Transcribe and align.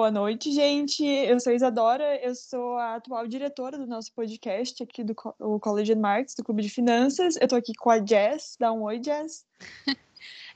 Boa 0.00 0.10
noite, 0.10 0.50
gente. 0.50 1.04
Eu 1.04 1.38
sou 1.40 1.52
Isadora, 1.52 2.18
eu 2.24 2.34
sou 2.34 2.78
a 2.78 2.94
atual 2.94 3.26
diretora 3.26 3.76
do 3.76 3.86
nosso 3.86 4.10
podcast 4.14 4.82
aqui 4.82 5.04
do 5.04 5.14
o 5.38 5.60
College 5.60 5.94
do 5.94 6.42
Clube 6.42 6.62
de 6.62 6.70
Finanças. 6.70 7.36
Eu 7.36 7.42
estou 7.42 7.58
aqui 7.58 7.74
com 7.74 7.90
a 7.90 8.02
Jess. 8.02 8.56
Dá 8.58 8.72
um 8.72 8.84
oi, 8.84 8.98
Jess. 9.04 9.44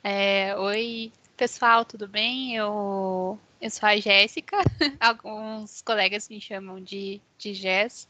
É, 0.02 0.56
oi, 0.56 1.12
pessoal, 1.36 1.84
tudo 1.84 2.08
bem? 2.08 2.56
Eu, 2.56 3.38
eu 3.60 3.70
sou 3.70 3.86
a 3.86 3.96
Jéssica. 3.98 4.56
Alguns 4.98 5.82
colegas 5.82 6.26
me 6.30 6.40
chamam 6.40 6.80
de, 6.80 7.20
de 7.36 7.52
Jess. 7.52 8.08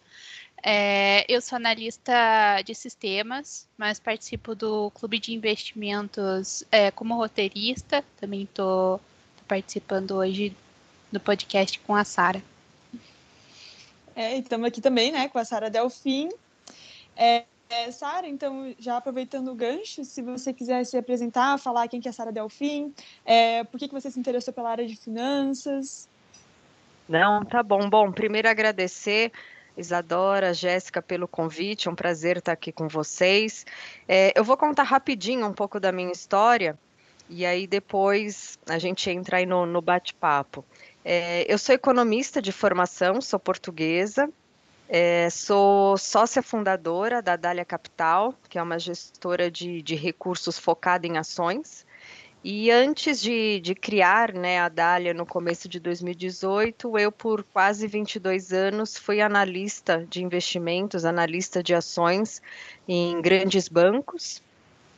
É, 0.63 1.25
eu 1.29 1.41
sou 1.41 1.57
analista 1.57 2.63
de 2.65 2.77
sistemas, 2.77 3.69
mas 3.77 3.99
participo 3.99 4.55
do 4.55 4.89
clube 4.93 5.19
de 5.19 5.35
investimentos 5.35 6.63
é, 6.71 6.93
como 6.93 7.17
roteirista. 7.17 8.05
Também 8.21 8.45
estou 8.45 9.01
participando 9.49 10.13
hoje 10.13 10.57
do 11.15 11.21
podcast 11.21 11.79
com 11.81 11.95
a 11.95 12.05
Sara. 12.05 12.43
É, 14.15 14.37
estamos 14.37 14.67
aqui 14.67 14.81
também, 14.81 15.11
né, 15.11 15.29
com 15.29 15.39
a 15.39 15.45
Sara 15.45 15.71
Delfim. 15.71 16.29
É, 17.17 17.45
é, 17.71 17.91
Sara, 17.91 18.29
então, 18.29 18.75
já 18.79 18.97
aproveitando 18.97 19.49
o 19.49 19.55
gancho, 19.55 20.05
se 20.05 20.21
você 20.21 20.53
quiser 20.53 20.85
se 20.85 20.97
apresentar, 20.97 21.59
falar 21.59 21.89
quem 21.89 22.01
que 22.01 22.09
é 22.09 22.11
a 22.11 22.13
Sara 22.13 22.31
Delfim, 22.31 22.95
é, 23.25 23.65
por 23.65 23.79
que, 23.79 23.89
que 23.89 23.95
você 23.95 24.11
se 24.11 24.21
interessou 24.21 24.53
pela 24.53 24.71
área 24.71 24.87
de 24.87 24.97
finanças? 24.97 26.09
Não, 27.09 27.45
tá 27.45 27.63
bom. 27.63 27.89
Bom, 27.89 28.13
primeiro 28.13 28.49
agradecer 28.49 29.33
Isadora, 29.77 30.55
Jéssica, 30.55 31.03
pelo 31.03 31.29
convite. 31.29 31.89
É 31.89 31.91
um 31.91 31.95
prazer 31.95 32.39
estar 32.39 32.53
aqui 32.53 32.73
com 32.73 32.89
vocês. 32.89 33.67
É, 34.09 34.33
eu 34.39 34.45
vou 34.45 34.57
contar 34.57 34.85
rapidinho 34.85 35.47
um 35.47 35.53
pouco 35.53 35.79
da 35.79 35.93
minha 35.93 36.13
história 36.13 36.79
e 37.29 37.45
aí 37.45 37.67
depois 37.67 38.59
a 38.69 38.79
gente 38.79 39.11
entra 39.11 39.39
aí 39.39 39.47
no, 39.47 39.67
no 39.67 39.81
bate-papo. 39.81 40.65
É, 41.05 41.53
eu 41.53 41.59
sou 41.59 41.75
economista 41.75 42.41
de 42.41 42.51
formação, 42.51 43.21
sou 43.21 43.39
portuguesa, 43.39 44.29
é, 44.89 45.29
sou 45.29 45.99
sócia 45.99 46.43
fundadora 46.43 47.21
da 47.21 47.37
Dália 47.37 47.65
Capital, 47.65 48.35
que 48.49 48.59
é 48.59 48.63
uma 48.63 48.79
gestora 48.79 49.51
de, 49.51 49.83
de 49.83 49.95
recursos 49.95 50.59
focada 50.59 51.07
em 51.07 51.19
ações. 51.19 51.85
E 52.43 52.71
antes 52.71 53.23
de, 53.23 53.59
de, 53.61 53.75
criar 53.75 54.35
né, 54.35 54.61
a 54.61 54.69
Dália 54.69 55.15
no 55.15 55.25
começo 55.25 55.67
de 55.67 55.81
2018, 55.81 56.99
eu, 56.99 57.11
por 57.11 57.43
quase 57.43 57.87
22 57.87 58.53
anos, 58.53 58.99
fui 58.99 59.23
analista 59.23 60.07
de 60.11 60.23
investimentos, 60.23 61.07
analista 61.07 61.63
de 61.63 61.75
ações 61.75 62.43
em 62.87 63.21
grandes 63.23 63.67
bancos. 63.67 64.43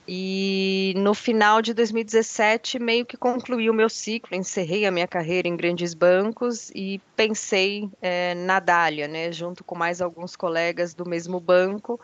E 0.09 0.95
no 0.97 1.15
final 1.15 1.61
de 1.61 1.75
2017, 1.75 2.79
meio 2.79 3.05
que 3.05 3.17
concluí 3.17 3.69
o 3.69 3.75
meu 3.75 3.89
ciclo, 3.89 4.37
encerrei 4.37 4.87
a 4.87 4.91
minha 4.91 5.09
carreira 5.09 5.49
em 5.49 5.57
grandes 5.57 5.95
bancos 5.95 6.71
e 6.75 7.01
pensei 7.17 7.91
é, 8.01 8.35
na 8.35 8.61
Dália, 8.61 9.09
né, 9.09 9.33
junto 9.33 9.65
com 9.65 9.75
mais 9.75 10.01
alguns 10.01 10.37
colegas 10.37 10.95
do 10.95 11.05
mesmo 11.05 11.41
banco, 11.41 11.99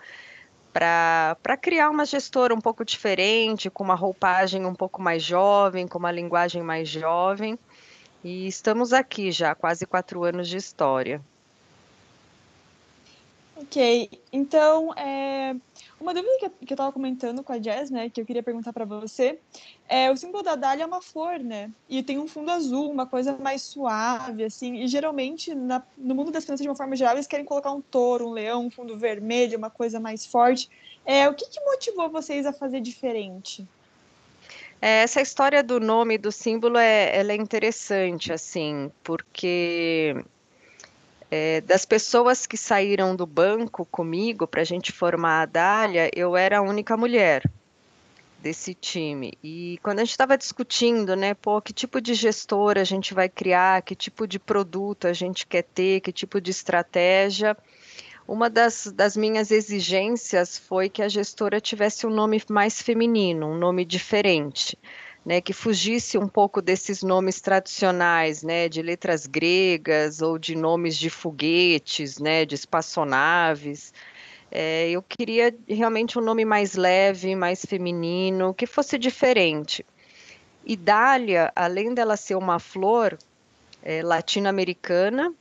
para 0.72 1.56
criar 1.60 1.90
uma 1.90 2.04
gestora 2.04 2.52
um 2.52 2.60
pouco 2.60 2.84
diferente, 2.84 3.70
com 3.70 3.84
uma 3.84 3.94
roupagem 3.94 4.66
um 4.66 4.74
pouco 4.74 5.00
mais 5.00 5.22
jovem, 5.22 5.86
com 5.86 5.98
uma 5.98 6.10
linguagem 6.10 6.62
mais 6.62 6.88
jovem. 6.88 7.56
E 8.24 8.48
estamos 8.48 8.92
aqui 8.92 9.30
já, 9.30 9.54
quase 9.54 9.86
quatro 9.86 10.24
anos 10.24 10.48
de 10.48 10.56
história. 10.56 11.20
Ok, 13.54 14.10
então, 14.32 14.92
é, 14.94 15.54
uma 16.02 16.12
dúvida 16.12 16.36
que, 16.38 16.46
eu 16.46 16.74
estava 16.74 16.92
comentando 16.92 17.42
com 17.42 17.52
a 17.52 17.58
Jazz, 17.58 17.90
né, 17.90 18.10
que 18.10 18.20
eu 18.20 18.26
queria 18.26 18.42
perguntar 18.42 18.72
para 18.72 18.84
você, 18.84 19.38
é 19.88 20.10
o 20.10 20.16
símbolo 20.16 20.42
da 20.42 20.56
Dália 20.56 20.82
é 20.82 20.86
uma 20.86 21.00
flor, 21.00 21.38
né, 21.38 21.70
e 21.88 22.02
tem 22.02 22.18
um 22.18 22.26
fundo 22.26 22.50
azul, 22.50 22.90
uma 22.90 23.06
coisa 23.06 23.36
mais 23.38 23.62
suave, 23.62 24.44
assim, 24.44 24.82
e 24.82 24.88
geralmente 24.88 25.54
na, 25.54 25.82
no 25.96 26.14
mundo 26.14 26.30
das 26.30 26.44
crianças, 26.44 26.62
de 26.62 26.68
uma 26.68 26.76
forma 26.76 26.96
geral, 26.96 27.14
eles 27.14 27.26
querem 27.26 27.46
colocar 27.46 27.72
um 27.72 27.80
touro, 27.80 28.28
um 28.28 28.32
leão, 28.32 28.66
um 28.66 28.70
fundo 28.70 28.98
vermelho, 28.98 29.56
uma 29.56 29.70
coisa 29.70 30.00
mais 30.00 30.26
forte. 30.26 30.68
É, 31.04 31.28
o 31.28 31.34
que, 31.34 31.48
que 31.48 31.60
motivou 31.60 32.10
vocês 32.10 32.46
a 32.46 32.52
fazer 32.52 32.80
diferente? 32.80 33.66
É, 34.80 35.02
essa 35.02 35.20
história 35.20 35.62
do 35.62 35.78
nome 35.78 36.18
do 36.18 36.32
símbolo 36.32 36.76
é, 36.76 37.16
ela 37.16 37.32
é 37.32 37.36
interessante, 37.36 38.32
assim, 38.32 38.90
porque 39.04 40.16
é, 41.34 41.62
das 41.62 41.86
pessoas 41.86 42.46
que 42.46 42.58
saíram 42.58 43.16
do 43.16 43.24
banco 43.24 43.86
comigo 43.86 44.46
para 44.46 44.60
a 44.60 44.64
gente 44.64 44.92
formar 44.92 45.40
a 45.40 45.46
Dália, 45.46 46.10
eu 46.14 46.36
era 46.36 46.58
a 46.58 46.60
única 46.60 46.94
mulher 46.94 47.50
desse 48.38 48.74
time. 48.74 49.32
E 49.42 49.78
quando 49.82 50.00
a 50.00 50.04
gente 50.04 50.10
estava 50.10 50.36
discutindo, 50.36 51.16
né, 51.16 51.32
pô, 51.32 51.62
que 51.62 51.72
tipo 51.72 52.02
de 52.02 52.12
gestor 52.12 52.76
a 52.76 52.84
gente 52.84 53.14
vai 53.14 53.30
criar, 53.30 53.80
que 53.80 53.94
tipo 53.94 54.26
de 54.26 54.38
produto 54.38 55.06
a 55.06 55.14
gente 55.14 55.46
quer 55.46 55.62
ter, 55.62 56.00
que 56.00 56.12
tipo 56.12 56.38
de 56.38 56.50
estratégia, 56.50 57.56
uma 58.28 58.50
das, 58.50 58.92
das 58.94 59.16
minhas 59.16 59.50
exigências 59.50 60.58
foi 60.58 60.90
que 60.90 61.00
a 61.00 61.08
gestora 61.08 61.62
tivesse 61.62 62.06
um 62.06 62.10
nome 62.10 62.42
mais 62.50 62.82
feminino, 62.82 63.46
um 63.46 63.56
nome 63.56 63.86
diferente 63.86 64.76
né, 65.24 65.40
que 65.40 65.52
fugisse 65.52 66.18
um 66.18 66.26
pouco 66.26 66.60
desses 66.60 67.02
nomes 67.02 67.40
tradicionais, 67.40 68.42
né, 68.42 68.68
de 68.68 68.82
letras 68.82 69.26
gregas 69.26 70.20
ou 70.20 70.38
de 70.38 70.54
nomes 70.54 70.96
de 70.96 71.08
foguetes, 71.08 72.18
né, 72.18 72.44
de 72.44 72.54
espaçonaves. 72.54 73.92
É, 74.50 74.90
eu 74.90 75.02
queria 75.02 75.54
realmente 75.68 76.18
um 76.18 76.22
nome 76.22 76.44
mais 76.44 76.74
leve, 76.74 77.34
mais 77.34 77.64
feminino, 77.64 78.52
que 78.52 78.66
fosse 78.66 78.98
diferente. 78.98 79.86
E 80.64 80.76
Dália, 80.76 81.52
além 81.56 81.94
dela 81.94 82.16
ser 82.16 82.34
uma 82.34 82.58
flor 82.58 83.16
é, 83.82 84.02
latino-americana, 84.02 85.32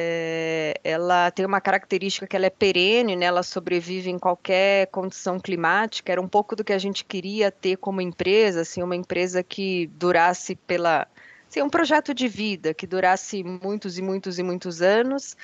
é, 0.00 0.74
ela 0.84 1.28
tem 1.32 1.44
uma 1.44 1.60
característica 1.60 2.24
que 2.24 2.36
ela 2.36 2.46
é 2.46 2.50
perene, 2.50 3.16
né? 3.16 3.26
ela 3.26 3.42
sobrevive 3.42 4.08
em 4.08 4.18
qualquer 4.18 4.86
condição 4.92 5.40
climática. 5.40 6.12
Era 6.12 6.20
um 6.20 6.28
pouco 6.28 6.54
do 6.54 6.62
que 6.62 6.72
a 6.72 6.78
gente 6.78 7.04
queria 7.04 7.50
ter 7.50 7.76
como 7.78 8.00
empresa, 8.00 8.60
assim, 8.60 8.80
uma 8.80 8.94
empresa 8.94 9.42
que 9.42 9.88
durasse 9.88 10.54
pela 10.54 11.08
assim, 11.50 11.62
um 11.62 11.68
projeto 11.68 12.14
de 12.14 12.28
vida 12.28 12.72
que 12.72 12.86
durasse 12.86 13.42
muitos 13.42 13.98
e 13.98 14.02
muitos 14.02 14.38
e 14.38 14.42
muitos 14.44 14.80
anos. 14.80 15.36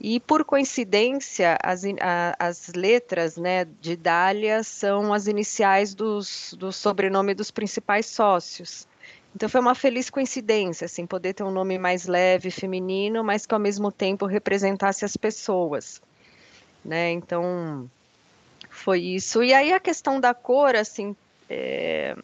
E 0.00 0.18
por 0.18 0.44
coincidência, 0.44 1.56
as, 1.62 1.84
a, 2.00 2.34
as 2.40 2.72
letras 2.74 3.36
né, 3.36 3.64
de 3.80 3.94
Dália 3.94 4.64
são 4.64 5.14
as 5.14 5.28
iniciais 5.28 5.94
dos, 5.94 6.56
do 6.58 6.72
sobrenome 6.72 7.34
dos 7.34 7.52
principais 7.52 8.06
sócios. 8.06 8.88
Então 9.34 9.48
foi 9.48 9.60
uma 9.60 9.74
feliz 9.74 10.10
coincidência, 10.10 10.84
assim, 10.84 11.06
poder 11.06 11.32
ter 11.32 11.42
um 11.42 11.50
nome 11.50 11.78
mais 11.78 12.06
leve, 12.06 12.50
feminino, 12.50 13.24
mas 13.24 13.46
que 13.46 13.54
ao 13.54 13.60
mesmo 13.60 13.90
tempo 13.90 14.26
representasse 14.26 15.04
as 15.04 15.16
pessoas, 15.16 16.02
né? 16.84 17.10
Então 17.10 17.90
foi 18.68 19.00
isso. 19.00 19.42
E 19.42 19.54
aí 19.54 19.72
a 19.72 19.80
questão 19.80 20.20
da 20.20 20.34
cor, 20.34 20.76
assim, 20.76 21.16
é... 21.48 22.14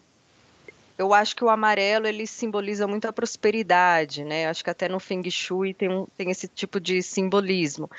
eu 0.99 1.15
acho 1.15 1.35
que 1.35 1.45
o 1.45 1.49
amarelo 1.49 2.07
ele 2.07 2.27
simboliza 2.27 2.87
muito 2.87 3.09
a 3.09 3.13
prosperidade, 3.13 4.23
né? 4.23 4.47
Acho 4.47 4.63
que 4.63 4.71
até 4.71 4.87
no 4.89 5.01
Feng 5.01 5.31
Shui 5.31 5.73
tem, 5.73 5.89
um, 5.89 6.07
tem 6.17 6.31
esse 6.31 6.47
tipo 6.47 6.79
de 6.79 7.03
simbolismo. 7.03 7.91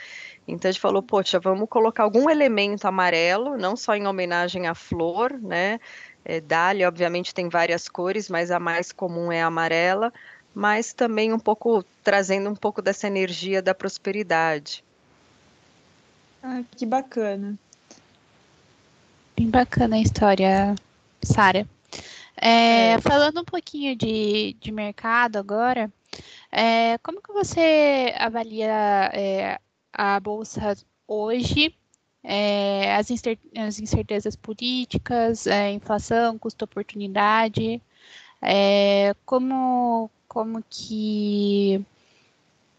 Então 0.47 0.69
a 0.69 0.71
gente 0.71 0.81
falou, 0.81 1.01
poxa, 1.01 1.39
vamos 1.39 1.67
colocar 1.69 2.03
algum 2.03 2.29
elemento 2.29 2.85
amarelo, 2.85 3.57
não 3.57 3.75
só 3.75 3.95
em 3.95 4.07
homenagem 4.07 4.67
à 4.67 4.75
flor, 4.75 5.33
né? 5.39 5.79
É, 6.23 6.41
Dália, 6.41 6.87
obviamente, 6.87 7.33
tem 7.33 7.49
várias 7.49 7.87
cores, 7.87 8.29
mas 8.29 8.51
a 8.51 8.59
mais 8.59 8.91
comum 8.91 9.31
é 9.31 9.41
a 9.41 9.47
amarela, 9.47 10.13
mas 10.53 10.93
também 10.93 11.33
um 11.33 11.39
pouco 11.39 11.83
trazendo 12.03 12.49
um 12.49 12.55
pouco 12.55 12.81
dessa 12.81 13.07
energia 13.07 13.61
da 13.61 13.73
prosperidade. 13.73 14.83
Ah, 16.43 16.61
que 16.75 16.85
bacana. 16.85 17.57
Bem 19.35 19.49
bacana 19.49 19.95
a 19.95 19.99
história, 19.99 20.75
Sara. 21.21 21.67
É, 22.35 22.91
é. 22.91 23.01
Falando 23.01 23.41
um 23.41 23.45
pouquinho 23.45 23.95
de, 23.95 24.55
de 24.59 24.71
mercado 24.71 25.37
agora, 25.37 25.91
é, 26.51 26.97
como 26.99 27.21
que 27.21 27.31
você 27.31 28.13
avalia 28.17 29.11
é, 29.13 29.59
a 29.93 30.19
bolsa 30.19 30.77
hoje 31.07 31.75
é, 32.23 32.95
as, 32.95 33.07
as, 33.57 33.79
incertezas 33.79 34.35
políticas, 34.35 35.47
é, 35.47 35.71
inflação, 35.71 36.37
custo-oportunidade, 36.37 37.81
é, 38.41 39.15
como, 39.25 40.09
como 40.27 40.63
que 40.69 41.83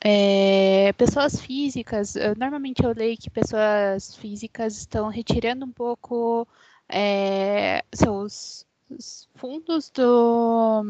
é, 0.00 0.92
pessoas 0.94 1.40
físicas, 1.40 2.14
normalmente 2.38 2.82
eu 2.82 2.92
leio 2.94 3.16
que 3.18 3.30
pessoas 3.30 4.16
físicas 4.16 4.78
estão 4.78 5.08
retirando 5.08 5.64
um 5.64 5.72
pouco 5.72 6.46
é, 6.88 7.84
seus 7.92 8.66
fundos 9.36 9.90
do, 9.90 10.82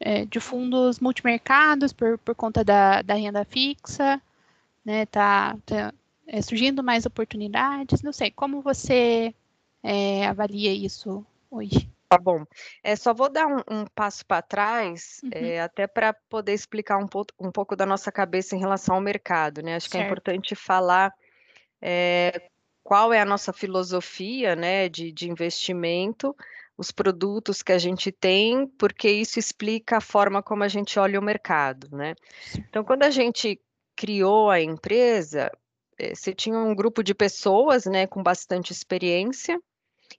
é, 0.00 0.24
de 0.24 0.40
fundos 0.40 1.00
multimercados 1.00 1.92
por, 1.92 2.18
por 2.18 2.34
conta 2.34 2.64
da, 2.64 3.02
da 3.02 3.14
renda 3.14 3.44
fixa, 3.44 4.20
né, 4.84 5.06
tá, 5.06 5.56
tá 5.66 5.92
é, 6.26 6.42
surgindo 6.42 6.82
mais 6.82 7.06
oportunidades? 7.06 8.02
Não 8.02 8.12
sei, 8.12 8.30
como 8.30 8.60
você 8.60 9.34
é, 9.82 10.26
avalia 10.26 10.72
isso 10.72 11.24
hoje? 11.50 11.90
Tá 12.08 12.18
bom. 12.18 12.44
É, 12.82 12.94
só 12.94 13.12
vou 13.12 13.28
dar 13.28 13.46
um, 13.46 13.62
um 13.68 13.84
passo 13.94 14.24
para 14.24 14.42
trás, 14.42 15.20
uhum. 15.24 15.30
é, 15.32 15.60
até 15.60 15.86
para 15.86 16.12
poder 16.12 16.52
explicar 16.52 16.98
um, 16.98 17.06
po 17.06 17.26
um 17.38 17.50
pouco 17.50 17.74
da 17.74 17.84
nossa 17.84 18.12
cabeça 18.12 18.54
em 18.54 18.60
relação 18.60 18.94
ao 18.94 19.00
mercado, 19.00 19.60
né? 19.62 19.74
Acho 19.74 19.88
certo. 19.88 19.92
que 19.92 19.98
é 19.98 20.06
importante 20.06 20.54
falar 20.54 21.12
é, 21.82 22.48
qual 22.82 23.12
é 23.12 23.20
a 23.20 23.24
nossa 23.24 23.52
filosofia 23.52 24.54
né, 24.54 24.88
de, 24.88 25.10
de 25.10 25.28
investimento, 25.28 26.34
os 26.78 26.92
produtos 26.92 27.60
que 27.60 27.72
a 27.72 27.78
gente 27.78 28.12
tem, 28.12 28.68
porque 28.78 29.10
isso 29.10 29.38
explica 29.40 29.96
a 29.96 30.00
forma 30.00 30.42
como 30.42 30.62
a 30.62 30.68
gente 30.68 30.98
olha 30.98 31.18
o 31.18 31.22
mercado. 31.22 31.88
Né? 31.90 32.14
Então, 32.56 32.84
quando 32.84 33.02
a 33.02 33.10
gente 33.10 33.60
criou 33.96 34.48
a 34.48 34.60
empresa, 34.60 35.50
você 35.98 36.34
tinha 36.34 36.58
um 36.58 36.74
grupo 36.74 37.02
de 37.02 37.14
pessoas 37.14 37.86
né, 37.86 38.06
com 38.06 38.22
bastante 38.22 38.72
experiência 38.72 39.60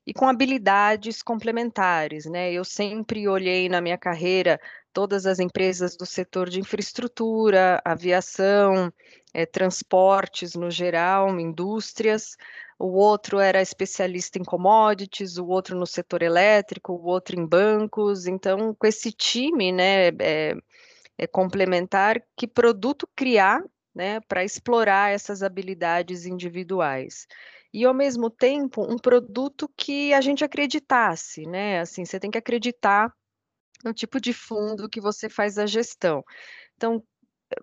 e 0.05 0.13
com 0.13 0.27
habilidades 0.27 1.21
complementares. 1.21 2.25
Né? 2.25 2.51
Eu 2.51 2.63
sempre 2.63 3.27
olhei 3.27 3.69
na 3.69 3.81
minha 3.81 3.97
carreira 3.97 4.59
todas 4.93 5.25
as 5.25 5.39
empresas 5.39 5.95
do 5.95 6.05
setor 6.05 6.49
de 6.49 6.59
infraestrutura, 6.59 7.79
aviação, 7.85 8.91
é, 9.33 9.45
transportes 9.45 10.55
no 10.55 10.71
geral, 10.71 11.39
indústrias. 11.39 12.35
O 12.79 12.97
outro 12.97 13.39
era 13.39 13.61
especialista 13.61 14.39
em 14.39 14.43
commodities, 14.43 15.37
o 15.37 15.47
outro 15.47 15.77
no 15.77 15.85
setor 15.85 16.21
elétrico, 16.21 16.93
o 16.93 17.05
outro 17.05 17.39
em 17.39 17.45
bancos. 17.45 18.27
Então, 18.27 18.73
com 18.73 18.87
esse 18.87 19.11
time, 19.11 19.71
né, 19.71 20.07
é, 20.19 20.55
é 21.17 21.27
complementar, 21.27 22.21
que 22.35 22.47
produto 22.47 23.07
criar, 23.15 23.63
né, 23.97 24.19
para 24.27 24.43
explorar 24.43 25.11
essas 25.11 25.41
habilidades 25.41 26.27
individuais 26.27 27.25
e 27.73 27.83
ao 27.83 27.93
mesmo 27.93 28.29
tempo 28.29 28.83
um 28.83 28.97
produto 28.97 29.67
que 29.75 30.13
a 30.13 30.21
gente 30.21 30.43
acreditasse, 30.43 31.47
né? 31.47 31.79
Assim, 31.79 32.05
você 32.05 32.19
tem 32.19 32.29
que 32.29 32.37
acreditar 32.37 33.11
no 33.83 33.93
tipo 33.93 34.21
de 34.21 34.33
fundo 34.33 34.87
que 34.87 35.01
você 35.01 35.27
faz 35.27 35.57
a 35.57 35.65
gestão. 35.65 36.23
Então, 36.75 37.03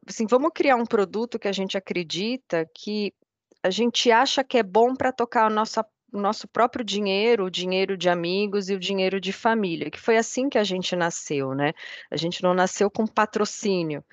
assim, 0.08 0.26
vamos 0.26 0.50
criar 0.54 0.76
um 0.76 0.84
produto 0.84 1.38
que 1.38 1.48
a 1.48 1.52
gente 1.52 1.78
acredita 1.78 2.68
que 2.74 3.14
a 3.62 3.70
gente 3.70 4.10
acha 4.10 4.44
que 4.44 4.58
é 4.58 4.62
bom 4.62 4.94
para 4.94 5.12
tocar 5.12 5.50
o 5.50 5.54
nosso, 5.54 5.80
o 6.12 6.20
nosso 6.20 6.46
próprio 6.48 6.84
dinheiro, 6.84 7.46
o 7.46 7.50
dinheiro 7.50 7.96
de 7.96 8.08
amigos 8.08 8.68
e 8.68 8.74
o 8.74 8.78
dinheiro 8.78 9.20
de 9.20 9.32
família, 9.32 9.90
que 9.90 10.00
foi 10.00 10.16
assim 10.16 10.48
que 10.48 10.58
a 10.58 10.64
gente 10.64 10.94
nasceu, 10.94 11.54
né? 11.54 11.72
A 12.10 12.16
gente 12.16 12.42
não 12.42 12.54
nasceu 12.54 12.90
com 12.90 13.06
patrocínio. 13.06 14.04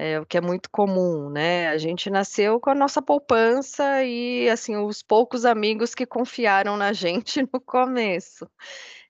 É, 0.00 0.20
o 0.20 0.24
que 0.24 0.38
é 0.38 0.40
muito 0.40 0.70
comum, 0.70 1.28
né? 1.28 1.66
A 1.70 1.76
gente 1.76 2.08
nasceu 2.08 2.60
com 2.60 2.70
a 2.70 2.74
nossa 2.74 3.02
poupança 3.02 4.04
e, 4.04 4.48
assim, 4.48 4.76
os 4.76 5.02
poucos 5.02 5.44
amigos 5.44 5.92
que 5.92 6.06
confiaram 6.06 6.76
na 6.76 6.92
gente 6.94 7.42
no 7.52 7.60
começo. 7.60 8.48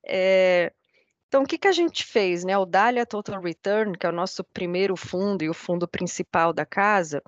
É, 0.03 0.73
então, 1.27 1.43
o 1.43 1.47
que, 1.47 1.59
que 1.59 1.69
a 1.69 1.73
gente 1.73 2.07
fez? 2.07 2.43
Né? 2.43 2.57
O 2.57 2.65
Dália 2.65 3.05
Total 3.05 3.39
Return, 3.39 3.99
que 3.99 4.07
é 4.07 4.09
o 4.09 4.13
nosso 4.13 4.43
primeiro 4.43 4.97
fundo 4.97 5.45
e 5.45 5.51
o 5.51 5.55
fundo 5.55 5.87
principal 5.87 6.55
da 6.55 6.65
casa, 6.65 7.23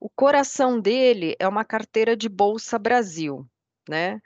o 0.00 0.10
coração 0.10 0.80
dele 0.80 1.36
é 1.38 1.46
uma 1.46 1.64
carteira 1.64 2.16
de 2.16 2.28
Bolsa 2.28 2.76
Brasil, 2.76 3.46
né? 3.88 4.20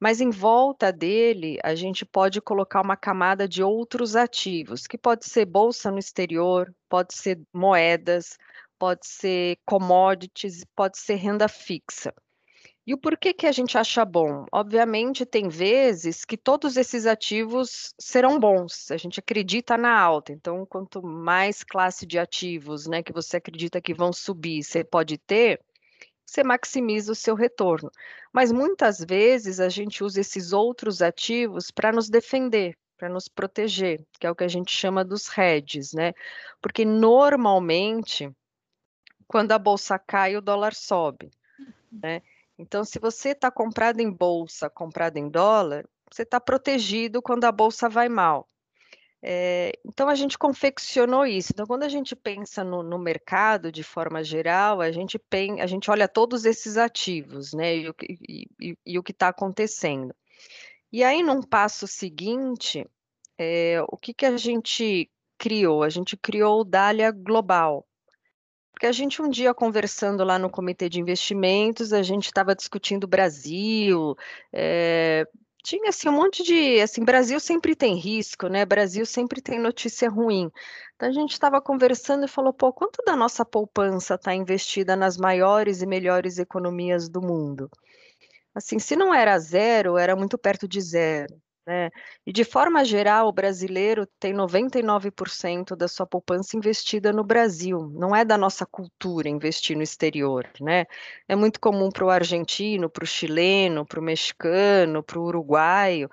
Mas 0.00 0.20
em 0.20 0.30
volta 0.30 0.92
dele, 0.92 1.58
a 1.62 1.74
gente 1.74 2.06
pode 2.06 2.40
colocar 2.40 2.80
uma 2.80 2.96
camada 2.96 3.48
de 3.48 3.62
outros 3.62 4.14
ativos, 4.14 4.86
que 4.86 4.96
pode 4.96 5.26
ser 5.26 5.44
bolsa 5.44 5.90
no 5.90 5.98
exterior, 5.98 6.72
pode 6.88 7.14
ser 7.14 7.40
moedas, 7.52 8.38
pode 8.78 9.06
ser 9.06 9.58
commodities, 9.66 10.64
pode 10.76 10.98
ser 10.98 11.16
renda 11.16 11.48
fixa. 11.48 12.14
E 12.88 12.94
o 12.94 12.98
porquê 12.98 13.34
que 13.34 13.46
a 13.46 13.52
gente 13.52 13.76
acha 13.76 14.02
bom? 14.02 14.46
Obviamente, 14.50 15.26
tem 15.26 15.46
vezes 15.46 16.24
que 16.24 16.38
todos 16.38 16.74
esses 16.78 17.04
ativos 17.04 17.92
serão 18.00 18.40
bons, 18.40 18.90
a 18.90 18.96
gente 18.96 19.20
acredita 19.20 19.76
na 19.76 20.00
alta. 20.00 20.32
Então, 20.32 20.64
quanto 20.64 21.02
mais 21.02 21.62
classe 21.62 22.06
de 22.06 22.18
ativos 22.18 22.86
né, 22.86 23.02
que 23.02 23.12
você 23.12 23.36
acredita 23.36 23.78
que 23.78 23.92
vão 23.92 24.10
subir, 24.10 24.62
você 24.62 24.82
pode 24.82 25.18
ter, 25.18 25.60
você 26.28 26.44
maximiza 26.44 27.10
o 27.10 27.14
seu 27.14 27.34
retorno. 27.34 27.90
Mas 28.30 28.52
muitas 28.52 29.02
vezes 29.02 29.58
a 29.60 29.70
gente 29.70 30.04
usa 30.04 30.20
esses 30.20 30.52
outros 30.52 31.00
ativos 31.00 31.70
para 31.70 31.90
nos 31.90 32.10
defender, 32.10 32.76
para 32.98 33.08
nos 33.08 33.28
proteger, 33.28 34.04
que 34.20 34.26
é 34.26 34.30
o 34.30 34.34
que 34.34 34.44
a 34.44 34.48
gente 34.48 34.70
chama 34.70 35.02
dos 35.02 35.26
hedges, 35.36 35.94
né? 35.94 36.12
Porque 36.60 36.84
normalmente, 36.84 38.30
quando 39.26 39.52
a 39.52 39.58
bolsa 39.58 39.98
cai, 39.98 40.36
o 40.36 40.42
dólar 40.42 40.74
sobe, 40.74 41.30
né? 41.90 42.20
Então, 42.58 42.84
se 42.84 42.98
você 42.98 43.30
está 43.30 43.50
comprado 43.50 44.00
em 44.00 44.10
bolsa, 44.10 44.68
comprado 44.68 45.16
em 45.16 45.30
dólar, 45.30 45.88
você 46.12 46.24
está 46.24 46.38
protegido 46.38 47.22
quando 47.22 47.44
a 47.44 47.52
bolsa 47.52 47.88
vai 47.88 48.10
mal. 48.10 48.46
É, 49.22 49.72
então, 49.84 50.08
a 50.08 50.14
gente 50.14 50.38
confeccionou 50.38 51.26
isso. 51.26 51.50
Então, 51.52 51.66
quando 51.66 51.82
a 51.82 51.88
gente 51.88 52.14
pensa 52.14 52.62
no, 52.62 52.82
no 52.82 52.98
mercado 52.98 53.72
de 53.72 53.82
forma 53.82 54.22
geral, 54.22 54.80
a 54.80 54.92
gente, 54.92 55.18
pen, 55.18 55.60
a 55.60 55.66
gente 55.66 55.90
olha 55.90 56.06
todos 56.06 56.44
esses 56.44 56.76
ativos, 56.76 57.52
né, 57.52 57.76
e, 57.76 57.94
e, 58.02 58.46
e, 58.60 58.78
e 58.86 58.98
o 58.98 59.02
que 59.02 59.12
está 59.12 59.28
acontecendo. 59.28 60.14
E 60.92 61.02
aí, 61.04 61.22
num 61.22 61.42
passo 61.42 61.86
seguinte, 61.86 62.86
é, 63.38 63.82
o 63.88 63.96
que, 63.96 64.14
que 64.14 64.26
a 64.26 64.36
gente 64.36 65.10
criou? 65.36 65.82
A 65.82 65.88
gente 65.88 66.16
criou 66.16 66.60
o 66.60 66.64
Dália 66.64 67.10
Global, 67.10 67.86
porque 68.72 68.86
a 68.86 68.92
gente 68.92 69.20
um 69.20 69.28
dia 69.28 69.52
conversando 69.52 70.22
lá 70.22 70.38
no 70.38 70.48
comitê 70.48 70.88
de 70.88 71.00
investimentos, 71.00 71.92
a 71.92 72.02
gente 72.02 72.26
estava 72.26 72.54
discutindo 72.54 73.04
o 73.04 73.08
Brasil, 73.08 74.14
é, 74.52 75.26
tinha 75.68 75.90
assim 75.90 76.08
um 76.08 76.12
monte 76.12 76.42
de, 76.42 76.80
assim, 76.80 77.04
Brasil 77.04 77.38
sempre 77.38 77.76
tem 77.76 77.94
risco, 77.94 78.48
né? 78.48 78.64
Brasil 78.64 79.04
sempre 79.04 79.42
tem 79.42 79.58
notícia 79.58 80.08
ruim. 80.08 80.50
Então 80.96 81.08
a 81.08 81.12
gente 81.12 81.32
estava 81.32 81.60
conversando 81.60 82.24
e 82.24 82.28
falou, 82.28 82.54
pô, 82.54 82.72
quanto 82.72 83.02
da 83.04 83.14
nossa 83.14 83.44
poupança 83.44 84.14
está 84.14 84.34
investida 84.34 84.96
nas 84.96 85.18
maiores 85.18 85.82
e 85.82 85.86
melhores 85.86 86.38
economias 86.38 87.08
do 87.10 87.20
mundo? 87.20 87.70
Assim, 88.54 88.78
se 88.78 88.96
não 88.96 89.14
era 89.14 89.38
zero, 89.38 89.98
era 89.98 90.16
muito 90.16 90.38
perto 90.38 90.66
de 90.66 90.80
zero. 90.80 91.38
Né? 91.68 91.90
E 92.26 92.32
de 92.32 92.44
forma 92.44 92.82
geral, 92.82 93.28
o 93.28 93.32
brasileiro 93.32 94.06
tem 94.18 94.32
99% 94.32 95.76
da 95.76 95.86
sua 95.86 96.06
poupança 96.06 96.56
investida 96.56 97.12
no 97.12 97.22
Brasil. 97.22 97.90
Não 97.92 98.16
é 98.16 98.24
da 98.24 98.38
nossa 98.38 98.64
cultura 98.64 99.28
investir 99.28 99.76
no 99.76 99.82
exterior, 99.82 100.48
né? 100.62 100.86
É 101.28 101.36
muito 101.36 101.60
comum 101.60 101.90
para 101.90 102.06
o 102.06 102.08
argentino, 102.08 102.88
para 102.88 103.04
o 103.04 103.06
chileno, 103.06 103.84
para 103.84 104.00
o 104.00 104.02
mexicano, 104.02 105.02
para 105.02 105.18
o 105.18 105.24
uruguaio, 105.24 106.08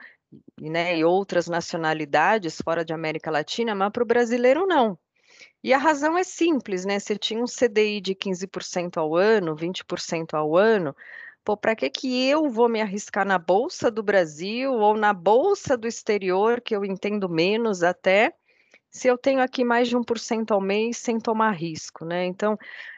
né, 0.60 0.98
e 0.98 1.06
outras 1.06 1.48
nacionalidades 1.48 2.60
fora 2.62 2.84
de 2.84 2.92
América 2.92 3.32
Latina, 3.32 3.74
mas 3.74 3.92
para 3.94 4.04
o 4.04 4.06
brasileiro 4.06 4.68
não. 4.68 5.00
E 5.64 5.74
a 5.74 5.78
razão 5.78 6.18
é 6.18 6.24
simples, 6.26 6.84
né? 6.84 7.00
Você 7.00 7.18
tinha 7.18 7.42
um 7.42 7.48
CDI 7.48 8.02
de 8.02 8.14
15% 8.14 8.98
ao 8.98 9.16
ano, 9.16 9.56
20% 9.56 10.34
ao 10.34 10.58
ano, 10.58 10.94
pô, 11.46 11.56
para 11.56 11.76
que 11.76 11.90
que 11.90 12.28
eu 12.28 12.50
vou 12.50 12.68
me 12.68 12.82
arriscar 12.82 13.26
na 13.26 13.38
bolsa 13.38 13.92
do 13.92 14.04
Brasil 14.04 14.74
ou 14.74 14.98
na 14.98 15.14
bolsa 15.14 15.78
do 15.78 15.88
exterior, 15.88 16.60
que 16.60 16.76
eu 16.76 16.84
entendo 16.84 17.30
menos 17.30 17.84
até, 17.84 18.34
se 18.90 19.08
eu 19.08 19.18
tenho 19.18 19.42
aqui 19.42 19.64
mais 19.64 19.88
de 19.88 19.96
1% 19.96 20.52
ao 20.52 20.62
mês 20.62 20.98
sem 20.98 21.20
tomar 21.20 21.52
risco, 21.52 22.04
né? 22.06 22.26
Então, 22.26 22.58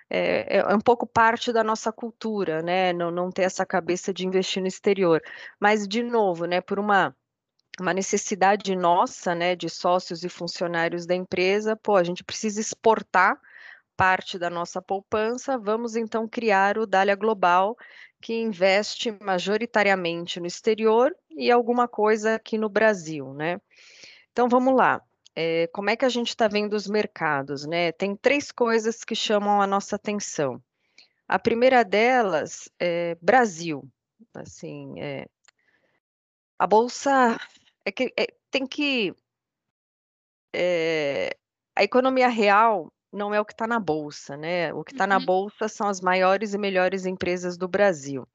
é, 0.09 0.59
é, 0.59 0.75
um 0.75 0.79
pouco 0.79 1.05
parte 1.05 1.51
da 1.51 1.63
nossa 1.63 1.91
cultura, 1.91 2.61
né? 2.61 2.93
Não, 2.93 3.11
não 3.11 3.29
ter 3.31 3.43
essa 3.43 3.65
cabeça 3.65 4.13
de 4.13 4.25
investir 4.25 4.61
no 4.61 4.67
exterior. 4.67 5.21
Mas, 5.59 5.87
de 5.87 6.01
novo, 6.03 6.45
né, 6.45 6.61
por 6.61 6.79
uma 6.79 7.15
uma 7.79 7.93
necessidade 7.93 8.75
nossa, 8.75 9.35
né, 9.35 9.55
de 9.55 9.69
sócios 9.69 10.23
e 10.23 10.29
funcionários 10.29 11.05
da 11.05 11.13
empresa, 11.13 11.75
pô, 11.75 11.95
a 11.95 12.03
gente 12.03 12.23
precisa 12.23 12.59
exportar 12.59 13.39
parte 13.97 14.37
da 14.37 14.49
nossa 14.49 14.81
poupança, 14.81 15.57
vamos 15.57 15.95
então 15.95 16.27
criar 16.27 16.77
o 16.77 16.85
Dália 16.85 17.15
Global, 17.15 17.75
que 18.21 18.33
investe 18.33 19.11
majoritariamente 19.21 20.39
no 20.39 20.47
exterior 20.47 21.15
e 21.29 21.51
alguma 21.51 21.87
coisa 21.87 22.35
aqui 22.35 22.57
no 22.57 22.69
Brasil, 22.69 23.33
né? 23.33 23.61
Então 24.31 24.49
vamos 24.49 24.75
lá. 24.75 25.01
É, 25.35 25.67
como 25.67 25.89
é 25.89 25.95
que 25.95 26.05
a 26.05 26.09
gente 26.09 26.29
está 26.29 26.47
vendo 26.47 26.73
os 26.73 26.87
mercados, 26.87 27.65
né? 27.65 27.91
Tem 27.91 28.15
três 28.15 28.51
coisas 28.51 29.03
que 29.03 29.13
chamam 29.13 29.61
a 29.61 29.67
nossa 29.67 29.95
atenção. 29.95 30.61
A 31.27 31.37
primeira 31.37 31.83
delas 31.83 32.69
é 32.79 33.15
Brasil. 33.21 33.87
Assim, 34.33 34.99
é, 34.99 35.27
a 36.57 36.65
bolsa 36.65 37.39
é 37.85 37.91
que 37.91 38.11
é, 38.17 38.27
tem 38.49 38.65
que 38.65 39.13
é, 40.55 41.37
a 41.75 41.83
economia 41.83 42.27
real 42.27 42.91
não 43.11 43.33
é 43.33 43.39
o 43.39 43.45
que 43.45 43.53
está 43.53 43.67
na 43.67 43.79
bolsa, 43.79 44.35
né? 44.35 44.73
O 44.73 44.83
que 44.83 44.91
está 44.91 45.05
uhum. 45.05 45.09
na 45.09 45.19
bolsa 45.19 45.67
são 45.67 45.87
as 45.87 46.01
maiores 46.01 46.53
e 46.53 46.57
melhores 46.57 47.05
empresas 47.05 47.57
do 47.57 47.67
Brasil. 47.67 48.27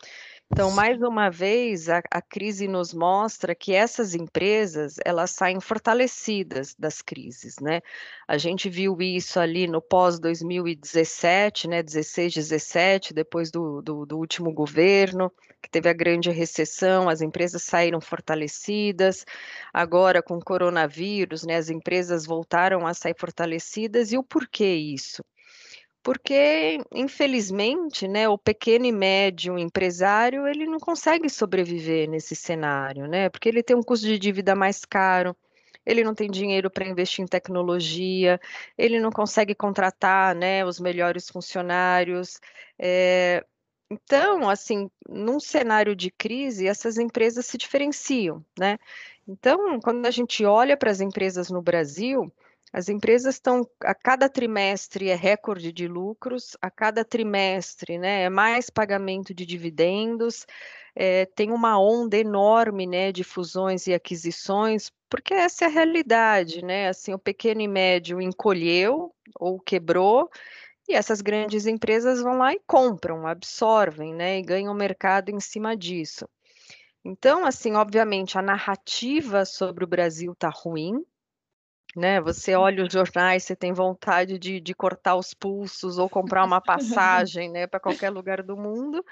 Então, 0.52 0.70
mais 0.70 1.00
uma 1.00 1.30
vez, 1.30 1.88
a, 1.88 2.02
a, 2.10 2.20
crise 2.20 2.68
nos 2.68 2.92
mostra 2.92 3.54
que 3.54 3.72
essas 3.72 4.14
empresas, 4.14 4.96
elas 5.02 5.30
saem 5.30 5.58
fortalecidas 5.58 6.74
das 6.78 7.00
crises, 7.00 7.56
né? 7.58 7.80
A 8.28 8.36
gente 8.36 8.68
viu 8.68 9.00
isso 9.00 9.40
ali 9.40 9.66
no 9.66 9.80
pós-2017, 9.80 11.68
né, 11.68 11.82
16, 11.82 12.34
17, 12.34 13.14
depois 13.14 13.50
do, 13.50 13.80
do, 13.80 14.04
do 14.04 14.18
último 14.18 14.52
governo, 14.52 15.32
que 15.62 15.70
teve 15.70 15.88
a 15.88 15.94
grande 15.94 16.30
recessão, 16.30 17.08
as 17.08 17.22
empresas 17.22 17.62
saíram 17.62 18.00
fortalecidas. 18.00 19.24
Agora, 19.72 20.22
com 20.22 20.36
o 20.36 20.44
coronavírus, 20.44 21.44
né, 21.44 21.56
as 21.56 21.70
empresas 21.70 22.26
voltaram 22.26 22.86
a 22.86 22.92
sair 22.92 23.14
fortalecidas. 23.18 24.12
E 24.12 24.18
o 24.18 24.22
porquê 24.22 24.74
isso? 24.74 25.24
Porque 26.02 26.80
infelizmente, 26.92 28.08
né, 28.08 28.28
o 28.28 28.36
pequeno 28.36 28.86
e 28.86 28.92
médio 28.92 29.58
empresário 29.58 30.46
ele 30.46 30.66
não 30.66 30.78
consegue 30.78 31.28
sobreviver 31.30 32.08
nesse 32.08 32.34
cenário, 32.34 33.06
né? 33.06 33.28
Porque 33.28 33.48
ele 33.48 33.62
tem 33.62 33.76
um 33.76 33.82
custo 33.82 34.06
de 34.06 34.18
dívida 34.18 34.54
mais 34.54 34.84
caro, 34.84 35.36
ele 35.86 36.04
não 36.04 36.14
tem 36.14 36.30
dinheiro 36.30 36.70
para 36.70 36.86
investir 36.88 37.24
em 37.24 37.28
tecnologia, 37.28 38.40
ele 38.76 39.00
não 39.00 39.10
consegue 39.10 39.54
contratar, 39.54 40.34
né, 40.34 40.64
os 40.64 40.80
melhores 40.80 41.28
funcionários. 41.28 42.40
É... 42.78 43.44
Então, 43.90 44.48
assim, 44.48 44.90
num 45.08 45.38
cenário 45.38 45.94
de 45.94 46.10
crise, 46.10 46.66
essas 46.66 46.98
empresas 46.98 47.46
se 47.46 47.58
diferenciam, 47.58 48.44
né? 48.58 48.78
Então, 49.28 49.78
quando 49.80 50.06
a 50.06 50.10
gente 50.10 50.44
olha 50.44 50.76
para 50.76 50.90
as 50.90 51.00
empresas 51.00 51.50
no 51.50 51.62
Brasil, 51.62 52.32
as 52.72 52.88
empresas 52.88 53.34
estão, 53.34 53.68
a 53.82 53.94
cada 53.94 54.28
trimestre 54.28 55.10
é 55.10 55.14
recorde 55.14 55.70
de 55.70 55.86
lucros, 55.86 56.56
a 56.60 56.70
cada 56.70 57.04
trimestre 57.04 57.98
né, 57.98 58.22
é 58.22 58.30
mais 58.30 58.70
pagamento 58.70 59.34
de 59.34 59.44
dividendos, 59.44 60.46
é, 60.94 61.26
tem 61.26 61.50
uma 61.50 61.78
onda 61.78 62.16
enorme 62.16 62.86
né, 62.86 63.12
de 63.12 63.22
fusões 63.22 63.86
e 63.86 63.92
aquisições, 63.92 64.90
porque 65.10 65.34
essa 65.34 65.66
é 65.66 65.68
a 65.68 65.70
realidade, 65.70 66.64
né? 66.64 66.88
Assim, 66.88 67.12
o 67.12 67.18
pequeno 67.18 67.60
e 67.60 67.68
médio 67.68 68.20
encolheu 68.20 69.14
ou 69.38 69.60
quebrou, 69.60 70.30
e 70.88 70.94
essas 70.94 71.20
grandes 71.20 71.66
empresas 71.66 72.22
vão 72.22 72.38
lá 72.38 72.52
e 72.54 72.60
compram, 72.66 73.26
absorvem, 73.26 74.14
né, 74.14 74.38
e 74.38 74.42
ganham 74.42 74.74
mercado 74.74 75.28
em 75.30 75.40
cima 75.40 75.76
disso. 75.76 76.26
Então, 77.04 77.44
assim, 77.44 77.74
obviamente, 77.74 78.38
a 78.38 78.42
narrativa 78.42 79.44
sobre 79.44 79.84
o 79.84 79.88
Brasil 79.88 80.32
está 80.32 80.48
ruim, 80.48 81.04
né? 81.96 82.20
Você 82.20 82.54
olha 82.54 82.84
os 82.84 82.92
jornais, 82.92 83.44
você 83.44 83.54
tem 83.54 83.72
vontade 83.72 84.38
de, 84.38 84.60
de 84.60 84.74
cortar 84.74 85.16
os 85.16 85.34
pulsos 85.34 85.98
ou 85.98 86.08
comprar 86.08 86.44
uma 86.44 86.60
passagem, 86.62 87.50
né, 87.50 87.66
para 87.66 87.80
qualquer 87.80 88.10
lugar 88.10 88.42
do 88.42 88.56
mundo, 88.56 89.04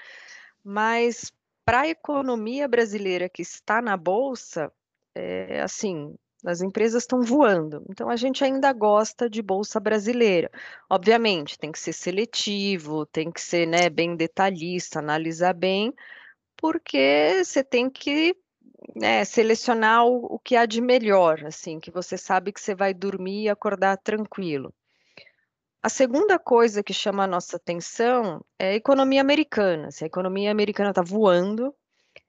mas 0.64 1.32
para 1.64 1.82
a 1.82 1.88
economia 1.88 2.66
brasileira 2.66 3.28
que 3.28 3.42
está 3.42 3.80
na 3.80 3.96
bolsa, 3.96 4.72
é, 5.14 5.60
assim, 5.60 6.14
as 6.44 6.62
empresas 6.62 7.02
estão 7.02 7.22
voando. 7.22 7.84
Então 7.88 8.08
a 8.08 8.16
gente 8.16 8.42
ainda 8.42 8.72
gosta 8.72 9.28
de 9.28 9.42
bolsa 9.42 9.78
brasileira. 9.78 10.50
Obviamente, 10.88 11.58
tem 11.58 11.70
que 11.70 11.78
ser 11.78 11.92
seletivo, 11.92 13.06
tem 13.06 13.30
que 13.30 13.40
ser, 13.40 13.66
né, 13.66 13.90
bem 13.90 14.16
detalhista, 14.16 14.98
analisar 14.98 15.52
bem, 15.54 15.94
porque 16.56 17.42
você 17.44 17.62
tem 17.62 17.90
que 17.90 18.36
né, 18.94 19.24
selecionar 19.24 20.06
o, 20.06 20.34
o, 20.34 20.38
que 20.38 20.56
há 20.56 20.66
de 20.66 20.80
melhor, 20.80 21.44
assim, 21.44 21.78
que 21.78 21.90
você 21.90 22.16
sabe 22.16 22.52
que 22.52 22.60
você 22.60 22.74
vai 22.74 22.94
dormir 22.94 23.44
e 23.44 23.48
acordar 23.48 23.96
tranquilo. 23.98 24.72
A 25.82 25.88
segunda 25.88 26.38
coisa 26.38 26.82
que 26.82 26.92
chama 26.92 27.24
a 27.24 27.26
nossa 27.26 27.56
atenção 27.56 28.44
é 28.58 28.70
a 28.70 28.74
economia 28.74 29.20
americana. 29.20 29.90
Se 29.90 30.04
a 30.04 30.06
economia 30.06 30.50
americana 30.50 30.90
está 30.90 31.02
voando, 31.02 31.74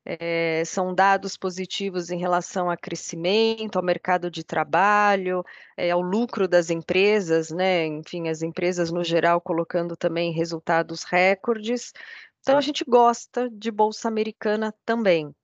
é, 0.06 0.64
são 0.66 0.96
dados 0.96 1.36
positivos 1.36 2.12
em 2.12 2.18
relação 2.18 2.70
a 2.70 2.78
crescimento, 2.78 3.78
ao 3.78 3.84
mercado 3.84 4.32
de 4.32 4.44
trabalho, 4.44 5.44
é, 5.76 5.92
ao 5.92 6.02
lucro 6.02 6.48
das 6.48 6.70
empresas, 6.70 7.52
né? 7.52 7.86
Enfim, 7.86 8.30
as 8.30 8.42
empresas 8.42 8.90
no 8.90 9.04
geral 9.04 9.42
colocando 9.42 9.98
também 9.98 10.32
resultados 10.32 11.04
recordes. 11.04 11.92
Então 12.40 12.58
a 12.58 12.62
gente 12.62 12.86
gosta 12.86 13.50
de 13.50 13.70
bolsa 13.70 14.08
americana 14.08 14.74
também 14.86 15.36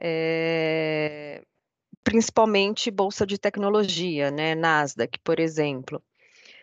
é, 0.00 1.42
principalmente 2.04 2.90
bolsa 2.90 3.26
de 3.26 3.38
tecnologia, 3.38 4.30
né, 4.30 4.54
Nasdaq, 4.54 5.18
por 5.24 5.40
exemplo. 5.40 6.02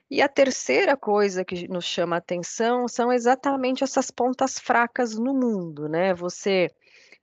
E 0.10 0.22
a 0.22 0.30
terceira 0.30 0.96
coisa 0.96 1.44
que 1.44 1.68
nos 1.68 1.86
chama 1.86 2.16
a 2.16 2.20
atenção 2.20 2.88
são 2.88 3.12
exatamente 3.12 3.84
essas 3.84 4.12
pontas 4.12 4.60
fracas 4.60 5.16
no 5.16 5.34
mundo, 5.34 5.90
né? 5.90 6.14
Você 6.14 6.70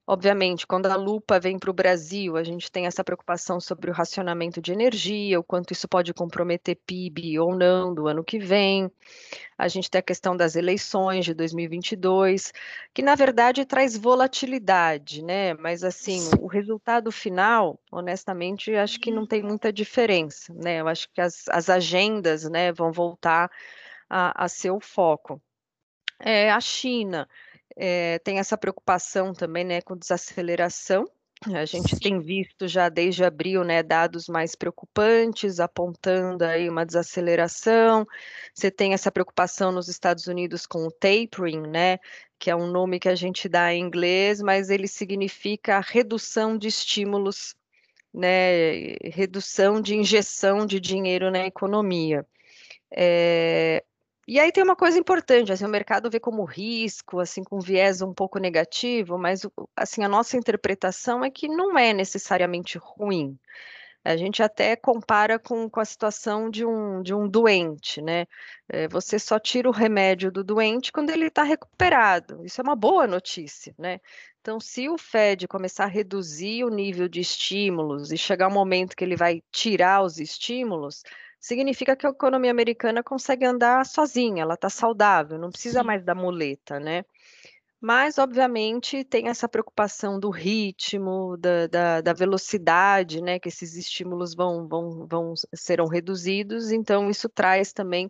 Obviamente, 0.07 0.67
quando 0.67 0.87
a 0.87 0.97
lupa 0.97 1.39
vem 1.39 1.59
para 1.59 1.71
o 1.71 1.75
Brasil, 1.75 2.37
a 2.37 2.43
gente 2.43 2.71
tem 2.71 2.87
essa 2.87 3.05
preocupação 3.05 3.61
sobre 3.61 3.91
o 3.91 3.95
racionamento 3.95 4.61
de 4.61 4.73
energia, 4.73 5.39
o 5.39 5.45
quanto 5.45 5.73
isso 5.73 5.87
pode 5.87 6.13
comprometer 6.13 6.77
PIB 6.85 7.39
ou 7.39 7.55
não 7.55 7.95
do 7.95 8.09
ano 8.09 8.25
que 8.25 8.39
vem. 8.39 8.91
A 9.57 9.69
gente 9.69 9.91
tem 9.91 10.01
a 10.01 10.03
questão 10.03 10.37
das 10.37 10.57
eleições 10.57 11.25
de 11.25 11.35
2022, 11.35 12.53
que 12.93 13.03
na 13.03 13.15
verdade 13.15 13.65
traz 13.65 13.97
volatilidade, 13.97 15.23
né? 15.23 15.55
Mas 15.55 15.85
assim, 15.85 16.29
o 16.41 16.47
resultado 16.47 17.13
final, 17.13 17.79
honestamente, 17.93 18.75
acho 18.75 18.99
que 18.99 19.13
não 19.13 19.27
tem 19.27 19.43
muita 19.43 19.73
diferença, 19.73 20.53
né? 20.55 20.81
Eu 20.81 20.89
acho 20.89 21.09
que 21.13 21.21
as, 21.21 21.45
as 21.49 21.69
agendas, 21.71 22.49
né, 22.51 22.73
vão 22.73 22.91
voltar 22.91 23.49
a, 24.09 24.45
a 24.45 24.49
ser 24.49 24.71
o 24.71 24.81
foco. 24.81 25.41
É, 26.19 26.51
a 26.51 26.61
China 26.61 27.29
é, 27.83 28.19
tem 28.19 28.39
essa 28.39 28.59
preocupação 28.59 29.33
também, 29.33 29.65
né, 29.65 29.81
com 29.81 29.97
desaceleração. 29.97 31.11
A 31.47 31.65
gente 31.65 31.95
Sim. 31.95 31.99
tem 31.99 32.21
visto 32.21 32.69
já 32.69 32.91
desde 32.91 33.25
abril, 33.25 33.65
né, 33.65 33.83
dados 33.83 34.29
mais 34.29 34.55
preocupantes, 34.55 35.59
apontando 35.59 36.45
aí 36.45 36.69
uma 36.69 36.85
desaceleração. 36.85 38.07
Você 38.55 38.71
tem 38.71 38.93
essa 38.93 39.11
preocupação 39.11 39.73
nos 39.73 39.89
Estados 39.89 40.27
Unidos 40.27 40.67
com 40.67 40.87
o 40.87 40.91
tapering, 40.91 41.63
né, 41.63 41.99
que 42.39 42.51
é 42.51 42.55
um 42.55 42.67
nome 42.71 43.01
que 43.01 43.09
a 43.09 43.15
gente 43.15 43.49
dá 43.49 43.73
em 43.73 43.81
inglês, 43.81 44.43
mas 44.43 44.69
ele 44.69 44.87
significa 44.87 45.81
redução 45.81 46.59
de 46.59 46.69
estímulos, 46.69 47.55
né, 48.13 48.97
redução 49.05 49.81
de 49.81 49.95
injeção 49.95 50.67
de 50.67 50.79
dinheiro 50.79 51.31
na 51.31 51.47
economia. 51.47 52.27
É, 52.95 53.83
e 54.31 54.39
aí 54.39 54.53
tem 54.53 54.63
uma 54.63 54.77
coisa 54.77 54.97
importante, 54.97 55.51
assim, 55.51 55.65
o 55.65 55.69
mercado 55.69 56.09
vê 56.09 56.21
como 56.21 56.45
risco, 56.45 57.19
assim, 57.19 57.43
com 57.43 57.59
viés 57.59 58.01
um 58.01 58.15
pouco 58.15 58.39
negativo, 58.39 59.19
mas 59.19 59.43
assim, 59.75 60.05
a 60.05 60.09
nossa 60.09 60.37
interpretação 60.37 61.25
é 61.25 61.31
que 61.31 61.49
não 61.49 61.77
é 61.77 61.93
necessariamente 61.93 62.79
ruim. 62.79 63.37
A 64.05 64.17
gente 64.17 64.41
até 64.41 64.77
compara 64.77 65.37
com, 65.37 65.69
com 65.69 65.81
a 65.81 65.85
situação 65.85 66.49
de 66.49 66.65
um, 66.65 67.03
de 67.03 67.13
um 67.13 67.29
doente, 67.29 68.01
né? 68.01 68.27
É, 68.69 68.87
você 68.87 69.19
só 69.19 69.37
tira 69.39 69.69
o 69.69 69.73
remédio 69.73 70.31
do 70.31 70.45
doente 70.45 70.93
quando 70.93 71.11
ele 71.11 71.27
está 71.27 71.43
recuperado. 71.43 72.45
Isso 72.45 72.61
é 72.61 72.65
uma 72.65 72.77
boa 72.77 73.09
notícia, 73.09 73.75
né? 73.77 73.99
Então, 74.41 74.61
se 74.61 74.89
o 74.89 74.97
Fed 74.97 75.49
começar 75.49 75.85
a 75.85 75.89
reduzir 75.89 76.65
o 76.65 76.71
nível 76.71 77.09
de 77.09 77.21
estímulos 77.21 78.13
e 78.13 78.17
chegar 78.17 78.47
um 78.47 78.55
momento 78.55 78.95
que 78.97 79.03
ele 79.03 79.17
vai 79.17 79.43
tirar 79.51 80.03
os 80.03 80.19
estímulos, 80.21 81.03
significa 81.41 81.97
que 81.97 82.07
a 82.07 82.11
economia 82.11 82.51
americana 82.51 83.03
consegue 83.03 83.47
andar 83.47 83.87
sozinha, 83.87 84.43
ela 84.43 84.55
está 84.55 84.69
saudável, 84.69 85.39
não 85.39 85.51
precisa 85.51 85.81
Sim. 85.81 85.87
mais 85.87 86.05
da 86.05 86.15
muleta, 86.15 86.79
né? 86.79 87.05
Mas, 87.81 88.19
obviamente, 88.19 89.03
tem 89.05 89.29
essa 89.29 89.49
preocupação 89.49 90.21
do 90.21 90.29
ritmo, 90.29 91.35
da, 91.39 91.67
da, 91.67 92.01
da, 92.03 92.13
velocidade, 92.13 93.23
né? 93.23 93.39
Que 93.39 93.49
esses 93.49 93.75
estímulos 93.75 94.35
vão, 94.35 94.69
vão, 94.69 95.07
vão 95.07 95.35
serão 95.55 95.87
reduzidos, 95.87 96.71
então 96.71 97.09
isso 97.09 97.27
traz 97.27 97.73
também 97.73 98.09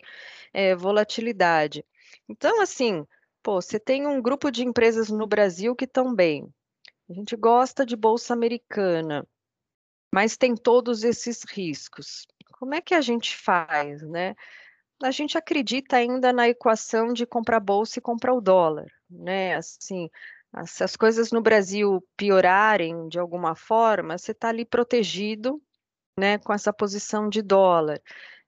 é, 0.52 0.74
volatilidade. 0.74 1.84
Então, 2.28 2.60
assim, 2.60 3.06
pô, 3.44 3.62
você 3.62 3.78
tem 3.78 4.08
um 4.08 4.20
grupo 4.20 4.50
de 4.50 4.64
empresas 4.64 5.08
no 5.08 5.26
Brasil 5.26 5.76
que 5.76 5.84
estão 5.84 6.12
bem. 6.12 6.52
A 7.08 7.12
gente 7.12 7.36
gosta 7.36 7.86
de 7.86 7.94
bolsa 7.94 8.34
americana, 8.34 9.24
mas 10.12 10.36
tem 10.36 10.56
todos 10.56 11.04
esses 11.04 11.44
riscos 11.44 12.26
como 12.60 12.74
é 12.74 12.80
que 12.82 12.94
a 12.94 13.00
gente 13.00 13.34
faz, 13.34 14.02
né? 14.02 14.36
A 15.02 15.10
gente 15.10 15.38
acredita 15.38 15.96
ainda 15.96 16.30
na 16.30 16.46
equação 16.46 17.12
de 17.12 17.24
comprar 17.24 17.58
bolsa 17.58 17.98
e 17.98 18.02
comprar 18.02 18.34
o 18.34 18.40
dólar, 18.40 18.86
né? 19.08 19.56
Assim, 19.56 20.10
se 20.66 20.84
as 20.84 20.94
coisas 20.94 21.32
no 21.32 21.40
Brasil 21.40 22.06
piorarem 22.18 23.08
de 23.08 23.18
alguma 23.18 23.54
forma, 23.54 24.18
você 24.18 24.32
está 24.32 24.50
ali 24.50 24.66
protegido, 24.66 25.60
né, 26.18 26.36
com 26.38 26.52
essa 26.52 26.72
posição 26.72 27.30
de 27.30 27.40
dólar. 27.40 28.00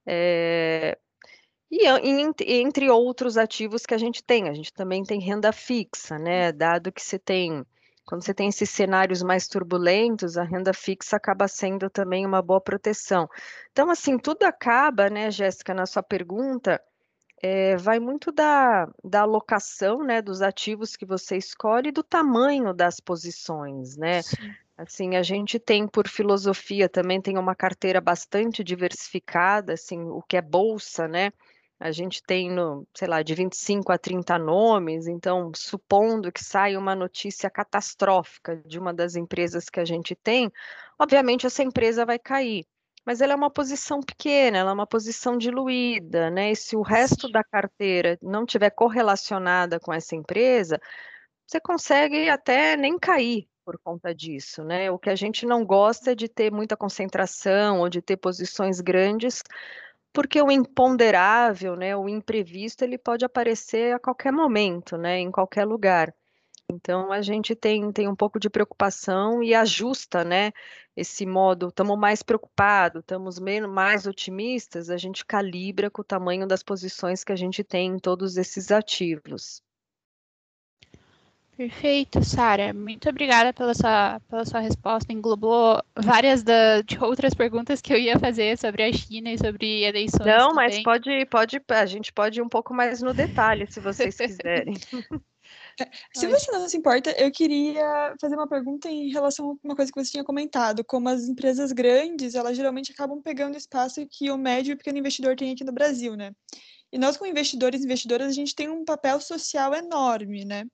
É, 0.06 0.98
e 1.70 1.86
entre 2.60 2.90
outros 2.90 3.38
ativos 3.38 3.86
que 3.86 3.94
a 3.94 3.98
gente 3.98 4.22
tem, 4.22 4.46
a 4.48 4.52
gente 4.52 4.74
também 4.74 5.02
tem 5.04 5.18
renda 5.20 5.52
fixa, 5.52 6.18
né? 6.18 6.52
Dado 6.52 6.92
que 6.92 7.00
você 7.00 7.18
tem 7.18 7.64
quando 8.04 8.24
você 8.24 8.34
tem 8.34 8.48
esses 8.48 8.70
cenários 8.70 9.22
mais 9.22 9.46
turbulentos, 9.46 10.36
a 10.36 10.42
renda 10.42 10.72
fixa 10.72 11.16
acaba 11.16 11.46
sendo 11.46 11.88
também 11.88 12.26
uma 12.26 12.42
boa 12.42 12.60
proteção. 12.60 13.28
Então, 13.70 13.90
assim, 13.90 14.18
tudo 14.18 14.44
acaba, 14.44 15.08
né, 15.08 15.30
Jéssica, 15.30 15.72
na 15.72 15.86
sua 15.86 16.02
pergunta, 16.02 16.82
é, 17.42 17.76
vai 17.76 17.98
muito 17.98 18.30
da, 18.30 18.88
da 19.02 19.22
alocação, 19.22 20.02
né, 20.04 20.22
dos 20.22 20.42
ativos 20.42 20.96
que 20.96 21.04
você 21.04 21.36
escolhe 21.36 21.88
e 21.88 21.92
do 21.92 22.02
tamanho 22.02 22.72
das 22.72 23.00
posições, 23.00 23.96
né? 23.96 24.22
Sim. 24.22 24.54
Assim, 24.76 25.16
a 25.16 25.22
gente 25.22 25.58
tem 25.58 25.86
por 25.86 26.08
filosofia 26.08 26.88
também 26.88 27.20
tem 27.20 27.36
uma 27.38 27.54
carteira 27.54 28.00
bastante 28.00 28.64
diversificada, 28.64 29.74
assim, 29.74 30.00
o 30.02 30.22
que 30.22 30.36
é 30.36 30.42
bolsa, 30.42 31.06
né? 31.06 31.30
A 31.82 31.90
gente 31.92 32.22
tem, 32.22 32.50
no, 32.50 32.86
sei 32.94 33.08
lá, 33.08 33.22
de 33.22 33.34
25 33.34 33.92
a 33.92 33.98
30 33.98 34.38
nomes, 34.38 35.06
então, 35.06 35.50
supondo 35.54 36.32
que 36.32 36.42
saia 36.42 36.78
uma 36.78 36.94
notícia 36.94 37.50
catastrófica 37.50 38.56
de 38.66 38.78
uma 38.78 38.94
das 38.94 39.16
empresas 39.16 39.68
que 39.68 39.80
a 39.80 39.84
gente 39.84 40.14
tem, 40.14 40.50
obviamente 40.98 41.46
essa 41.46 41.62
empresa 41.62 42.06
vai 42.06 42.18
cair 42.18 42.66
mas 43.04 43.20
ela 43.20 43.32
é 43.32 43.36
uma 43.36 43.50
posição 43.50 44.00
pequena, 44.00 44.58
ela 44.58 44.70
é 44.70 44.74
uma 44.74 44.86
posição 44.86 45.36
diluída, 45.36 46.30
né? 46.30 46.52
E 46.52 46.56
se 46.56 46.76
o 46.76 46.82
resto 46.82 47.28
da 47.30 47.42
carteira 47.42 48.18
não 48.22 48.46
tiver 48.46 48.70
correlacionada 48.70 49.80
com 49.80 49.92
essa 49.92 50.14
empresa, 50.14 50.80
você 51.46 51.60
consegue 51.60 52.28
até 52.28 52.76
nem 52.76 52.98
cair 52.98 53.48
por 53.64 53.78
conta 53.78 54.14
disso, 54.14 54.64
né? 54.64 54.90
O 54.90 54.98
que 54.98 55.10
a 55.10 55.16
gente 55.16 55.46
não 55.46 55.64
gosta 55.64 56.12
é 56.12 56.14
de 56.14 56.28
ter 56.28 56.52
muita 56.52 56.76
concentração 56.76 57.80
ou 57.80 57.88
de 57.88 58.00
ter 58.02 58.16
posições 58.16 58.80
grandes, 58.80 59.42
porque 60.12 60.40
o 60.42 60.50
imponderável, 60.50 61.76
né, 61.76 61.96
o 61.96 62.08
imprevisto, 62.08 62.82
ele 62.82 62.98
pode 62.98 63.24
aparecer 63.24 63.94
a 63.94 63.98
qualquer 63.98 64.32
momento, 64.32 64.96
né, 64.96 65.18
em 65.18 65.30
qualquer 65.30 65.64
lugar. 65.64 66.14
Então 66.70 67.12
a 67.12 67.20
gente 67.22 67.54
tem, 67.54 67.92
tem 67.92 68.08
um 68.08 68.16
pouco 68.16 68.38
de 68.40 68.48
preocupação 68.50 69.42
e 69.42 69.54
ajusta, 69.54 70.24
né? 70.24 70.52
Esse 70.96 71.26
modo, 71.26 71.68
estamos 71.68 71.98
mais 71.98 72.22
preocupados, 72.22 73.00
estamos 73.00 73.38
menos 73.38 73.70
mais 73.70 74.06
otimistas, 74.06 74.90
a 74.90 74.96
gente 74.96 75.24
calibra 75.24 75.90
com 75.90 76.02
o 76.02 76.04
tamanho 76.04 76.46
das 76.46 76.62
posições 76.62 77.24
que 77.24 77.32
a 77.32 77.36
gente 77.36 77.62
tem 77.64 77.92
em 77.92 77.98
todos 77.98 78.36
esses 78.36 78.70
ativos. 78.70 79.62
Perfeito, 81.56 82.24
Sara. 82.24 82.72
Muito 82.72 83.08
obrigada 83.08 83.52
pela 83.52 83.74
sua, 83.74 84.20
pela 84.28 84.44
sua 84.44 84.60
resposta. 84.60 85.12
Englobou 85.12 85.82
várias 85.94 86.42
da, 86.42 86.80
de 86.80 86.98
outras 86.98 87.34
perguntas 87.34 87.80
que 87.80 87.92
eu 87.92 87.98
ia 87.98 88.18
fazer 88.18 88.56
sobre 88.58 88.82
a 88.82 88.92
China 88.92 89.30
e 89.30 89.38
sobre 89.38 89.82
eleições. 89.84 90.26
Não, 90.26 90.48
também. 90.48 90.54
mas 90.54 90.82
pode, 90.82 91.26
pode, 91.26 91.60
a 91.68 91.86
gente 91.86 92.12
pode 92.12 92.40
ir 92.40 92.42
um 92.42 92.48
pouco 92.48 92.72
mais 92.72 93.02
no 93.02 93.12
detalhe, 93.12 93.70
se 93.70 93.80
vocês 93.80 94.16
quiserem. 94.16 94.74
Se 96.14 96.26
você 96.26 96.52
não 96.52 96.68
se 96.68 96.76
importa, 96.76 97.10
eu 97.12 97.30
queria 97.30 98.14
fazer 98.20 98.34
uma 98.34 98.46
pergunta 98.46 98.90
em 98.90 99.10
relação 99.10 99.50
a 99.50 99.66
uma 99.66 99.74
coisa 99.74 99.90
que 99.90 100.04
você 100.04 100.12
tinha 100.12 100.24
comentado, 100.24 100.84
como 100.84 101.08
as 101.08 101.24
empresas 101.24 101.72
grandes, 101.72 102.34
elas 102.34 102.56
geralmente 102.56 102.92
acabam 102.92 103.20
pegando 103.22 103.56
espaço 103.56 104.06
que 104.10 104.30
o 104.30 104.36
médio 104.36 104.72
e 104.72 104.74
o 104.74 104.76
pequeno 104.76 104.98
investidor 104.98 105.34
tem 105.34 105.52
aqui 105.52 105.64
no 105.64 105.72
Brasil, 105.72 106.14
né? 106.14 106.32
E 106.92 106.98
nós, 106.98 107.16
como 107.16 107.30
investidores 107.30 107.80
e 107.80 107.84
investidoras, 107.84 108.28
a 108.28 108.32
gente 108.32 108.54
tem 108.54 108.68
um 108.68 108.84
papel 108.84 109.18
social 109.20 109.74
enorme, 109.74 110.44
né? 110.44 110.64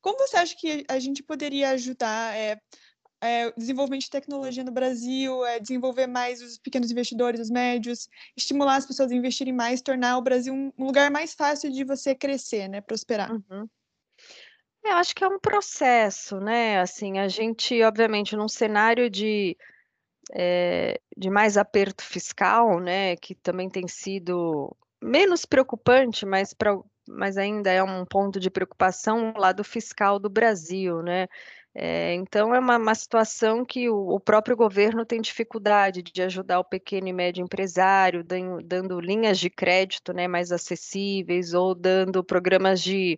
Como 0.00 0.18
você 0.18 0.36
acha 0.36 0.56
que 0.56 0.84
a 0.88 0.98
gente 0.98 1.22
poderia 1.22 1.70
ajudar 1.70 2.36
é, 2.36 2.58
é, 3.20 3.50
desenvolvimento 3.52 4.02
de 4.02 4.10
tecnologia 4.10 4.62
no 4.62 4.70
Brasil, 4.70 5.44
é, 5.44 5.58
desenvolver 5.58 6.06
mais 6.06 6.40
os 6.40 6.58
pequenos 6.58 6.90
investidores, 6.90 7.40
os 7.40 7.50
médios, 7.50 8.08
estimular 8.36 8.76
as 8.76 8.86
pessoas 8.86 9.10
a 9.10 9.14
investirem 9.14 9.52
mais, 9.52 9.82
tornar 9.82 10.16
o 10.18 10.22
Brasil 10.22 10.54
um, 10.54 10.72
lugar 10.78 11.10
mais 11.10 11.34
fácil 11.34 11.70
de 11.70 11.84
você 11.84 12.14
crescer, 12.14 12.68
né? 12.68 12.80
Prosperar. 12.80 13.32
Uhum. 13.32 13.68
Eu 14.84 14.92
acho 14.92 15.14
que 15.14 15.24
é 15.24 15.28
um 15.28 15.38
processo, 15.38 16.38
né? 16.40 16.80
Assim, 16.80 17.18
a 17.18 17.28
gente, 17.28 17.82
obviamente, 17.82 18.36
num 18.36 18.48
cenário 18.48 19.10
de, 19.10 19.56
é, 20.32 21.00
de 21.16 21.28
mais 21.28 21.56
aperto 21.56 22.04
fiscal, 22.04 22.78
né, 22.80 23.16
que 23.16 23.34
também 23.34 23.68
tem 23.68 23.86
sido 23.88 24.74
menos 25.02 25.44
preocupante, 25.44 26.24
mas, 26.24 26.54
pra, 26.54 26.78
mas 27.08 27.36
ainda 27.36 27.70
é 27.70 27.82
um 27.82 28.04
ponto 28.04 28.38
de 28.40 28.50
preocupação 28.50 29.32
o 29.36 29.40
lado 29.40 29.64
fiscal 29.64 30.18
do 30.18 30.28
Brasil, 30.28 31.02
né? 31.02 31.26
É, 31.74 32.14
então, 32.14 32.54
é 32.54 32.58
uma, 32.58 32.76
uma 32.76 32.94
situação 32.94 33.64
que 33.64 33.88
o, 33.88 34.14
o, 34.14 34.20
próprio 34.20 34.56
governo 34.56 35.04
tem 35.04 35.20
dificuldade 35.20 36.02
de 36.02 36.22
ajudar 36.22 36.58
o 36.58 36.64
pequeno 36.64 37.08
e 37.08 37.12
médio 37.12 37.44
empresário, 37.44 38.24
dando, 38.64 39.00
linhas 39.00 39.38
de 39.38 39.48
crédito 39.50 40.12
né, 40.12 40.26
mais 40.26 40.50
acessíveis 40.50 41.54
ou 41.54 41.74
dando 41.74 42.24
programas 42.24 42.82
de 42.82 43.16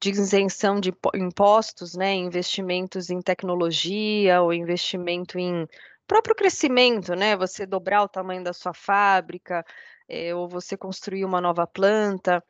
de 0.00 0.10
isenção 0.10 0.80
de 0.80 0.92
impostos, 1.14 1.94
né, 1.94 2.14
investimentos 2.14 3.10
em 3.10 3.20
tecnologia 3.20 4.40
ou 4.42 4.52
investimento 4.52 5.38
em 5.38 5.66
próprio 6.06 6.34
crescimento, 6.34 7.14
né, 7.14 7.36
você 7.36 7.66
dobrar 7.66 8.02
o 8.02 8.08
tamanho 8.08 8.42
da 8.42 8.52
sua 8.52 8.72
fábrica 8.72 9.64
é, 10.08 10.34
ou 10.34 10.48
você 10.48 10.76
construir 10.76 11.24
uma 11.24 11.40
nova 11.40 11.66
planta. 11.66 12.42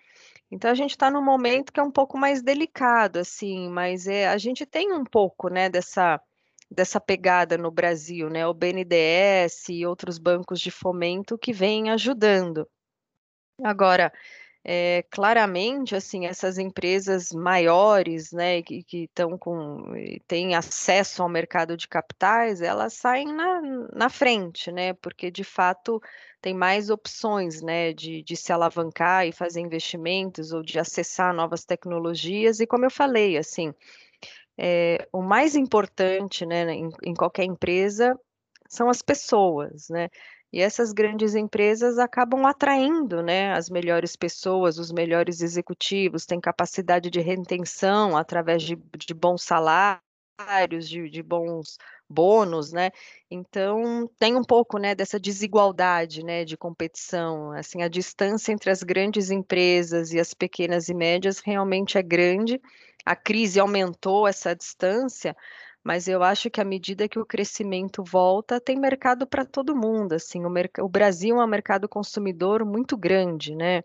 Então 0.51 0.71
a 0.71 0.75
gente 0.75 0.91
está 0.93 1.11
num 1.11 1.23
momento 1.23 1.73
que 1.73 1.81
é 1.81 1.83
um 1.83 1.91
pouco 1.91 2.17
mais 2.17 2.43
delicado, 2.43 3.19
assim, 3.19 3.69
mas 3.69 4.07
é, 4.07 4.29
a 4.29 4.39
gente 4.39 4.65
tem 4.65 4.93
um 4.93 5.05
pouco, 5.05 5.49
né, 5.49 5.69
dessa 5.69 6.21
dessa 6.71 7.01
pegada 7.01 7.57
no 7.57 7.71
Brasil, 7.71 8.29
né, 8.29 8.47
o 8.47 8.53
BNDES 8.53 9.71
e 9.71 9.87
outros 9.87 10.19
bancos 10.19 10.61
de 10.61 10.71
fomento 10.71 11.39
que 11.39 11.51
vêm 11.51 11.91
ajudando. 11.91 12.69
Agora, 13.65 14.13
é, 14.71 15.03
claramente, 15.11 15.97
assim, 15.97 16.27
essas 16.27 16.59
empresas 16.59 17.33
maiores, 17.33 18.33
né, 18.33 18.61
que 18.61 18.85
estão 18.93 19.39
com, 19.39 19.95
têm 20.27 20.55
acesso 20.55 21.23
ao 21.23 21.29
mercado 21.29 21.75
de 21.75 21.89
capitais, 21.89 22.61
elas 22.61 22.93
saem 22.93 23.33
na, 23.33 23.63
na 23.95 24.11
frente, 24.11 24.71
né, 24.71 24.93
porque 24.93 25.31
de 25.31 25.43
fato 25.43 26.03
tem 26.43 26.53
mais 26.53 26.91
opções, 26.91 27.63
né, 27.63 27.95
de, 27.95 28.23
de 28.23 28.37
se 28.37 28.53
alavancar 28.53 29.27
e 29.27 29.33
fazer 29.33 29.61
investimentos 29.61 30.53
ou 30.53 30.63
de 30.63 30.79
acessar 30.79 31.33
novas 31.33 31.65
tecnologias, 31.65 32.61
e 32.61 32.67
como 32.67 32.85
eu 32.85 32.91
falei, 32.91 33.39
assim, 33.39 33.73
é, 34.59 35.09
o 35.11 35.23
mais 35.23 35.57
importante, 35.57 36.45
né, 36.45 36.71
em, 36.75 36.91
em 37.05 37.15
qualquer 37.15 37.45
empresa 37.45 38.15
são 38.69 38.91
as 38.91 39.01
pessoas, 39.01 39.89
né, 39.89 40.11
e 40.53 40.61
essas 40.61 40.93
grandes 40.93 41.35
empresas 41.35 41.99
acabam 41.99 42.47
atraindo 42.47 43.23
né, 43.23 43.53
as 43.53 43.69
melhores 43.69 44.17
pessoas, 44.17 44.79
os 44.79 44.91
melhores 44.91 45.41
executivos, 45.43 46.25
têm 46.25 46.41
capacidade 46.41 47.11
de 47.11 47.21
retenção 47.21 48.17
através 48.17 48.63
de, 48.63 48.77
de 48.77 49.13
bons 49.13 49.43
salários, 49.43 50.89
de, 50.89 51.11
de, 51.11 51.23
bons 51.23 51.77
bônus, 52.09 52.73
né? 52.73 52.91
Então 53.31 54.09
tem 54.19 54.37
um 54.37 54.45
pouco 54.45 54.79
né, 54.79 54.95
dessa 54.95 55.19
desigualdade 55.19 56.25
né, 56.25 56.45
de 56.45 56.57
competição. 56.57 57.53
Assim, 57.53 57.83
a 57.83 57.89
distância 57.89 58.53
entre 58.53 58.71
as 58.71 58.83
grandes 58.83 59.31
empresas 59.31 60.13
e 60.13 60.21
as 60.21 60.33
pequenas 60.33 60.89
e 60.89 60.95
médias 60.95 61.41
realmente 61.41 61.99
é 61.99 62.03
grande. 62.03 62.61
A 63.05 63.17
crise 63.17 63.59
aumentou 63.61 64.27
essa 64.27 64.55
distância, 64.55 65.37
mas 65.89 66.07
eu 66.07 66.23
acho 66.23 66.51
que 66.51 66.61
à 66.61 66.65
medida 66.67 67.09
que 67.09 67.19
o 67.19 67.25
crescimento 67.25 68.05
volta, 68.05 68.61
tem 68.61 68.79
mercado 68.79 69.27
para 69.27 69.43
todo 69.43 69.75
mundo, 69.75 70.13
assim, 70.13 70.45
o, 70.45 70.53
o 70.85 70.89
Brasil 70.89 71.41
é 71.41 71.45
um 71.45 71.49
mercado 71.49 71.89
consumidor 71.89 72.63
muito 72.63 72.95
grande, 72.95 73.55
né? 73.55 73.83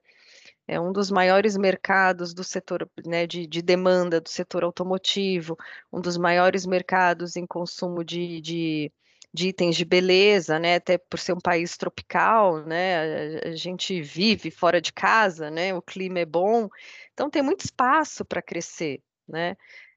É 0.68 0.78
um 0.78 0.92
dos 0.92 1.10
maiores 1.10 1.56
mercados 1.56 2.34
do 2.34 2.44
setor 2.44 2.90
né, 3.06 3.26
de, 3.26 3.48
de, 3.48 3.62
demanda 3.62 4.20
do 4.20 4.28
setor 4.28 4.66
automotivo, 4.66 5.58
um 5.94 6.02
dos 6.02 6.18
maiores 6.18 6.66
mercados 6.66 7.38
em 7.38 7.48
consumo 7.48 8.04
de, 8.04 8.42
de, 8.42 8.92
de, 9.34 9.48
itens 9.48 9.78
de 9.78 9.86
beleza, 9.86 10.60
né, 10.60 10.76
até 10.76 10.98
por 10.98 11.18
ser 11.20 11.32
um 11.32 11.40
país 11.40 11.78
tropical, 11.78 12.66
né, 12.66 13.46
a, 13.46 13.50
a 13.50 13.56
gente 13.56 14.02
vive 14.02 14.52
fora 14.52 14.82
de 14.82 14.92
casa, 14.92 15.50
né, 15.50 15.74
o 15.74 15.82
clima 15.82 16.20
é 16.20 16.26
bom, 16.26 16.68
então 17.14 17.30
tem 17.30 17.42
muito 17.42 17.64
espaço 17.64 18.26
para 18.26 18.42
crescer, 18.42 19.02
né? 19.26 19.56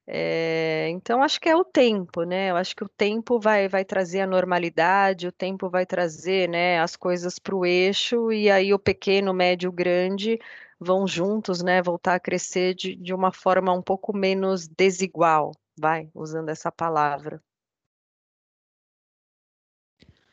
É, 0.08 0.88
então, 0.90 1.20
acho 1.22 1.40
que 1.40 1.48
é 1.48 1.56
o 1.56 1.64
tempo, 1.64 2.22
né? 2.22 2.50
Eu 2.50 2.56
acho 2.56 2.76
que 2.76 2.84
o 2.84 2.88
tempo 2.88 3.40
vai, 3.40 3.68
vai 3.68 3.84
trazer 3.84 4.20
a 4.20 4.26
normalidade, 4.26 5.26
o 5.26 5.32
tempo 5.32 5.68
vai 5.68 5.84
trazer 5.84 6.48
né, 6.48 6.80
as 6.80 6.94
coisas 6.96 7.38
para 7.40 7.54
o 7.56 7.66
eixo, 7.66 8.30
e 8.32 8.48
aí 8.50 8.72
o 8.72 8.78
pequeno, 8.78 9.34
médio, 9.34 9.72
grande 9.72 10.38
vão 10.78 11.06
juntos, 11.08 11.60
né? 11.62 11.82
Voltar 11.82 12.14
a 12.14 12.20
crescer 12.20 12.74
de, 12.74 12.94
de 12.94 13.12
uma 13.14 13.32
forma 13.32 13.72
um 13.72 13.82
pouco 13.82 14.16
menos 14.16 14.68
desigual, 14.68 15.52
vai, 15.76 16.08
usando 16.14 16.50
essa 16.50 16.70
palavra. 16.70 17.42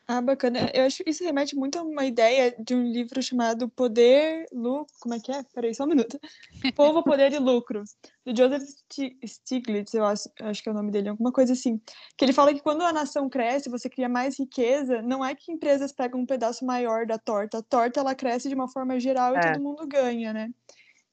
Ah, 0.05 0.21
bacana. 0.21 0.69
Eu 0.73 0.85
acho 0.85 1.01
que 1.01 1.09
isso 1.09 1.23
remete 1.23 1.55
muito 1.55 1.79
a 1.79 1.81
uma 1.81 2.05
ideia 2.05 2.53
de 2.59 2.75
um 2.75 2.83
livro 2.83 3.23
chamado 3.23 3.69
Poder, 3.69 4.45
Lucro. 4.51 4.93
Como 4.99 5.15
é 5.15 5.19
que 5.19 5.31
é? 5.31 5.41
Peraí, 5.53 5.73
só 5.73 5.85
um 5.85 5.87
minuto. 5.87 6.19
Povo, 6.75 7.01
Poder 7.03 7.31
e 7.31 7.39
Lucro, 7.39 7.83
do 8.25 8.35
Joseph 8.35 8.63
Stiglitz, 9.25 9.93
eu 9.93 10.05
acho, 10.05 10.29
acho 10.41 10.61
que 10.61 10.67
é 10.67 10.71
o 10.73 10.75
nome 10.75 10.91
dele, 10.91 11.07
alguma 11.07 11.31
coisa 11.31 11.53
assim. 11.53 11.79
Que 12.17 12.25
ele 12.25 12.33
fala 12.33 12.53
que 12.53 12.61
quando 12.61 12.81
a 12.81 12.91
nação 12.91 13.29
cresce, 13.29 13.69
você 13.69 13.89
cria 13.89 14.09
mais 14.09 14.37
riqueza, 14.37 15.01
não 15.01 15.23
é 15.23 15.33
que 15.33 15.53
empresas 15.53 15.93
pegam 15.93 16.19
um 16.19 16.25
pedaço 16.25 16.65
maior 16.65 17.05
da 17.05 17.17
torta. 17.17 17.59
A 17.59 17.63
torta, 17.63 18.01
ela 18.01 18.13
cresce 18.13 18.49
de 18.49 18.55
uma 18.55 18.67
forma 18.67 18.99
geral 18.99 19.33
e 19.35 19.37
é. 19.37 19.53
todo 19.53 19.63
mundo 19.63 19.87
ganha, 19.87 20.33
né? 20.33 20.49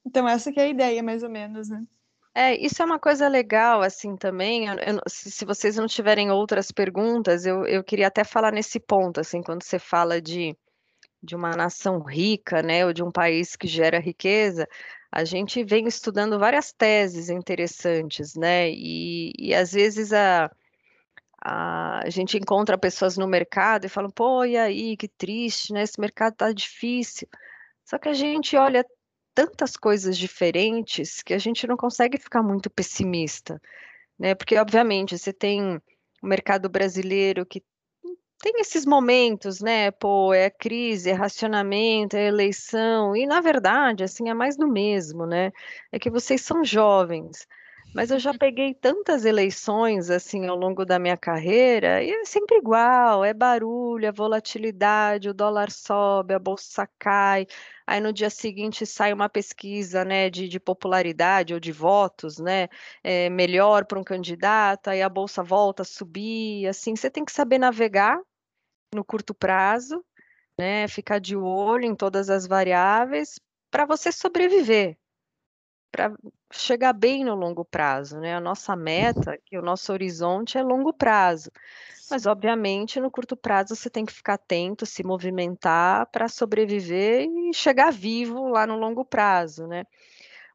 Então, 0.05 0.29
essa 0.29 0.51
que 0.51 0.59
é 0.59 0.65
a 0.65 0.69
ideia, 0.69 1.01
mais 1.01 1.23
ou 1.23 1.31
menos, 1.31 1.69
né? 1.69 1.85
É, 2.35 2.55
isso 2.65 2.81
é 2.81 2.85
uma 2.85 2.99
coisa 2.99 3.29
legal, 3.29 3.83
assim, 3.83 4.17
também. 4.17 4.67
Eu, 4.69 4.75
eu, 4.77 5.01
se, 5.09 5.45
vocês 5.45 5.77
não 5.77 5.87
tiverem 5.87 6.31
outras 6.31 6.71
perguntas, 6.71 7.45
eu, 7.45 7.65
eu 7.67 7.83
queria 7.83 8.07
até 8.07 8.23
falar 8.25 8.53
nesse 8.53 8.79
ponto, 8.79 9.21
assim, 9.21 9.43
quando 9.43 9.65
você 9.65 9.79
fala 9.79 10.21
de, 10.21 10.57
de 11.23 11.35
uma 11.37 11.51
nação 11.57 12.01
rica, 12.03 12.63
né, 12.63 12.87
ou 12.87 12.93
de 12.93 13.03
um 13.03 13.11
país 13.11 13.57
que 13.57 13.67
gera 13.67 13.99
riqueza, 14.01 14.69
a 15.13 15.25
gente 15.25 15.65
vem 15.65 15.87
estudando 15.89 16.39
várias 16.39 16.73
teses 16.73 17.31
interessantes, 17.31 18.35
né, 18.37 18.71
e, 18.71 19.33
e 19.39 19.55
às 19.55 19.73
vezes 19.73 20.13
a, 20.13 20.51
a, 21.45 22.01
a 22.07 22.11
gente 22.11 22.37
encontra 22.39 22.79
pessoas 22.79 23.17
no 23.19 23.27
mercado 23.27 23.87
e 23.87 23.89
falam, 23.89 24.11
pô, 24.11 24.45
e 24.45 24.57
aí, 24.57 24.97
que 24.97 25.09
triste, 25.09 25.73
né, 25.73 25.83
esse 25.83 26.01
mercado 26.01 26.37
tá 26.37 26.53
difícil. 26.53 27.29
Só 27.85 27.99
que 27.99 28.09
a 28.09 28.13
gente 28.15 28.57
olha 28.57 28.85
tantas 29.35 29.77
coisas 29.77 30.17
diferentes 30.17 31.23
que 31.23 31.35
a 31.35 31.39
gente 31.39 31.67
não 31.67 31.77
consegue 31.77 32.19
ficar 32.19 32.43
muito 32.43 32.71
pessimista, 32.71 33.61
né, 34.19 34.35
porque 34.35 34.57
obviamente 34.59 35.19
você 35.19 35.33
tem 35.33 35.81
o 36.23 36.27
mercado 36.27 36.69
brasileiro 36.69 37.47
que 37.47 37.63
tem 38.41 38.55
esses 38.61 38.87
momentos, 38.87 39.61
né? 39.61 39.91
Pô, 39.91 40.33
é 40.33 40.49
crise, 40.49 41.11
é 41.11 41.13
racionamento, 41.13 42.17
é 42.17 42.27
eleição, 42.27 43.15
e 43.15 43.27
na 43.27 43.41
verdade, 43.41 44.03
assim, 44.03 44.31
é 44.31 44.35
mais 44.35 44.57
do 44.57 44.67
mesmo, 44.67 45.27
né? 45.27 45.53
É 45.93 45.99
que 45.99 46.11
vocês 46.11 46.41
são 46.41 46.65
jovens, 46.65 47.47
mas 47.93 48.11
eu 48.11 48.19
já 48.19 48.33
peguei 48.33 48.75
tantas 48.75 49.25
eleições, 49.25 50.11
assim, 50.11 50.47
ao 50.47 50.57
longo 50.57 50.85
da 50.85 50.99
minha 50.99 51.17
carreira, 51.17 52.03
e 52.03 52.11
é 52.11 52.25
sempre 52.25 52.57
igual, 52.59 53.25
é 53.25 53.35
barulho, 53.35 54.07
é 54.07 54.13
volatilidade, 54.13 55.29
o 55.29 55.35
dólar 55.35 55.71
sobe, 55.71 56.35
a 56.35 56.39
bolsa 56.39 56.89
cai, 56.99 57.47
aí 57.87 58.01
no 58.01 58.13
dia 58.13 58.31
seguinte 58.31 58.87
sai 58.87 59.13
uma 59.13 59.29
pesquisa, 59.29 60.05
né, 60.05 60.31
de, 60.31 60.49
de 60.49 60.61
popularidade 60.61 61.55
ou 61.55 61.61
de 61.61 61.73
votos, 61.73 62.39
né, 62.39 62.69
é, 63.03 63.29
melhor 63.31 63.85
para 63.87 63.99
um 63.99 64.05
candidato, 64.05 64.89
aí 64.89 65.03
a 65.03 65.09
bolsa 65.09 65.43
volta 65.43 65.83
a 65.83 65.87
subir, 65.87 66.67
assim, 66.69 66.95
você 66.97 67.11
tem 67.11 67.25
que 67.25 67.33
saber 67.33 67.59
navegar 67.59 68.21
no 68.95 69.05
curto 69.05 69.35
prazo, 69.35 70.05
né? 70.59 70.87
Ficar 70.89 71.19
de 71.19 71.37
olho 71.37 71.85
em 71.85 71.95
todas 71.95 72.29
as 72.29 72.47
variáveis 72.47 73.41
para 73.71 73.87
você 73.87 74.13
sobreviver, 74.13 74.99
para 75.91 76.13
chegar 76.51 76.93
bem 76.93 77.25
no 77.25 77.35
longo 77.35 77.65
prazo, 77.65 78.19
né? 78.19 78.35
A 78.35 78.41
nossa 78.41 78.75
meta, 78.75 79.39
que 79.45 79.57
o 79.57 79.63
nosso 79.63 79.93
horizonte 79.93 80.59
é 80.59 80.63
longo 80.63 80.93
prazo. 80.93 81.51
Mas, 82.11 82.27
obviamente, 82.27 82.99
no 82.99 83.11
curto 83.11 83.37
prazo 83.37 83.77
você 83.77 83.89
tem 83.89 84.05
que 84.05 84.13
ficar 84.13 84.35
atento, 84.35 84.85
se 84.85 85.05
movimentar 85.05 86.07
para 86.07 86.29
sobreviver 86.29 87.29
e 87.29 87.55
chegar 87.55 87.93
vivo 87.93 88.49
lá 88.49 88.67
no 88.67 88.77
longo 88.77 89.05
prazo, 89.05 89.67
né? 89.67 89.85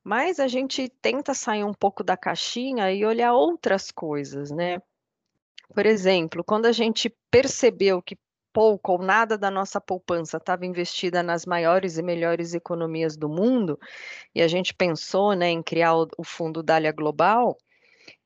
Mas 0.04 0.40
a 0.40 0.48
gente 0.48 0.90
tenta 1.02 1.34
sair 1.34 1.64
um 1.64 1.74
pouco 1.74 2.04
da 2.04 2.18
caixinha 2.18 2.92
e 2.92 3.06
olhar 3.06 3.34
outras 3.34 3.90
coisas, 3.90 4.52
né? 4.52 4.80
Por 5.74 5.86
exemplo, 5.86 6.44
quando 6.44 6.66
a 6.66 6.72
gente 6.72 7.10
percebeu 7.32 8.02
que 8.02 8.18
pouco 8.56 8.94
ou 8.94 9.00
nada 9.00 9.38
da 9.38 9.52
nossa 9.52 9.82
poupança 9.82 10.38
estava 10.38 10.66
investida 10.66 11.22
nas 11.22 11.46
maiores 11.46 11.98
e 11.98 12.02
melhores 12.02 12.54
economias 12.54 13.18
do 13.18 13.28
mundo, 13.28 13.78
e 14.34 14.42
a 14.42 14.48
gente 14.48 14.74
pensou 14.74 15.34
né, 15.34 15.50
em 15.50 15.62
criar 15.62 15.94
o, 15.94 16.08
o 16.18 16.24
Fundo 16.24 16.64
Dália 16.64 16.94
Global, 16.94 17.58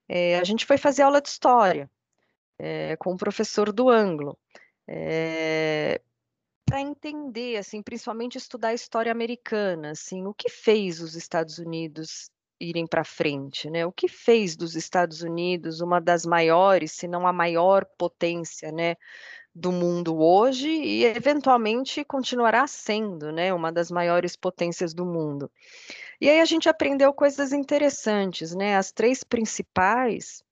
é, 0.08 0.38
a 0.38 0.44
gente 0.44 0.68
foi 0.68 0.78
fazer 0.78 1.02
aula 1.02 1.20
de 1.20 1.30
história 1.30 1.90
é, 2.60 2.96
com 2.98 3.14
o 3.14 3.18
professor 3.18 3.72
do 3.74 3.90
Anglo. 3.90 4.38
É, 4.88 6.00
para 6.64 6.82
entender, 6.82 7.58
assim, 7.58 7.82
principalmente 7.82 8.38
estudar 8.38 8.70
a 8.70 8.74
história 8.76 9.12
americana, 9.12 9.92
assim, 9.92 10.28
o 10.28 10.34
que 10.34 10.50
fez 10.50 11.02
os 11.02 11.16
Estados 11.16 11.58
Unidos 11.58 12.30
irem 12.60 12.86
para 12.86 13.04
frente, 13.04 13.70
né? 13.70 13.86
O 13.86 13.92
que 13.92 14.08
fez 14.08 14.56
dos 14.56 14.76
Estados 14.76 15.22
Unidos 15.22 15.82
uma 15.82 16.00
das 16.00 16.26
maiores, 16.26 16.92
se 16.92 17.08
não 17.08 17.26
a 17.26 17.34
maior 17.34 17.86
potência, 17.98 18.72
né, 18.72 18.96
do 19.54 19.72
mundo 19.72 20.18
hoje 20.18 20.70
e 20.70 21.04
eventualmente 21.06 22.04
continuará 22.06 22.66
sendo, 22.68 23.32
né, 23.32 23.54
uma 23.54 23.72
das 23.72 23.90
maiores 23.92 24.36
potências 24.36 24.94
do 24.94 25.06
mundo. 25.06 25.52
E 26.22 26.30
aí 26.30 26.40
a 26.40 26.46
gente 26.46 26.70
aprendeu 26.70 27.14
coisas 27.14 27.54
interessantes, 27.54 28.54
né? 28.54 28.76
As 28.76 28.92
três 28.92 29.24
principais 29.24 30.44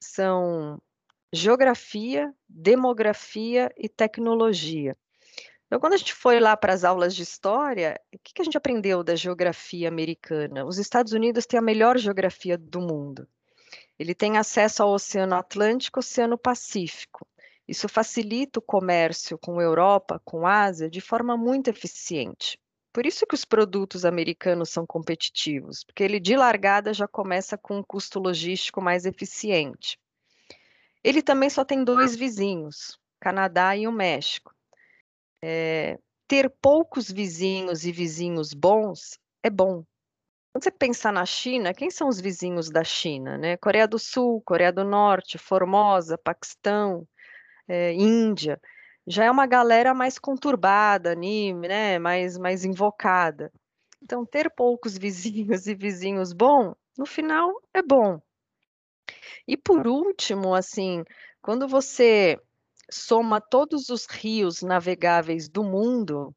são 0.00 0.80
geografia, 1.32 2.32
demografia 2.48 3.70
e 3.76 3.88
tecnologia. 3.88 4.96
Então, 5.66 5.78
quando 5.78 5.92
a 5.92 5.96
gente 5.98 6.14
foi 6.14 6.40
lá 6.40 6.56
para 6.56 6.72
as 6.72 6.82
aulas 6.82 7.14
de 7.14 7.22
história, 7.22 8.00
o 8.14 8.18
que, 8.18 8.32
que 8.32 8.40
a 8.40 8.44
gente 8.44 8.56
aprendeu 8.56 9.04
da 9.04 9.14
geografia 9.14 9.86
americana? 9.86 10.64
Os 10.64 10.78
Estados 10.78 11.12
Unidos 11.12 11.44
têm 11.44 11.58
a 11.58 11.62
melhor 11.62 11.98
geografia 11.98 12.56
do 12.56 12.80
mundo. 12.80 13.28
Ele 13.98 14.14
tem 14.14 14.38
acesso 14.38 14.82
ao 14.82 14.92
Oceano 14.94 15.34
Atlântico 15.34 15.98
Oceano 15.98 16.38
Pacífico. 16.38 17.27
Isso 17.68 17.86
facilita 17.86 18.58
o 18.58 18.62
comércio 18.62 19.38
com 19.38 19.60
Europa, 19.60 20.18
com 20.24 20.46
a 20.46 20.62
Ásia, 20.62 20.88
de 20.88 21.02
forma 21.02 21.36
muito 21.36 21.68
eficiente. 21.68 22.58
Por 22.90 23.04
isso 23.04 23.26
que 23.26 23.34
os 23.34 23.44
produtos 23.44 24.06
americanos 24.06 24.70
são 24.70 24.86
competitivos, 24.86 25.84
porque 25.84 26.02
ele 26.02 26.18
de 26.18 26.34
largada 26.34 26.94
já 26.94 27.06
começa 27.06 27.58
com 27.58 27.76
um 27.78 27.82
custo 27.82 28.18
logístico 28.18 28.80
mais 28.80 29.04
eficiente. 29.04 29.98
Ele 31.04 31.22
também 31.22 31.50
só 31.50 31.62
tem 31.62 31.84
dois 31.84 32.16
vizinhos, 32.16 32.98
Canadá 33.20 33.76
e 33.76 33.86
o 33.86 33.92
México. 33.92 34.54
É, 35.44 35.98
ter 36.26 36.50
poucos 36.62 37.10
vizinhos 37.10 37.84
e 37.84 37.92
vizinhos 37.92 38.54
bons 38.54 39.18
é 39.42 39.50
bom. 39.50 39.84
Quando 40.52 40.64
você 40.64 40.70
pensar 40.70 41.12
na 41.12 41.26
China, 41.26 41.74
quem 41.74 41.90
são 41.90 42.08
os 42.08 42.18
vizinhos 42.20 42.70
da 42.70 42.82
China? 42.82 43.36
Né? 43.36 43.56
Coreia 43.58 43.86
do 43.86 43.98
Sul, 43.98 44.42
Coreia 44.44 44.72
do 44.72 44.82
Norte, 44.82 45.38
Formosa, 45.38 46.18
Paquistão, 46.18 47.06
é, 47.68 47.92
Índia, 47.92 48.60
já 49.06 49.24
é 49.24 49.30
uma 49.30 49.46
galera 49.46 49.94
mais 49.94 50.18
conturbada, 50.18 51.12
anime, 51.12 51.68
né, 51.68 51.98
mais, 51.98 52.38
mais 52.38 52.64
invocada. 52.64 53.52
Então, 54.02 54.24
ter 54.24 54.50
poucos 54.50 54.96
vizinhos 54.98 55.66
e 55.66 55.74
vizinhos 55.74 56.32
bom, 56.32 56.74
no 56.96 57.06
final 57.06 57.52
é 57.74 57.82
bom. 57.82 58.20
E 59.46 59.56
por 59.56 59.86
último, 59.86 60.54
assim, 60.54 61.04
quando 61.40 61.66
você 61.66 62.38
soma 62.90 63.40
todos 63.40 63.88
os 63.88 64.06
rios 64.06 64.62
navegáveis 64.62 65.48
do 65.48 65.62
mundo, 65.62 66.34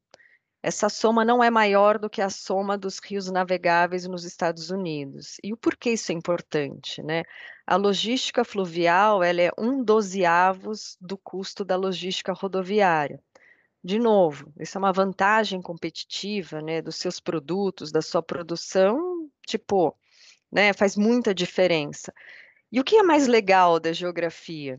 essa 0.64 0.90
soma 0.90 1.26
não 1.26 1.44
é 1.44 1.50
maior 1.50 1.98
do 1.98 2.10
que 2.10 2.22
a 2.22 2.30
soma 2.30 2.78
dos 2.78 3.00
rios 3.00 3.30
navegáveis 3.32 4.06
nos 4.08 4.24
Estados 4.24 4.70
Unidos. 4.70 5.38
E 5.44 5.52
o 5.52 5.58
porquê 5.58 5.92
isso 5.94 6.12
é 6.12 6.16
importante, 6.16 7.02
né? 7.02 7.24
A 7.72 7.78
logística 7.78 8.44
fluvial, 8.44 9.24
ela 9.24 9.44
é 9.44 9.52
um 9.58 9.82
dozeavos 9.82 10.98
do 11.00 11.18
custo 11.18 11.64
da 11.64 11.78
logística 11.78 12.34
rodoviária. 12.34 13.24
De 13.82 13.98
novo, 13.98 14.52
isso 14.60 14.78
é 14.78 14.80
uma 14.80 14.92
vantagem 14.92 15.62
competitiva, 15.62 16.62
né, 16.62 16.82
dos 16.82 16.98
seus 16.98 17.22
produtos, 17.22 17.90
da 17.90 18.02
sua 18.02 18.22
produção, 18.22 19.32
tipo, 19.48 19.98
né, 20.52 20.74
faz 20.74 20.98
muita 20.98 21.34
diferença. 21.34 22.14
E 22.70 22.78
o 22.78 22.84
que 22.84 22.98
é 22.98 23.04
mais 23.04 23.26
legal 23.26 23.80
da 23.80 23.94
geografia? 23.94 24.78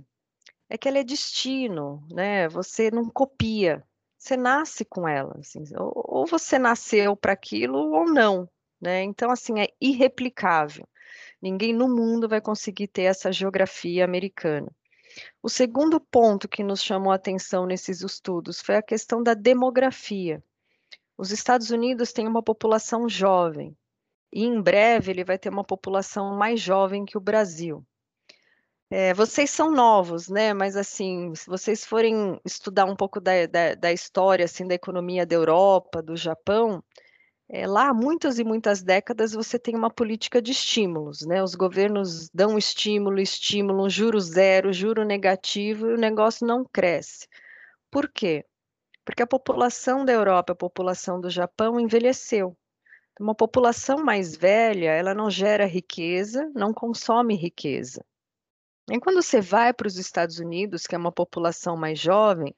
É 0.68 0.76
que 0.76 0.86
ela 0.86 0.98
é 0.98 1.02
destino, 1.02 2.06
né? 2.10 2.46
Você 2.50 2.90
não 2.90 3.08
copia, 3.08 3.82
você 4.18 4.36
nasce 4.36 4.84
com 4.84 5.08
ela, 5.08 5.34
assim, 5.38 5.64
ou, 5.78 5.92
ou 5.94 6.26
você 6.26 6.58
nasceu 6.58 7.16
para 7.16 7.32
aquilo 7.32 7.78
ou 7.78 8.04
não, 8.04 8.46
né? 8.78 9.02
Então, 9.02 9.30
assim, 9.30 9.60
é 9.60 9.68
irreplicável. 9.80 10.86
Ninguém 11.42 11.72
no 11.72 11.88
mundo 11.88 12.28
vai 12.28 12.40
conseguir 12.40 12.86
ter 12.86 13.02
essa 13.02 13.32
geografia 13.32 14.04
americana. 14.04 14.70
O 15.42 15.48
segundo 15.48 16.00
ponto 16.00 16.48
que 16.48 16.62
nos 16.62 16.82
chamou 16.82 17.12
a 17.12 17.16
atenção 17.16 17.66
nesses 17.66 18.00
estudos 18.00 18.60
foi 18.60 18.76
a 18.76 18.82
questão 18.82 19.22
da 19.22 19.34
demografia. 19.34 20.42
Os 21.18 21.32
Estados 21.32 21.70
Unidos 21.70 22.12
têm 22.12 22.28
uma 22.28 22.42
população 22.42 23.08
jovem, 23.08 23.76
e 24.32 24.44
em 24.44 24.62
breve 24.62 25.10
ele 25.10 25.24
vai 25.24 25.38
ter 25.38 25.50
uma 25.50 25.64
população 25.64 26.36
mais 26.36 26.60
jovem 26.60 27.04
que 27.04 27.18
o 27.18 27.20
Brasil. 27.20 27.84
É, 28.88 29.12
vocês 29.14 29.50
são 29.50 29.70
novos, 29.70 30.28
né? 30.28 30.52
Mas 30.52 30.76
assim, 30.76 31.34
se 31.34 31.46
vocês 31.46 31.84
forem 31.84 32.40
estudar 32.44 32.84
um 32.84 32.94
pouco 32.94 33.20
da, 33.20 33.46
da, 33.46 33.74
da 33.74 33.92
história 33.92 34.44
assim 34.44 34.66
da 34.66 34.74
economia 34.74 35.26
da 35.26 35.34
Europa, 35.34 36.02
do 36.02 36.14
Japão, 36.14 36.82
é, 37.48 37.66
lá 37.66 37.88
há 37.88 37.94
muitas 37.94 38.38
e 38.38 38.44
muitas 38.44 38.82
décadas 38.82 39.32
você 39.32 39.58
tem 39.58 39.76
uma 39.76 39.90
política 39.90 40.40
de 40.40 40.52
estímulos, 40.52 41.22
né? 41.22 41.42
Os 41.42 41.54
governos 41.54 42.28
dão 42.30 42.56
estímulo, 42.56 43.20
estímulo, 43.20 43.90
juro 43.90 44.20
zero, 44.20 44.72
juro 44.72 45.04
negativo 45.04 45.88
e 45.90 45.94
o 45.94 45.98
negócio 45.98 46.46
não 46.46 46.64
cresce. 46.64 47.28
Por 47.90 48.08
quê? 48.10 48.44
Porque 49.04 49.22
a 49.22 49.26
população 49.26 50.04
da 50.04 50.12
Europa, 50.12 50.52
a 50.52 50.56
população 50.56 51.20
do 51.20 51.28
Japão 51.28 51.78
envelheceu. 51.78 52.56
Uma 53.20 53.34
população 53.34 54.02
mais 54.02 54.34
velha, 54.36 54.90
ela 54.90 55.14
não 55.14 55.30
gera 55.30 55.66
riqueza, 55.66 56.50
não 56.54 56.72
consome 56.72 57.34
riqueza. 57.36 58.04
E 58.90 58.98
quando 58.98 59.22
você 59.22 59.40
vai 59.40 59.72
para 59.72 59.86
os 59.86 59.96
Estados 59.96 60.38
Unidos, 60.38 60.86
que 60.86 60.94
é 60.94 60.98
uma 60.98 61.12
população 61.12 61.76
mais 61.76 61.98
jovem, 61.98 62.54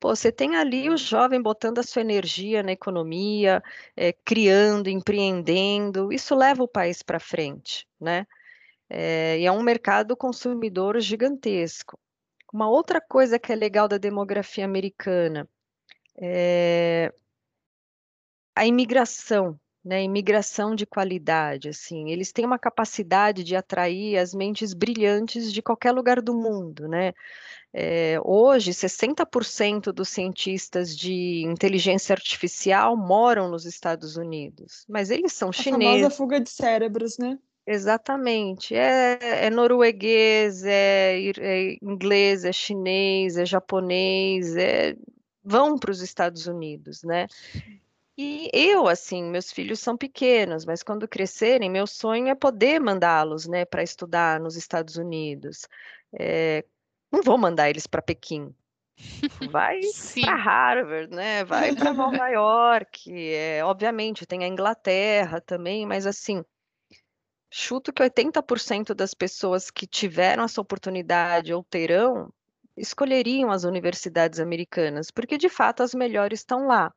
pô, 0.00 0.16
você 0.16 0.32
tem 0.32 0.56
ali 0.56 0.88
o 0.90 0.96
jovem 0.96 1.40
botando 1.42 1.78
a 1.78 1.82
sua 1.82 2.00
energia 2.02 2.62
na 2.62 2.72
economia, 2.72 3.62
é, 3.96 4.12
criando, 4.12 4.88
empreendendo, 4.88 6.12
isso 6.12 6.34
leva 6.34 6.62
o 6.62 6.68
país 6.68 7.02
para 7.02 7.20
frente, 7.20 7.86
né? 8.00 8.26
É, 8.88 9.38
e 9.38 9.46
é 9.46 9.52
um 9.52 9.62
mercado 9.62 10.16
consumidor 10.16 10.98
gigantesco. 11.00 11.98
Uma 12.52 12.68
outra 12.68 13.00
coisa 13.00 13.38
que 13.38 13.52
é 13.52 13.56
legal 13.56 13.86
da 13.88 13.98
demografia 13.98 14.64
americana 14.64 15.48
é 16.16 17.12
a 18.56 18.66
imigração, 18.66 19.59
né, 19.84 20.02
imigração 20.02 20.74
de 20.74 20.84
qualidade, 20.84 21.68
assim, 21.70 22.10
eles 22.10 22.32
têm 22.32 22.44
uma 22.44 22.58
capacidade 22.58 23.42
de 23.42 23.56
atrair 23.56 24.18
as 24.18 24.34
mentes 24.34 24.74
brilhantes 24.74 25.52
de 25.52 25.62
qualquer 25.62 25.92
lugar 25.92 26.20
do 26.20 26.34
mundo, 26.34 26.86
né? 26.86 27.12
É, 27.72 28.18
hoje, 28.24 28.72
60% 28.72 29.92
dos 29.92 30.08
cientistas 30.08 30.96
de 30.96 31.42
inteligência 31.46 32.12
artificial 32.12 32.96
moram 32.96 33.48
nos 33.48 33.64
Estados 33.64 34.16
Unidos, 34.16 34.84
mas 34.88 35.10
eles 35.10 35.32
são 35.32 35.50
A 35.50 35.52
chineses. 35.52 36.02
famosa 36.02 36.10
fuga 36.10 36.40
de 36.40 36.50
cérebros, 36.50 37.16
né? 37.16 37.38
Exatamente, 37.66 38.74
é, 38.74 39.46
é 39.46 39.50
norueguês, 39.50 40.64
é, 40.64 41.16
é 41.38 41.76
inglês, 41.80 42.44
é 42.44 42.52
chinês, 42.52 43.36
é 43.36 43.46
japonês, 43.46 44.56
é, 44.56 44.96
vão 45.44 45.78
para 45.78 45.90
os 45.92 46.00
Estados 46.02 46.46
Unidos, 46.46 47.02
né? 47.04 47.28
E 48.22 48.50
eu, 48.52 48.86
assim, 48.86 49.24
meus 49.24 49.50
filhos 49.50 49.80
são 49.80 49.96
pequenos, 49.96 50.66
mas 50.66 50.82
quando 50.82 51.08
crescerem, 51.08 51.70
meu 51.70 51.86
sonho 51.86 52.28
é 52.28 52.34
poder 52.34 52.78
mandá-los, 52.78 53.46
né, 53.46 53.64
para 53.64 53.82
estudar 53.82 54.38
nos 54.38 54.56
Estados 54.56 54.96
Unidos. 54.96 55.66
É, 56.12 56.62
não 57.10 57.22
vou 57.22 57.38
mandar 57.38 57.70
eles 57.70 57.86
para 57.86 58.02
Pequim. 58.02 58.54
Vai 59.50 59.80
para 60.20 60.34
Harvard, 60.34 61.16
né? 61.16 61.44
Vai 61.46 61.74
para 61.74 61.94
Nova 61.94 62.28
York. 62.28 63.10
É, 63.10 63.64
obviamente, 63.64 64.26
tem 64.26 64.44
a 64.44 64.48
Inglaterra 64.48 65.40
também, 65.40 65.86
mas 65.86 66.06
assim, 66.06 66.44
chuto 67.50 67.90
que 67.90 68.02
80% 68.02 68.92
das 68.92 69.14
pessoas 69.14 69.70
que 69.70 69.86
tiveram 69.86 70.44
essa 70.44 70.60
oportunidade 70.60 71.54
ou 71.54 71.64
terão 71.64 72.30
escolheriam 72.76 73.50
as 73.50 73.64
universidades 73.64 74.38
americanas, 74.38 75.10
porque 75.10 75.38
de 75.38 75.48
fato 75.48 75.82
as 75.82 75.94
melhores 75.94 76.40
estão 76.40 76.66
lá. 76.66 76.92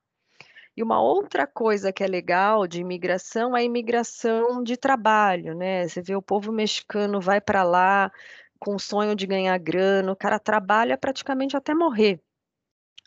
E 0.75 0.81
uma 0.81 1.01
outra 1.01 1.45
coisa 1.45 1.93
que 1.93 2.03
é 2.03 2.07
legal 2.07 2.65
de 2.67 2.81
imigração 2.81 3.55
é 3.55 3.61
a 3.61 3.63
imigração 3.63 4.63
de 4.63 4.75
trabalho, 4.75 5.53
né? 5.53 5.87
Você 5.87 6.01
vê 6.01 6.15
o 6.15 6.21
povo 6.21 6.51
mexicano 6.51 7.21
vai 7.21 7.39
para 7.39 7.63
lá 7.63 8.11
com 8.59 8.75
o 8.75 8.79
sonho 8.79 9.15
de 9.15 9.27
ganhar 9.27 9.57
grana, 9.59 10.11
o 10.11 10.15
cara 10.15 10.39
trabalha 10.39 10.97
praticamente 10.97 11.55
até 11.55 11.75
morrer. 11.75 12.19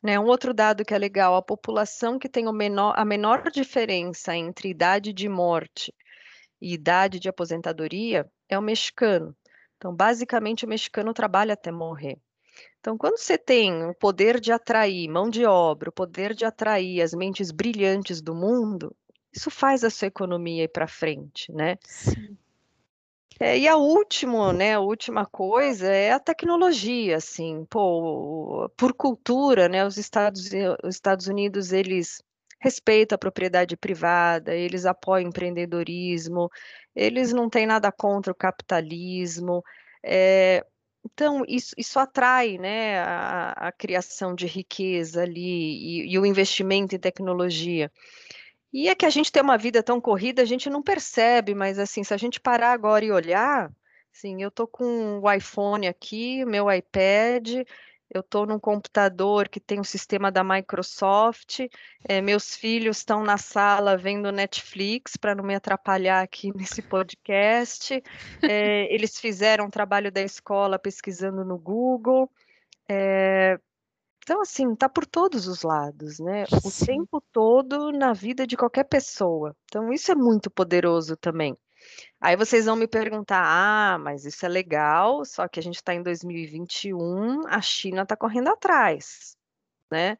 Né? 0.03 0.21
Um 0.21 0.27
outro 0.27 0.53
dado 0.55 0.85
que 0.85 0.95
é 0.95 0.99
legal, 0.99 1.35
a 1.35 1.43
população 1.43 2.19
que 2.19 2.29
tem 2.29 2.45
menor, 2.53 2.95
a 2.97 3.05
menor 3.05 3.51
diferença 3.51 4.37
entre 4.37 4.69
idade 4.69 5.13
de 5.13 5.29
morte 5.29 5.93
e 6.61 6.75
idade 6.75 7.19
de 7.19 7.29
aposentadoria 7.29 8.31
é 8.49 8.59
o 8.59 8.63
mexicano. 8.63 9.35
Então, 9.77 9.95
basicamente, 9.95 10.65
o 10.65 10.69
mexicano 10.69 11.13
trabalha 11.15 11.55
até 11.55 11.73
morrer. 11.73 12.19
Então, 12.81 12.97
quando 12.97 13.19
você 13.19 13.37
tem 13.37 13.85
o 13.85 13.95
poder 13.95 14.40
de 14.40 14.53
atrair 14.53 15.09
mão 15.09 15.29
de 15.29 15.45
obra, 15.45 15.90
o 15.90 15.92
poder 15.92 16.35
de 16.35 16.45
atrair 16.45 17.03
as 17.03 17.12
mentes 17.12 17.51
brilhantes 17.51 18.21
do 18.21 18.35
mundo, 18.35 18.95
isso 19.33 19.51
faz 19.51 19.85
a 19.85 19.90
sua 19.90 20.09
economia 20.09 20.64
ir 20.64 20.69
para 20.69 20.87
frente, 20.87 21.53
né? 21.53 21.77
Sim. 21.85 22.37
É, 23.38 23.59
e 23.59 23.69
a 23.69 23.77
última, 23.77 24.51
né, 24.53 24.75
a 24.75 24.81
última 24.81 25.27
coisa 25.27 25.87
é 25.88 26.11
a 26.11 26.19
tecnologia, 26.19 27.19
assim, 27.19 27.66
pô, 27.69 28.71
por 28.77 28.95
cultura, 28.95 29.69
né, 29.69 29.85
os 29.85 29.99
Estados, 29.99 30.49
os 30.83 30.95
Estados 30.95 31.27
Unidos, 31.27 31.71
eles 31.71 32.23
respeitam 32.59 33.16
a 33.16 33.19
propriedade 33.19 33.77
privada, 33.77 34.55
eles 34.55 34.87
apoiam 34.87 35.27
o 35.27 35.29
empreendedorismo, 35.29 36.51
eles 36.95 37.31
não 37.33 37.51
têm 37.51 37.66
nada 37.66 37.92
contra 37.92 38.33
o 38.33 38.37
capitalismo, 38.37 39.62
é, 40.03 40.64
então, 41.07 41.45
isso, 41.47 41.73
isso 41.79 41.99
atrai 42.01 42.59
né, 42.59 42.99
a, 42.99 43.69
a, 43.69 43.73
criação 43.73 44.35
de 44.35 44.47
riqueza 44.47 45.23
ali 45.23 45.40
e, 45.40 46.12
e, 46.12 46.19
o 46.19 46.27
investimento 46.27 46.97
em 46.97 46.99
tecnologia. 46.99 47.92
E 48.73 48.88
é 48.88 48.95
que 48.95 49.07
a 49.07 49.11
gente 49.11 49.31
tem 49.31 49.42
uma 49.42 49.57
vida 49.57 49.83
tão 49.85 50.01
corrida, 50.01 50.42
a 50.42 50.45
gente 50.45 50.69
não 50.69 50.83
percebe, 50.83 51.55
mas 51.55 51.79
assim, 51.79 52.03
se 52.03 52.12
a 52.12 52.16
gente 52.16 52.40
parar 52.40 52.73
agora 52.73 53.05
e 53.05 53.12
olhar, 53.12 53.73
assim, 54.12 54.42
eu 54.42 54.49
estou 54.49 54.66
com 54.66 55.21
o 55.21 55.33
iPhone 55.33 55.87
aqui, 55.87 56.45
meu 56.45 56.71
iPad, 56.71 57.64
eu 58.11 58.21
estou 58.21 58.47
num 58.47 58.59
computador 58.59 59.49
que 59.49 59.61
tem 59.61 59.79
o 59.79 59.81
um 59.81 59.85
sistema 59.85 60.31
da 60.31 60.45
Microsoft, 60.45 61.61
é, 62.05 62.21
meus 62.21 62.55
filhos 62.55 62.99
estão 62.99 63.25
na 63.25 63.37
sala 63.37 63.97
vendo 63.97 64.31
Netflix 64.31 65.16
para 65.16 65.35
não 65.35 65.45
me 65.45 65.55
atrapalhar 65.55 66.23
aqui 66.23 66.51
nesse 66.57 66.83
podcast. 66.83 68.03
É, 68.42 68.92
eles 68.95 69.19
fizeram 69.19 69.66
um 69.66 69.71
trabalho 69.71 70.11
da 70.12 70.23
escola 70.23 70.79
pesquisando 70.79 71.45
no 71.45 71.59
Google. 71.59 72.31
É, 72.88 73.59
então, 74.23 74.40
assim, 74.40 74.73
está 74.73 74.88
por 74.88 75.07
todos 75.07 75.47
os 75.47 75.62
lados, 75.62 76.19
né? 76.19 76.45
O 76.64 76.71
Sim. 76.71 76.87
tempo 76.87 77.23
todo 77.33 77.92
na 77.92 78.12
vida 78.12 78.45
de 78.45 78.57
qualquer 78.57 78.83
pessoa. 78.83 79.55
Então, 79.66 79.92
isso 79.92 80.11
é 80.11 80.16
muito 80.16 80.51
poderoso 80.51 81.16
também. 81.16 81.57
Aí 82.20 82.37
vocês 82.37 82.66
vão 82.66 82.77
me 82.77 82.88
perguntar: 82.88 83.42
ah, 83.44 83.99
mas 83.99 84.25
isso 84.25 84.44
é 84.44 84.49
legal, 84.49 85.25
só 85.25 85.49
que 85.49 85.61
a 85.61 85.62
gente 85.62 85.77
está 85.77 85.94
em 85.94 86.03
2021, 86.03 87.46
a 87.49 87.61
China 87.61 88.03
está 88.03 88.16
correndo 88.16 88.49
atrás, 88.49 89.37
né? 89.90 90.16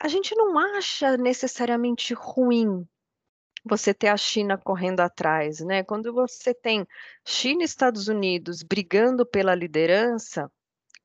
A 0.00 0.08
gente 0.08 0.34
não 0.36 0.58
acha 0.58 1.16
necessariamente 1.16 2.14
ruim 2.14 2.86
você 3.64 3.92
ter 3.92 4.08
a 4.08 4.16
China 4.16 4.56
correndo 4.56 5.00
atrás, 5.00 5.60
né? 5.60 5.82
Quando 5.82 6.12
você 6.12 6.54
tem 6.54 6.86
China 7.26 7.62
e 7.62 7.64
Estados 7.64 8.08
Unidos 8.08 8.62
brigando 8.62 9.26
pela 9.26 9.54
liderança, 9.54 10.50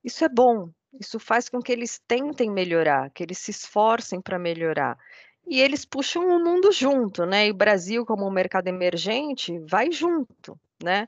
isso 0.03 0.23
é 0.23 0.29
bom. 0.29 0.71
Isso 0.99 1.19
faz 1.19 1.49
com 1.49 1.59
que 1.59 1.71
eles 1.71 1.99
tentem 2.07 2.51
melhorar, 2.51 3.09
que 3.11 3.23
eles 3.23 3.39
se 3.39 3.51
esforcem 3.51 4.21
para 4.21 4.37
melhorar 4.37 4.97
e 5.45 5.61
eles 5.61 5.85
puxam 5.85 6.27
o 6.27 6.43
mundo 6.43 6.71
junto, 6.71 7.25
né? 7.25 7.47
E 7.47 7.51
o 7.51 7.55
Brasil, 7.55 8.05
como 8.05 8.25
um 8.25 8.31
mercado 8.31 8.67
emergente, 8.67 9.59
vai 9.59 9.91
junto, 9.91 10.59
né? 10.81 11.07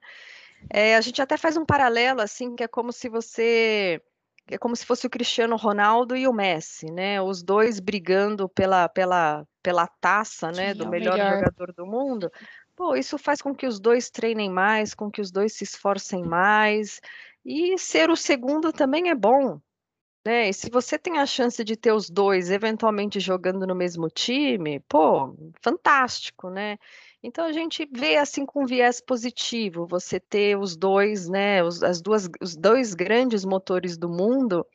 É, 0.69 0.95
a 0.95 1.02
gente 1.02 1.21
até 1.21 1.38
faz 1.38 1.58
um 1.58 1.65
paralelo, 1.65 2.21
assim, 2.21 2.56
que 2.56 2.63
é 2.63 2.67
como 2.67 2.91
se 2.91 3.10
você. 3.10 4.02
É 4.48 4.58
como 4.58 4.76
se 4.76 4.86
fosse 4.86 5.08
o 5.08 5.10
Cristiano 5.10 5.56
Ronaldo 5.56 6.15
e 6.15 6.28
o 6.28 6.34
Messi, 6.34 6.91
né? 6.91 7.21
Os 7.21 7.41
dois 7.41 7.80
brigando 7.80 8.48
pela, 8.48 8.88
pela, 8.88 9.43
pela 9.63 9.88
taça, 9.88 10.52
né? 10.52 10.74
Do 10.74 10.84
é 10.84 10.88
melhor, 10.88 11.17
melhor 11.17 11.39
jogador 11.39 11.74
do 11.74 11.86
mundo. 11.86 12.32
Pô, 12.76 12.95
isso 12.95 13.17
faz 13.17 13.41
com 13.41 13.56
que 13.56 13.65
os 13.65 13.80
dois 13.80 14.12
treinem 14.12 14.50
mais, 14.50 14.93
com 14.93 15.10
que 15.10 15.21
os 15.21 15.32
dois 15.32 15.54
se 15.54 15.63
esforcem 15.63 16.24
mais. 16.24 17.00
E 17.43 17.78
ser 17.78 18.10
o 18.10 18.15
segundo 18.15 18.74
também 18.74 19.10
é 19.10 19.15
bom, 19.15 19.60
né? 20.26 20.50
E 20.50 20.54
se 20.54 20.70
você 20.70 20.98
tem 20.98 21.20
a 21.20 21.26
chance 21.26 21.64
de 21.64 21.76
ter 21.76 21.92
os 21.92 22.10
dois 22.10 22.50
eventualmente 22.50 23.20
jogando 23.20 23.68
no 23.68 23.76
mesmo 23.76 24.10
time, 24.10 24.80
pô, 24.90 25.36
fantástico, 25.62 26.50
né? 26.50 26.78
Então 27.22 27.46
a 27.46 27.52
gente 27.52 27.88
vê 27.92 28.18
assim 28.18 28.46
com 28.46 28.66
viés 28.66 29.00
positivo, 29.02 29.88
você 29.88 30.20
ter 30.20 30.58
os 30.58 30.76
dois, 30.76 31.30
né, 31.30 31.64
os, 31.64 31.82
as 31.84 32.02
duas, 32.02 32.30
os 32.42 32.56
dois 32.56 32.94
grandes 32.94 33.46
motores 33.46 33.98
do 33.98 34.10
mundo 34.10 34.66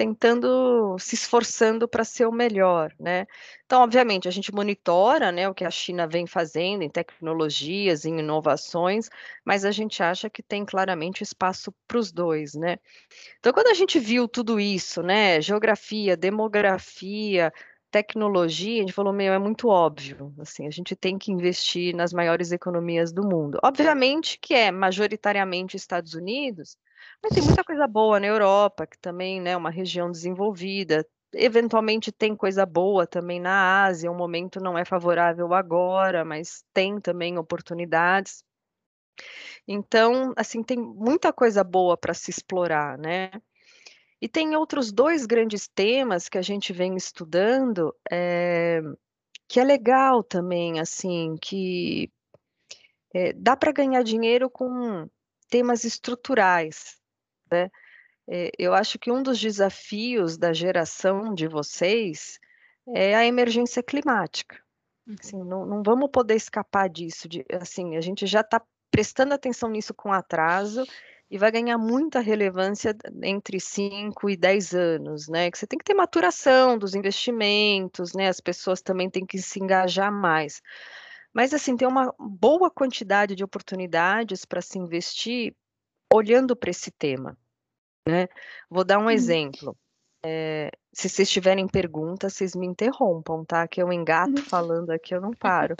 tentando, 0.00 0.96
se 0.98 1.14
esforçando 1.14 1.86
para 1.86 2.04
ser 2.04 2.24
o 2.24 2.32
melhor, 2.32 2.90
né? 2.98 3.26
Então, 3.66 3.82
obviamente, 3.82 4.26
a 4.26 4.30
gente 4.30 4.50
monitora, 4.50 5.30
né, 5.30 5.46
o 5.46 5.52
que 5.52 5.62
a 5.62 5.70
China 5.70 6.06
vem 6.06 6.26
fazendo 6.26 6.80
em 6.80 6.88
tecnologias, 6.88 8.06
em 8.06 8.18
inovações, 8.18 9.10
mas 9.44 9.62
a 9.62 9.70
gente 9.70 10.02
acha 10.02 10.30
que 10.30 10.42
tem 10.42 10.64
claramente 10.64 11.22
espaço 11.22 11.70
para 11.86 11.98
os 11.98 12.10
dois, 12.10 12.54
né? 12.54 12.78
Então, 13.38 13.52
quando 13.52 13.66
a 13.66 13.74
gente 13.74 13.98
viu 13.98 14.26
tudo 14.26 14.58
isso, 14.58 15.02
né, 15.02 15.38
geografia, 15.42 16.16
demografia, 16.16 17.52
tecnologia, 17.90 18.78
a 18.78 18.80
gente 18.86 18.94
falou, 18.94 19.12
meu, 19.12 19.34
é 19.34 19.38
muito 19.38 19.68
óbvio, 19.68 20.32
assim, 20.38 20.66
a 20.66 20.70
gente 20.70 20.96
tem 20.96 21.18
que 21.18 21.30
investir 21.30 21.94
nas 21.94 22.10
maiores 22.14 22.52
economias 22.52 23.12
do 23.12 23.22
mundo. 23.22 23.58
Obviamente 23.62 24.38
que 24.40 24.54
é 24.54 24.70
majoritariamente 24.70 25.76
Estados 25.76 26.14
Unidos, 26.14 26.78
mas 27.22 27.32
tem 27.34 27.42
muita 27.42 27.64
coisa 27.64 27.86
boa 27.86 28.20
na 28.20 28.26
Europa, 28.26 28.86
que 28.86 28.98
também 28.98 29.40
né, 29.40 29.50
é 29.50 29.56
uma 29.56 29.70
região 29.70 30.10
desenvolvida. 30.10 31.06
Eventualmente 31.32 32.10
tem 32.10 32.34
coisa 32.34 32.66
boa 32.66 33.06
também 33.06 33.40
na 33.40 33.84
Ásia, 33.84 34.10
o 34.10 34.14
momento 34.14 34.60
não 34.60 34.76
é 34.76 34.84
favorável 34.84 35.54
agora, 35.54 36.24
mas 36.24 36.64
tem 36.74 37.00
também 37.00 37.38
oportunidades. 37.38 38.44
Então, 39.66 40.32
assim, 40.36 40.62
tem 40.62 40.78
muita 40.78 41.32
coisa 41.32 41.62
boa 41.62 41.96
para 41.96 42.14
se 42.14 42.30
explorar, 42.30 42.98
né? 42.98 43.30
E 44.20 44.28
tem 44.28 44.54
outros 44.56 44.92
dois 44.92 45.24
grandes 45.24 45.68
temas 45.68 46.28
que 46.28 46.36
a 46.36 46.42
gente 46.42 46.72
vem 46.72 46.96
estudando, 46.96 47.94
é, 48.10 48.82
que 49.48 49.58
é 49.58 49.64
legal 49.64 50.22
também, 50.22 50.78
assim, 50.78 51.36
que 51.40 52.10
é, 53.14 53.32
dá 53.32 53.56
para 53.56 53.72
ganhar 53.72 54.02
dinheiro 54.02 54.50
com 54.50 55.08
temas 55.50 55.84
estruturais, 55.84 56.96
né? 57.50 57.68
É, 58.32 58.52
eu 58.56 58.72
acho 58.72 58.96
que 58.96 59.10
um 59.10 59.22
dos 59.22 59.40
desafios 59.40 60.38
da 60.38 60.52
geração 60.52 61.34
de 61.34 61.48
vocês 61.48 62.38
é 62.94 63.14
a 63.16 63.26
emergência 63.26 63.82
climática. 63.82 64.56
Assim, 65.20 65.36
uhum. 65.36 65.44
não, 65.44 65.66
não 65.66 65.82
vamos 65.82 66.08
poder 66.12 66.36
escapar 66.36 66.88
disso. 66.88 67.28
De, 67.28 67.44
assim, 67.52 67.96
a 67.96 68.00
gente 68.00 68.26
já 68.26 68.40
está 68.40 68.62
prestando 68.90 69.34
atenção 69.34 69.68
nisso 69.68 69.92
com 69.92 70.12
atraso 70.12 70.84
e 71.30 71.38
vai 71.38 71.50
ganhar 71.50 71.78
muita 71.78 72.20
relevância 72.20 72.94
entre 73.22 73.60
5 73.60 74.30
e 74.30 74.36
10 74.36 74.74
anos, 74.74 75.28
né? 75.28 75.50
Que 75.50 75.58
você 75.58 75.66
tem 75.66 75.78
que 75.78 75.84
ter 75.84 75.94
maturação 75.94 76.76
dos 76.76 76.94
investimentos, 76.94 78.14
né? 78.14 78.28
As 78.28 78.40
pessoas 78.40 78.80
também 78.80 79.08
têm 79.08 79.24
que 79.24 79.38
se 79.38 79.60
engajar 79.60 80.12
mais. 80.12 80.60
Mas 81.32 81.54
assim, 81.54 81.76
tem 81.76 81.86
uma 81.86 82.14
boa 82.18 82.70
quantidade 82.70 83.34
de 83.34 83.44
oportunidades 83.44 84.44
para 84.44 84.60
se 84.60 84.78
investir 84.78 85.54
olhando 86.12 86.56
para 86.56 86.70
esse 86.70 86.90
tema, 86.90 87.38
né? 88.08 88.28
Vou 88.68 88.84
dar 88.84 88.98
um 88.98 89.04
hum. 89.04 89.10
exemplo. 89.10 89.76
É, 90.22 90.70
se 90.92 91.08
vocês 91.08 91.30
tiverem 91.30 91.66
perguntas, 91.66 92.34
vocês 92.34 92.54
me 92.54 92.66
interrompam, 92.66 93.44
tá? 93.44 93.66
Que 93.66 93.82
eu 93.82 93.92
engato 93.92 94.40
uhum. 94.40 94.44
falando 94.44 94.90
aqui, 94.90 95.14
eu 95.14 95.20
não 95.20 95.32
paro. 95.32 95.76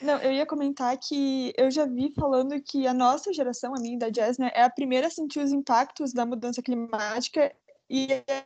Não, 0.00 0.16
eu 0.22 0.32
ia 0.32 0.46
comentar 0.46 0.96
que 0.96 1.52
eu 1.56 1.72
já 1.72 1.84
vi 1.84 2.12
falando 2.12 2.60
que 2.62 2.86
a 2.86 2.94
nossa 2.94 3.32
geração, 3.32 3.74
a 3.74 3.80
minha 3.80 3.98
da 3.98 4.08
Jazz, 4.08 4.38
né, 4.38 4.48
é 4.54 4.62
a 4.62 4.70
primeira 4.70 5.08
a 5.08 5.10
sentir 5.10 5.40
os 5.40 5.50
impactos 5.50 6.12
da 6.12 6.24
mudança 6.24 6.62
climática 6.62 7.52
e 7.90 8.12
é 8.12 8.44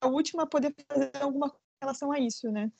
a 0.00 0.06
última 0.06 0.44
a 0.44 0.46
poder 0.46 0.74
fazer 0.90 1.10
alguma 1.20 1.50
coisa 1.50 1.62
em 1.62 1.84
relação 1.84 2.12
a 2.12 2.18
isso, 2.18 2.50
né? 2.50 2.72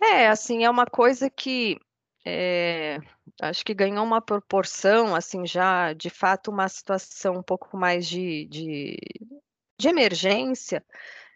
É, 0.00 0.28
assim, 0.28 0.64
é 0.64 0.70
uma 0.70 0.86
coisa 0.86 1.30
que 1.30 1.78
é, 2.24 2.98
acho 3.40 3.64
que 3.64 3.74
ganhou 3.74 4.04
uma 4.04 4.20
proporção, 4.20 5.14
assim, 5.14 5.46
já 5.46 5.92
de 5.92 6.10
fato 6.10 6.50
uma 6.50 6.68
situação 6.68 7.36
um 7.36 7.42
pouco 7.42 7.76
mais 7.76 8.06
de, 8.06 8.46
de, 8.46 8.96
de 9.78 9.88
emergência, 9.88 10.84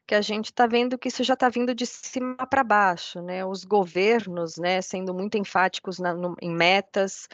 que 0.06 0.14
a 0.14 0.22
gente 0.22 0.46
está 0.46 0.66
vendo 0.66 0.98
que 0.98 1.08
isso 1.08 1.22
já 1.22 1.34
está 1.34 1.48
vindo 1.50 1.74
de 1.74 1.84
cima 1.84 2.46
para 2.46 2.64
baixo, 2.64 3.20
né? 3.20 3.44
Os 3.44 3.64
governos, 3.64 4.56
né, 4.56 4.80
sendo 4.80 5.12
muito 5.12 5.36
enfáticos 5.36 5.98
na, 5.98 6.14
no, 6.14 6.34
em 6.40 6.50
metas, 6.50 7.28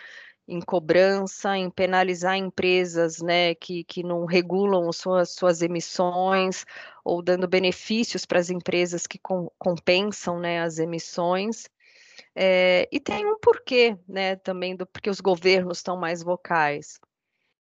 em 0.46 0.60
cobrança, 0.60 1.56
em 1.56 1.70
penalizar 1.70 2.36
empresas, 2.36 3.20
né, 3.20 3.54
que, 3.54 3.82
que 3.84 4.02
não 4.02 4.26
regulam 4.26 4.92
suas, 4.92 5.30
suas 5.30 5.62
emissões, 5.62 6.64
ou 7.04 7.22
dando 7.22 7.48
benefícios 7.48 8.26
para 8.26 8.38
as 8.38 8.50
empresas 8.50 9.06
que 9.06 9.18
com, 9.18 9.50
compensam, 9.58 10.38
né, 10.38 10.60
as 10.60 10.78
emissões. 10.78 11.68
É, 12.34 12.88
e 12.92 13.00
tem 13.00 13.26
um 13.26 13.38
porquê, 13.38 13.98
né, 14.06 14.36
também 14.36 14.76
do 14.76 14.86
porque 14.86 15.08
os 15.08 15.20
governos 15.20 15.78
estão 15.78 15.96
mais 15.96 16.22
vocais. 16.22 17.00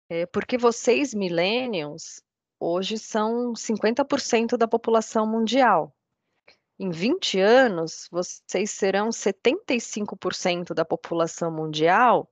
É, 0.10 0.26
porque 0.26 0.58
vocês, 0.58 1.14
millennials, 1.14 2.22
hoje 2.60 2.98
são 2.98 3.54
50% 3.54 4.58
da 4.58 4.68
população 4.68 5.26
mundial. 5.26 5.94
Em 6.80 6.90
20 6.90 7.40
anos, 7.40 8.08
vocês 8.12 8.72
serão 8.72 9.10
75% 9.10 10.74
da 10.74 10.86
população 10.86 11.52
mundial 11.52 12.31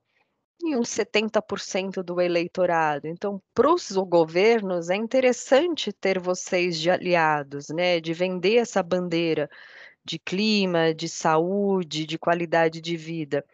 e 0.62 0.76
uns 0.76 0.88
70% 0.90 2.02
do 2.02 2.20
eleitorado. 2.20 3.06
Então, 3.06 3.40
para 3.54 3.72
os 3.72 3.90
governos, 3.92 4.90
é 4.90 4.96
interessante 4.96 5.92
ter 5.92 6.18
vocês 6.18 6.78
de 6.78 6.90
aliados, 6.90 7.68
né? 7.68 8.00
De 8.00 8.12
vender 8.12 8.56
essa 8.56 8.82
bandeira 8.82 9.48
de 10.04 10.18
clima, 10.18 10.94
de 10.94 11.08
saúde, 11.08 12.06
de 12.06 12.18
qualidade 12.18 12.80
de 12.80 12.96
vida. 12.96 13.44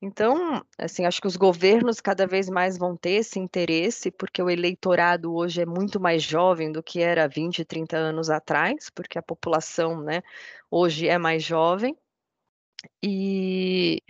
Então, 0.00 0.62
assim, 0.78 1.06
acho 1.06 1.20
que 1.20 1.26
os 1.26 1.36
governos 1.36 2.00
cada 2.00 2.26
vez 2.26 2.48
mais 2.50 2.76
vão 2.76 2.96
ter 2.96 3.12
esse 3.12 3.38
interesse, 3.38 4.10
porque 4.10 4.42
o 4.42 4.50
eleitorado 4.50 5.34
hoje 5.34 5.62
é 5.62 5.66
muito 5.66 5.98
mais 5.98 6.22
jovem 6.22 6.70
do 6.70 6.82
que 6.82 7.00
era 7.00 7.26
20, 7.26 7.64
30 7.64 7.96
anos 7.96 8.28
atrás, 8.30 8.90
porque 8.90 9.18
a 9.18 9.22
população, 9.22 10.02
né, 10.02 10.22
hoje 10.70 11.08
é 11.08 11.18
mais 11.18 11.42
jovem. 11.42 11.96
E, 13.02 14.02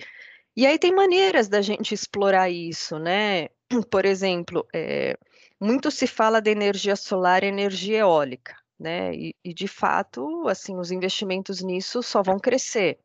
e 0.57 0.67
aí 0.67 0.79
tem 0.79 0.93
maneiras 0.95 1.49
da 1.49 1.61
gente 1.61 1.93
explorar 1.95 2.51
isso, 2.51 2.99
né? 2.99 3.49
Por 3.91 4.05
exemplo, 4.05 4.67
é, 4.75 5.17
muito 5.61 5.91
se 5.91 6.07
fala 6.07 6.41
de 6.41 6.51
energia 6.51 6.97
solar 6.97 7.45
e 7.45 7.49
energia 7.49 7.99
eólica, 7.99 8.57
né? 8.79 9.15
E, 9.15 9.35
e 9.45 9.53
de 9.55 9.69
fato, 9.69 10.49
assim, 10.49 10.77
os 10.77 10.91
investimentos 10.91 11.63
nisso 11.63 12.03
só 12.03 12.23
vão 12.23 12.39
crescer. 12.39 12.99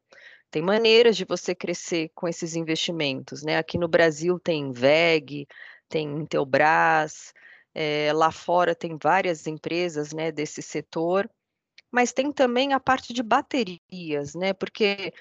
Tem 0.49 0.61
maneiras 0.61 1.15
de 1.17 1.25
você 1.25 1.55
crescer 1.55 2.11
com 2.13 2.27
esses 2.27 2.55
investimentos, 2.55 3.43
né? 3.43 3.57
Aqui 3.57 3.77
no 3.77 3.87
Brasil 3.87 4.39
tem 4.39 4.71
VEG, 4.71 5.47
tem 5.89 6.07
Intelbras, 6.19 7.33
é, 7.73 8.11
lá 8.13 8.31
fora 8.31 8.75
tem 8.75 8.97
várias 9.01 9.47
empresas, 9.47 10.13
né, 10.13 10.31
desse 10.31 10.61
setor, 10.61 11.29
mas 11.91 12.13
tem 12.13 12.31
também 12.31 12.73
a 12.73 12.79
parte 12.79 13.13
de 13.13 13.23
baterias, 13.23 14.35
né? 14.35 14.53
Porque 14.53 15.13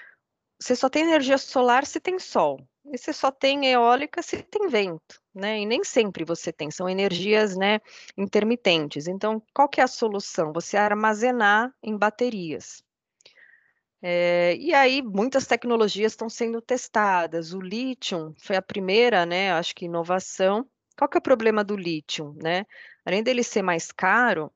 você 0.61 0.75
só 0.75 0.87
tem 0.87 1.01
energia 1.01 1.39
solar 1.39 1.87
se 1.87 1.99
tem 1.99 2.19
sol, 2.19 2.59
e 2.85 2.95
você 2.95 3.11
só 3.11 3.31
tem 3.31 3.65
eólica 3.65 4.21
se 4.21 4.43
tem 4.43 4.67
vento, 4.67 5.19
né? 5.33 5.59
E 5.59 5.65
nem 5.65 5.83
sempre 5.83 6.23
você 6.23 6.53
tem, 6.53 6.69
são 6.69 6.87
energias, 6.87 7.57
né, 7.57 7.79
intermitentes. 8.15 9.07
Então, 9.07 9.41
qual 9.55 9.67
que 9.67 9.81
é 9.81 9.83
a 9.83 9.87
solução? 9.87 10.53
Você 10.53 10.77
armazenar 10.77 11.73
em 11.81 11.97
baterias. 11.97 12.83
É, 14.03 14.55
e 14.57 14.73
aí, 14.73 15.01
muitas 15.01 15.47
tecnologias 15.47 16.11
estão 16.11 16.29
sendo 16.29 16.61
testadas. 16.61 17.53
O 17.53 17.59
lítio 17.59 18.35
foi 18.39 18.55
a 18.55 18.61
primeira, 18.61 19.25
né? 19.25 19.51
Acho 19.53 19.75
que 19.75 19.85
inovação. 19.85 20.67
Qual 20.97 21.09
que 21.09 21.17
é 21.17 21.19
o 21.19 21.23
problema 21.23 21.63
do 21.63 21.75
lítio, 21.75 22.35
né? 22.41 22.65
Além 23.05 23.23
dele 23.23 23.43
ser 23.43 23.61
mais 23.63 23.91
caro, 23.91 24.51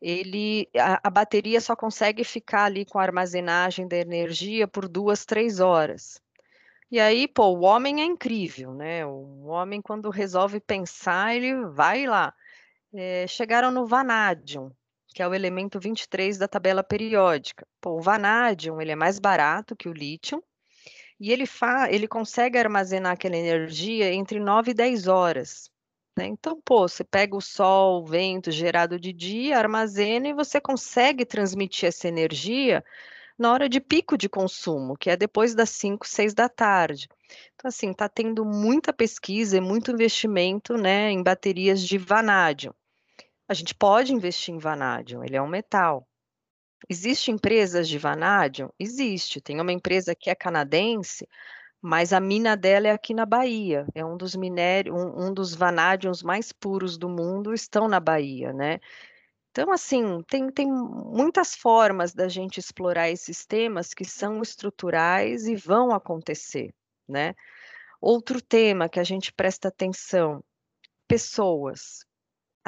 ele 0.00 0.68
a, 0.76 1.00
a 1.08 1.10
bateria 1.10 1.60
só 1.60 1.74
consegue 1.76 2.24
ficar 2.24 2.64
ali 2.64 2.84
com 2.84 2.98
a 2.98 3.02
armazenagem 3.02 3.88
da 3.88 3.96
energia 3.96 4.68
por 4.68 4.88
duas, 4.88 5.24
três 5.24 5.60
horas. 5.60 6.20
E 6.90 6.98
aí, 7.00 7.28
pô, 7.28 7.46
o 7.48 7.60
homem 7.62 8.00
é 8.00 8.04
incrível, 8.04 8.72
né? 8.74 9.04
O 9.06 9.46
homem, 9.46 9.82
quando 9.82 10.10
resolve 10.10 10.60
pensar, 10.60 11.36
ele 11.36 11.66
vai 11.66 12.06
lá. 12.06 12.34
É, 12.94 13.26
chegaram 13.26 13.70
no 13.70 13.86
vanádio 13.86 14.74
que 15.18 15.22
é 15.22 15.26
o 15.26 15.34
elemento 15.34 15.80
23 15.80 16.38
da 16.38 16.46
tabela 16.46 16.84
periódica. 16.84 17.66
Pô, 17.80 17.96
o 17.96 18.00
vanádio 18.00 18.80
ele 18.80 18.92
é 18.92 18.94
mais 18.94 19.18
barato 19.18 19.74
que 19.74 19.88
o 19.88 19.92
lítio 19.92 20.40
e 21.18 21.32
ele, 21.32 21.44
fa 21.44 21.90
ele 21.90 22.06
consegue 22.06 22.56
armazenar 22.56 23.14
aquela 23.14 23.36
energia 23.36 24.12
entre 24.12 24.38
9 24.38 24.70
e 24.70 24.74
10 24.74 25.08
horas. 25.08 25.70
Né? 26.18 26.26
Então, 26.26 26.60
pô, 26.60 26.88
você 26.88 27.04
pega 27.04 27.36
o 27.36 27.40
sol, 27.40 28.02
o 28.02 28.04
vento 28.04 28.50
gerado 28.50 28.98
de 28.98 29.12
dia, 29.12 29.56
armazena 29.56 30.26
e 30.26 30.34
você 30.34 30.60
consegue 30.60 31.24
transmitir 31.24 31.88
essa 31.88 32.08
energia 32.08 32.84
na 33.38 33.52
hora 33.52 33.68
de 33.68 33.80
pico 33.80 34.18
de 34.18 34.28
consumo, 34.28 34.96
que 34.96 35.10
é 35.10 35.16
depois 35.16 35.54
das 35.54 35.70
5, 35.70 36.08
6 36.08 36.34
da 36.34 36.48
tarde. 36.48 37.08
Então, 37.54 37.68
assim, 37.68 37.92
está 37.92 38.08
tendo 38.08 38.44
muita 38.44 38.92
pesquisa 38.92 39.58
e 39.58 39.60
muito 39.60 39.92
investimento 39.92 40.76
né, 40.76 41.12
em 41.12 41.22
baterias 41.22 41.80
de 41.80 41.96
vanádio. 41.96 42.74
A 43.46 43.54
gente 43.54 43.72
pode 43.72 44.12
investir 44.12 44.52
em 44.52 44.58
vanádio, 44.58 45.22
ele 45.22 45.36
é 45.36 45.40
um 45.40 45.46
metal. 45.46 46.04
Existe 46.88 47.30
empresas 47.30 47.88
de 47.88 47.96
vanádio? 47.96 48.74
Existe. 48.76 49.40
Tem 49.40 49.60
uma 49.60 49.72
empresa 49.72 50.16
que 50.16 50.30
é 50.30 50.34
canadense, 50.34 51.28
mas 51.80 52.12
a 52.12 52.20
mina 52.20 52.56
dela 52.56 52.88
é 52.88 52.90
aqui 52.90 53.14
na 53.14 53.24
Bahia. 53.24 53.86
É 53.94 54.04
um 54.04 54.16
dos 54.16 54.34
minérios, 54.34 54.94
um, 54.94 55.28
um 55.28 55.34
dos 55.34 55.54
vanádios 55.54 56.22
mais 56.22 56.52
puros 56.52 56.98
do 56.98 57.08
mundo 57.08 57.54
estão 57.54 57.88
na 57.88 58.00
Bahia, 58.00 58.52
né? 58.52 58.80
Então, 59.50 59.72
assim, 59.72 60.22
tem, 60.28 60.50
tem 60.50 60.70
muitas 60.70 61.54
formas 61.54 62.12
da 62.14 62.28
gente 62.28 62.58
explorar 62.58 63.10
esses 63.10 63.44
temas 63.46 63.94
que 63.94 64.04
são 64.04 64.42
estruturais 64.42 65.46
e 65.46 65.56
vão 65.56 65.90
acontecer, 65.92 66.72
né? 67.08 67.34
Outro 68.00 68.40
tema 68.40 68.88
que 68.88 69.00
a 69.00 69.04
gente 69.04 69.32
presta 69.32 69.68
atenção, 69.68 70.44
pessoas 71.08 72.06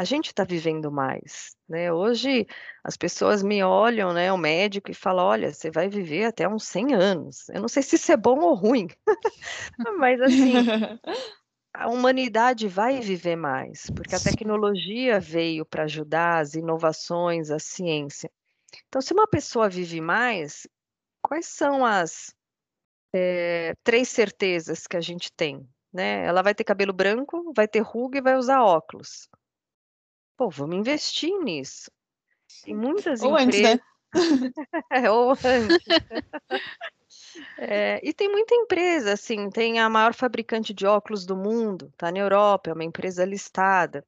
a 0.01 0.05
gente 0.05 0.29
está 0.29 0.45
vivendo 0.45 0.91
mais, 0.91 1.55
né? 1.69 1.93
Hoje 1.93 2.47
as 2.83 2.97
pessoas 2.97 3.43
me 3.43 3.63
olham, 3.63 4.15
né, 4.15 4.33
o 4.33 4.39
médico 4.39 4.91
e 4.91 4.95
falam, 4.95 5.27
olha, 5.27 5.53
você 5.53 5.71
vai 5.71 5.91
viver 5.91 6.25
até 6.25 6.49
uns 6.49 6.65
100 6.65 6.95
anos. 6.95 7.51
Eu 7.51 7.61
não 7.61 7.69
sei 7.69 7.83
se 7.83 7.97
isso 7.97 8.11
é 8.11 8.17
bom 8.17 8.41
ou 8.41 8.55
ruim, 8.55 8.89
mas 9.99 10.19
assim, 10.23 10.55
a 11.75 11.91
humanidade 11.91 12.67
vai 12.67 12.99
viver 13.01 13.37
mais, 13.37 13.91
porque 13.91 14.15
a 14.15 14.21
tecnologia 14.21 15.21
veio 15.21 15.67
para 15.67 15.83
ajudar 15.83 16.39
as 16.39 16.55
inovações, 16.55 17.51
a 17.51 17.59
ciência. 17.59 18.31
Então, 18.89 19.03
se 19.03 19.13
uma 19.13 19.27
pessoa 19.27 19.69
vive 19.69 20.01
mais, 20.01 20.67
quais 21.21 21.45
são 21.45 21.85
as 21.85 22.35
é, 23.15 23.75
três 23.85 24.09
certezas 24.09 24.87
que 24.87 24.97
a 24.97 25.01
gente 25.03 25.31
tem? 25.31 25.69
Né? 25.93 26.25
Ela 26.25 26.41
vai 26.41 26.55
ter 26.55 26.65
cabelo 26.65 26.95
branco, 26.95 27.53
vai 27.55 27.69
ter 27.69 27.81
ruga 27.81 28.17
e 28.17 28.23
vai 28.23 28.39
usar 28.39 28.63
óculos. 28.63 29.29
Pô, 30.41 30.49
vamos 30.49 30.75
investir 30.75 31.39
nisso. 31.45 31.91
Tem 32.65 32.75
muitas 32.75 33.21
Ou 33.21 33.39
empresas. 33.39 33.79
Antes, 34.15 34.41
né? 34.95 35.03
Ou 35.13 35.33
antes. 35.33 35.87
É, 37.59 38.01
e 38.03 38.15
tem 38.15 38.27
muita 38.31 38.55
empresa, 38.55 39.13
assim, 39.13 39.51
tem 39.51 39.79
a 39.79 39.87
maior 39.91 40.15
fabricante 40.15 40.73
de 40.73 40.87
óculos 40.87 41.27
do 41.27 41.37
mundo, 41.37 41.93
tá 41.95 42.11
na 42.11 42.21
Europa, 42.21 42.71
é 42.71 42.73
uma 42.73 42.85
empresa 42.85 43.23
listada. 43.23 44.03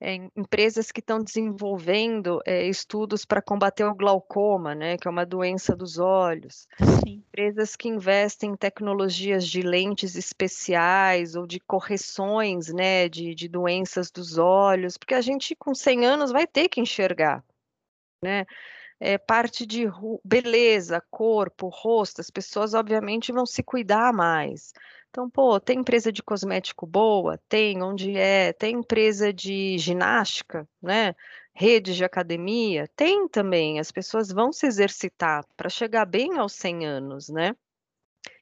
É, 0.00 0.14
empresas 0.36 0.90
que 0.90 1.00
estão 1.00 1.22
desenvolvendo 1.22 2.40
é, 2.46 2.66
estudos 2.66 3.24
para 3.24 3.42
combater 3.42 3.84
o 3.84 3.94
glaucoma, 3.94 4.74
né, 4.74 4.96
que 4.96 5.06
é 5.06 5.10
uma 5.10 5.24
doença 5.24 5.76
dos 5.76 5.98
olhos. 5.98 6.66
Sim. 7.04 7.22
Empresas 7.28 7.76
que 7.76 7.88
investem 7.88 8.50
em 8.50 8.56
tecnologias 8.56 9.46
de 9.46 9.62
lentes 9.62 10.16
especiais 10.16 11.34
ou 11.34 11.46
de 11.46 11.60
correções, 11.60 12.72
né, 12.72 13.08
de, 13.08 13.34
de 13.34 13.48
doenças 13.48 14.10
dos 14.10 14.38
olhos, 14.38 14.96
porque 14.96 15.14
a 15.14 15.20
gente 15.20 15.54
com 15.54 15.74
100 15.74 16.06
anos 16.06 16.32
vai 16.32 16.46
ter 16.46 16.68
que 16.68 16.80
enxergar, 16.80 17.44
né? 18.22 18.44
É, 19.04 19.18
parte 19.18 19.66
de 19.66 19.86
beleza, 20.24 21.02
corpo, 21.10 21.68
rosto, 21.68 22.20
as 22.20 22.30
pessoas 22.30 22.72
obviamente 22.72 23.32
vão 23.32 23.44
se 23.44 23.60
cuidar 23.60 24.12
mais. 24.12 24.72
Então, 25.12 25.28
pô, 25.28 25.60
tem 25.60 25.80
empresa 25.80 26.10
de 26.10 26.22
cosmético 26.22 26.86
boa? 26.86 27.38
Tem, 27.46 27.82
onde 27.82 28.16
é? 28.16 28.50
Tem 28.54 28.76
empresa 28.76 29.30
de 29.30 29.76
ginástica, 29.76 30.66
né? 30.80 31.14
Redes 31.52 31.96
de 31.96 32.04
academia? 32.04 32.88
Tem 32.96 33.28
também. 33.28 33.78
As 33.78 33.92
pessoas 33.92 34.32
vão 34.32 34.50
se 34.50 34.66
exercitar 34.66 35.44
para 35.54 35.68
chegar 35.68 36.06
bem 36.06 36.38
aos 36.38 36.54
100 36.54 36.86
anos, 36.86 37.28
né? 37.28 37.54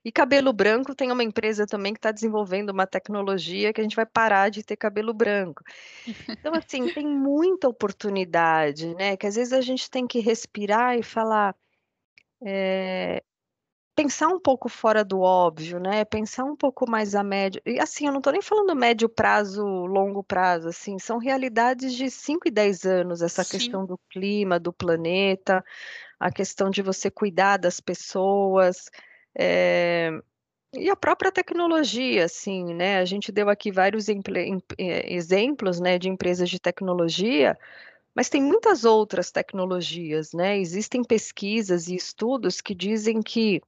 E 0.04 0.12
cabelo 0.12 0.52
branco 0.52 0.94
tem 0.94 1.10
uma 1.10 1.24
empresa 1.24 1.66
também 1.66 1.92
que 1.92 1.98
está 1.98 2.12
desenvolvendo 2.12 2.70
uma 2.70 2.86
tecnologia 2.86 3.72
que 3.72 3.80
a 3.80 3.84
gente 3.84 3.96
vai 3.96 4.06
parar 4.06 4.48
de 4.48 4.62
ter 4.62 4.76
cabelo 4.76 5.12
branco. 5.12 5.64
Então, 6.28 6.54
assim, 6.54 6.88
tem 6.94 7.04
muita 7.04 7.68
oportunidade, 7.68 8.94
né? 8.94 9.16
Que 9.16 9.26
às 9.26 9.34
vezes 9.34 9.52
a 9.52 9.60
gente 9.60 9.90
tem 9.90 10.06
que 10.06 10.20
respirar 10.20 10.96
e 10.96 11.02
falar. 11.02 11.52
É, 12.46 13.24
pensar 14.02 14.28
um 14.28 14.40
pouco 14.40 14.66
fora 14.68 15.04
do 15.04 15.20
óbvio, 15.20 15.78
né? 15.78 16.06
Pensar 16.06 16.44
um 16.44 16.56
pouco 16.56 16.90
mais 16.90 17.14
a 17.14 17.22
médio. 17.22 17.60
E 17.66 17.78
assim, 17.78 18.06
eu 18.06 18.12
não 18.12 18.20
estou 18.20 18.32
nem 18.32 18.40
falando 18.40 18.74
médio 18.74 19.10
prazo, 19.10 19.62
longo 19.62 20.24
prazo, 20.24 20.68
assim, 20.68 20.98
são 20.98 21.18
realidades 21.18 21.92
de 21.94 22.10
5 22.10 22.48
e 22.48 22.50
10 22.50 22.86
anos, 22.86 23.20
essa 23.20 23.44
Sim. 23.44 23.50
questão 23.50 23.84
do 23.84 23.98
clima, 24.08 24.58
do 24.58 24.72
planeta, 24.72 25.62
a 26.18 26.32
questão 26.32 26.70
de 26.70 26.80
você 26.80 27.10
cuidar 27.10 27.58
das 27.58 27.78
pessoas. 27.78 28.90
É... 29.38 30.10
E 30.72 30.88
a 30.88 30.96
própria 30.96 31.32
tecnologia, 31.32 32.24
assim, 32.24 32.72
né? 32.74 32.98
A 33.00 33.04
gente 33.04 33.30
deu 33.30 33.50
aqui 33.50 33.70
vários 33.70 34.08
eh, 34.08 35.12
exemplos, 35.12 35.80
né, 35.80 35.98
de 35.98 36.08
empresas 36.08 36.48
de 36.48 36.60
tecnologia, 36.60 37.58
mas 38.14 38.28
tem 38.28 38.42
muitas 38.42 38.84
outras 38.84 39.30
tecnologias, 39.30 40.32
né? 40.32 40.58
Existem 40.58 41.02
pesquisas 41.04 41.88
e 41.88 41.96
estudos 41.96 42.60
que 42.60 42.74
dizem 42.74 43.20
que 43.20 43.60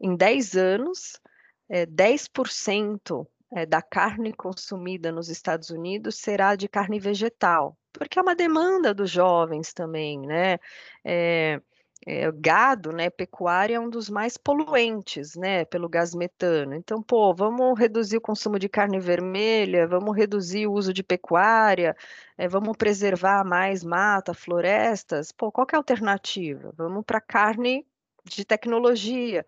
em 0.00 0.16
10 0.16 0.56
anos, 0.56 1.20
é, 1.68 1.86
10% 1.86 3.26
é, 3.52 3.66
da 3.66 3.82
carne 3.82 4.32
consumida 4.32 5.10
nos 5.10 5.28
Estados 5.28 5.70
Unidos 5.70 6.16
será 6.16 6.54
de 6.54 6.68
carne 6.68 7.00
vegetal, 7.00 7.76
porque 7.92 8.18
é 8.18 8.22
uma 8.22 8.34
demanda 8.34 8.94
dos 8.94 9.10
jovens 9.10 9.72
também, 9.72 10.20
né? 10.20 10.58
É, 11.04 11.60
é, 12.06 12.30
gado, 12.32 12.92
né, 12.92 13.10
pecuária 13.10 13.76
é 13.76 13.80
um 13.80 13.90
dos 13.90 14.08
mais 14.08 14.36
poluentes, 14.36 15.34
né, 15.36 15.64
pelo 15.64 15.88
gás 15.88 16.14
metano. 16.14 16.74
Então, 16.74 17.02
pô, 17.02 17.34
vamos 17.34 17.78
reduzir 17.78 18.16
o 18.16 18.20
consumo 18.20 18.58
de 18.58 18.68
carne 18.68 19.00
vermelha, 19.00 19.86
vamos 19.86 20.16
reduzir 20.16 20.66
o 20.66 20.72
uso 20.72 20.92
de 20.92 21.02
pecuária, 21.02 21.96
é, 22.36 22.48
vamos 22.48 22.76
preservar 22.76 23.44
mais 23.44 23.82
mata, 23.84 24.32
florestas. 24.32 25.32
Pô, 25.32 25.50
qual 25.50 25.66
é 25.72 25.76
a 25.76 25.78
alternativa? 25.78 26.72
Vamos 26.76 27.04
para 27.04 27.20
carne 27.20 27.86
de 28.24 28.44
tecnologia. 28.44 29.44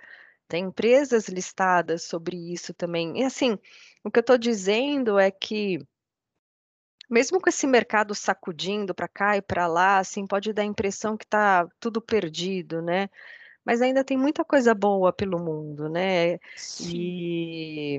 Tem 0.50 0.64
empresas 0.64 1.28
listadas 1.28 2.02
sobre 2.02 2.36
isso 2.52 2.74
também. 2.74 3.20
E 3.20 3.24
assim, 3.24 3.56
o 4.02 4.10
que 4.10 4.18
eu 4.18 4.22
estou 4.22 4.36
dizendo 4.36 5.16
é 5.16 5.30
que 5.30 5.78
mesmo 7.08 7.40
com 7.40 7.48
esse 7.48 7.68
mercado 7.68 8.16
sacudindo 8.16 8.92
para 8.92 9.06
cá 9.06 9.36
e 9.36 9.42
para 9.42 9.68
lá, 9.68 9.98
assim, 9.98 10.26
pode 10.26 10.52
dar 10.52 10.62
a 10.62 10.64
impressão 10.64 11.16
que 11.16 11.24
está 11.24 11.68
tudo 11.78 12.00
perdido, 12.02 12.82
né? 12.82 13.08
Mas 13.64 13.80
ainda 13.80 14.02
tem 14.02 14.16
muita 14.16 14.44
coisa 14.44 14.74
boa 14.74 15.12
pelo 15.12 15.38
mundo, 15.38 15.88
né? 15.88 16.40
E, 16.80 17.98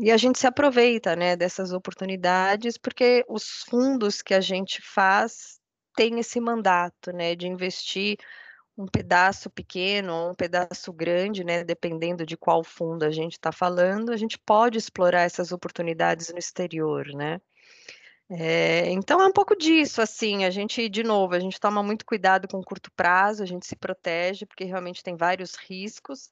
e, 0.00 0.10
a 0.12 0.16
gente 0.16 0.38
se 0.38 0.46
aproveita, 0.46 1.16
né, 1.16 1.34
dessas 1.34 1.72
oportunidades, 1.72 2.78
porque 2.78 3.24
os 3.28 3.64
fundos 3.68 4.22
que 4.22 4.34
a 4.34 4.40
gente 4.40 4.80
faz 4.82 5.58
têm 5.96 6.20
esse 6.20 6.40
mandato, 6.40 7.12
né, 7.12 7.34
de 7.34 7.48
investir 7.48 8.18
um 8.78 8.86
pedaço 8.86 9.50
pequeno 9.50 10.14
ou 10.14 10.30
um 10.30 10.34
pedaço 10.34 10.92
grande, 10.92 11.42
né, 11.42 11.64
dependendo 11.64 12.24
de 12.24 12.36
qual 12.36 12.62
fundo 12.62 13.02
a 13.04 13.10
gente 13.10 13.32
está 13.32 13.50
falando, 13.50 14.12
a 14.12 14.16
gente 14.16 14.38
pode 14.38 14.78
explorar 14.78 15.22
essas 15.22 15.50
oportunidades 15.50 16.30
no 16.32 16.38
exterior, 16.38 17.08
né? 17.08 17.40
É, 18.30 18.88
então 18.90 19.20
é 19.20 19.26
um 19.26 19.32
pouco 19.32 19.56
disso, 19.56 20.00
assim, 20.00 20.44
a 20.44 20.50
gente, 20.50 20.88
de 20.88 21.02
novo, 21.02 21.34
a 21.34 21.40
gente 21.40 21.58
toma 21.58 21.82
muito 21.82 22.04
cuidado 22.06 22.46
com 22.46 22.58
o 22.58 22.64
curto 22.64 22.92
prazo, 22.92 23.42
a 23.42 23.46
gente 23.46 23.66
se 23.66 23.74
protege, 23.74 24.46
porque 24.46 24.64
realmente 24.64 25.02
tem 25.02 25.16
vários 25.16 25.54
riscos, 25.56 26.30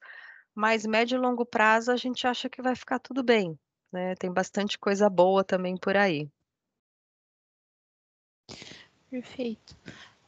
mas 0.55 0.85
médio 0.85 1.17
e 1.17 1.19
longo 1.19 1.45
prazo 1.45 1.91
a 1.91 1.97
gente 1.97 2.25
acha 2.25 2.49
que 2.49 2.61
vai 2.61 2.75
ficar 2.75 2.99
tudo 2.99 3.23
bem, 3.23 3.59
né? 3.91 4.15
Tem 4.15 4.31
bastante 4.31 4.77
coisa 4.77 5.09
boa 5.09 5.43
também 5.43 5.75
por 5.75 5.97
aí. 5.97 6.29
Perfeito. 9.09 9.75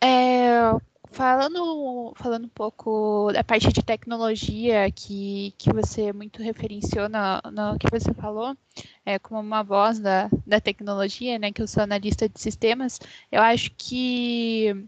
É, 0.01 0.72
Falando, 1.12 2.14
falando 2.16 2.45
um 2.45 2.49
pouco 2.49 3.32
da 3.34 3.43
parte 3.43 3.74
de 3.74 3.82
tecnologia 3.82 4.91
que, 4.91 5.53
que 5.57 5.74
você 5.74 6.14
muito 6.14 6.41
referenciou 6.41 7.10
no, 7.10 7.51
no 7.51 7.80
que 7.80 7.89
você 7.89 8.14
falou, 8.14 8.55
é, 9.03 9.18
como 9.18 9.39
uma 9.39 9.64
voz 9.64 9.99
da, 9.99 10.30
da 10.45 10.62
tecnologia, 10.62 11.39
né, 11.39 11.51
que 11.51 11.62
eu 11.62 11.68
sou 11.68 11.82
analista 11.82 12.30
de 12.30 12.39
sistemas, 12.39 12.99
eu 13.32 13.41
acho 13.41 13.72
que 13.76 14.88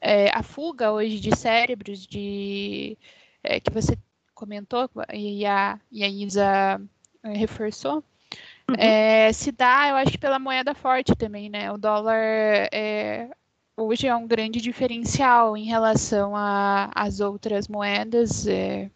é, 0.00 0.30
a 0.36 0.42
fuga 0.42 0.90
hoje 0.90 1.20
de 1.20 1.34
cérebros, 1.36 2.04
de 2.06 2.98
é, 3.42 3.60
que 3.60 3.72
você 3.72 3.96
comentou 4.34 4.90
e 5.14 5.46
a, 5.46 5.78
e 5.92 6.02
a 6.02 6.08
Isa 6.08 6.80
é, 7.22 7.32
reforçou, 7.34 8.04
uhum. 8.68 8.74
é, 8.76 9.32
se 9.32 9.52
dá, 9.52 9.90
eu 9.90 9.96
acho, 9.96 10.18
pela 10.18 10.40
moeda 10.40 10.74
forte 10.74 11.14
também, 11.14 11.48
né? 11.48 11.70
O 11.70 11.78
dólar 11.78 12.18
é, 12.72 13.30
hoje 13.86 14.06
é 14.06 14.14
um 14.14 14.26
grande 14.26 14.60
diferencial 14.60 15.56
em 15.56 15.64
relação 15.64 16.32
às 16.36 17.20
outras 17.20 17.68
moedas, 17.68 18.46
é, 18.46 18.90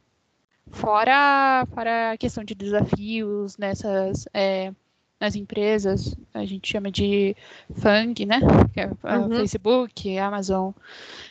fora, 0.70 1.66
fora 1.74 2.12
a 2.12 2.16
questão 2.16 2.45
de 2.45 2.55
desafios 2.55 3.57
nessas 3.57 4.26
é, 4.32 4.72
nas 5.18 5.34
empresas, 5.34 6.14
a 6.34 6.45
gente 6.45 6.70
chama 6.70 6.91
de 6.91 7.34
FANG, 7.74 8.26
né? 8.26 8.39
Que 8.72 8.80
é 8.80 8.87
uhum. 8.87 9.30
Facebook, 9.30 10.18
Amazon, 10.18 10.72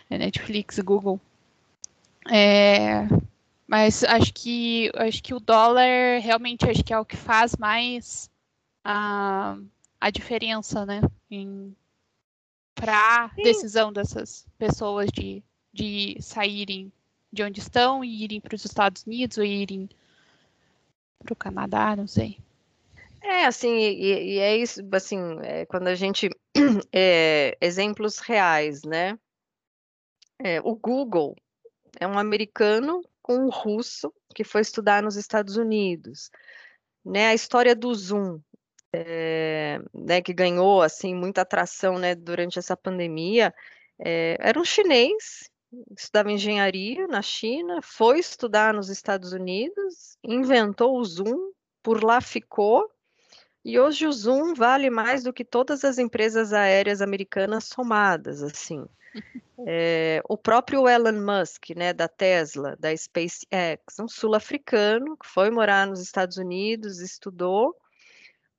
é, 0.09 0.17
Netflix, 0.17 0.79
Google. 0.79 1.19
É, 2.31 3.07
mas 3.67 4.03
acho 4.03 4.33
que 4.33 4.91
acho 4.95 5.21
que 5.21 5.33
o 5.33 5.39
dólar 5.39 6.19
realmente 6.19 6.67
acho 6.67 6.83
que 6.83 6.93
é 6.93 6.99
o 6.99 7.05
que 7.05 7.15
faz 7.15 7.55
mais 7.55 8.29
a, 8.83 9.57
a 10.01 10.09
diferença, 10.09 10.85
né? 10.85 11.01
Em, 11.29 11.75
para 12.75 13.31
decisão 13.35 13.91
dessas 13.91 14.45
pessoas 14.57 15.09
de, 15.11 15.41
de 15.73 16.17
saírem 16.19 16.91
de 17.31 17.43
onde 17.43 17.59
estão 17.59 18.03
e 18.03 18.23
irem 18.23 18.39
para 18.39 18.55
os 18.55 18.63
Estados 18.63 19.03
Unidos 19.03 19.37
ou 19.37 19.43
irem 19.43 19.89
para 21.19 21.33
o 21.33 21.35
Canadá, 21.35 21.95
não 21.95 22.07
sei. 22.07 22.37
É, 23.21 23.45
assim, 23.45 23.75
e, 23.75 24.35
e 24.35 24.39
é 24.39 24.55
isso, 24.55 24.81
assim, 24.91 25.17
é, 25.41 25.65
quando 25.65 25.87
a 25.87 25.95
gente. 25.95 26.29
É, 26.91 27.57
exemplos 27.59 28.19
reais, 28.19 28.83
né? 28.83 29.19
É, 30.39 30.61
o 30.61 30.75
Google 30.75 31.35
é 31.99 32.07
um 32.07 32.17
americano 32.17 33.01
com 33.21 33.37
um 33.37 33.49
russo 33.49 34.13
que 34.33 34.43
foi 34.43 34.61
estudar 34.61 35.03
nos 35.03 35.15
Estados 35.15 35.57
Unidos. 35.57 36.31
Né? 37.03 37.27
A 37.27 37.33
história 37.33 37.75
do 37.75 37.93
Zoom 37.93 38.39
é, 38.95 39.79
né, 39.93 40.21
que 40.21 40.33
ganhou 40.33 40.81
assim 40.81 41.13
muita 41.13 41.41
atração 41.41 41.99
né, 41.99 42.15
durante 42.15 42.57
essa 42.57 42.77
pandemia, 42.77 43.53
é, 43.99 44.37
era 44.39 44.59
um 44.59 44.63
chinês, 44.63 45.49
estudava 45.97 46.31
engenharia 46.31 47.07
na 47.07 47.21
China, 47.21 47.81
foi 47.81 48.19
estudar 48.19 48.73
nos 48.73 48.89
Estados 48.89 49.33
Unidos, 49.33 50.17
inventou 50.23 50.97
o 50.97 51.03
Zoom, 51.03 51.51
por 51.83 52.03
lá 52.03 52.21
ficou, 52.21 52.89
e 53.63 53.79
hoje 53.79 54.07
o 54.07 54.13
Zoom 54.13 54.53
vale 54.53 54.89
mais 54.89 55.23
do 55.23 55.33
que 55.33 55.43
todas 55.43 55.83
as 55.83 55.97
empresas 55.97 56.53
aéreas 56.53 57.01
americanas 57.01 57.65
somadas, 57.65 58.43
assim. 58.43 58.85
É, 59.65 60.21
o 60.29 60.37
próprio 60.37 60.87
Elon 60.87 61.19
Musk, 61.21 61.71
né, 61.75 61.93
da 61.93 62.07
Tesla, 62.07 62.75
da 62.77 62.95
SpaceX, 62.95 63.99
um 63.99 64.07
sul-africano 64.07 65.17
que 65.17 65.27
foi 65.27 65.49
morar 65.49 65.87
nos 65.87 66.01
Estados 66.01 66.37
Unidos, 66.37 66.99
estudou, 66.99 67.75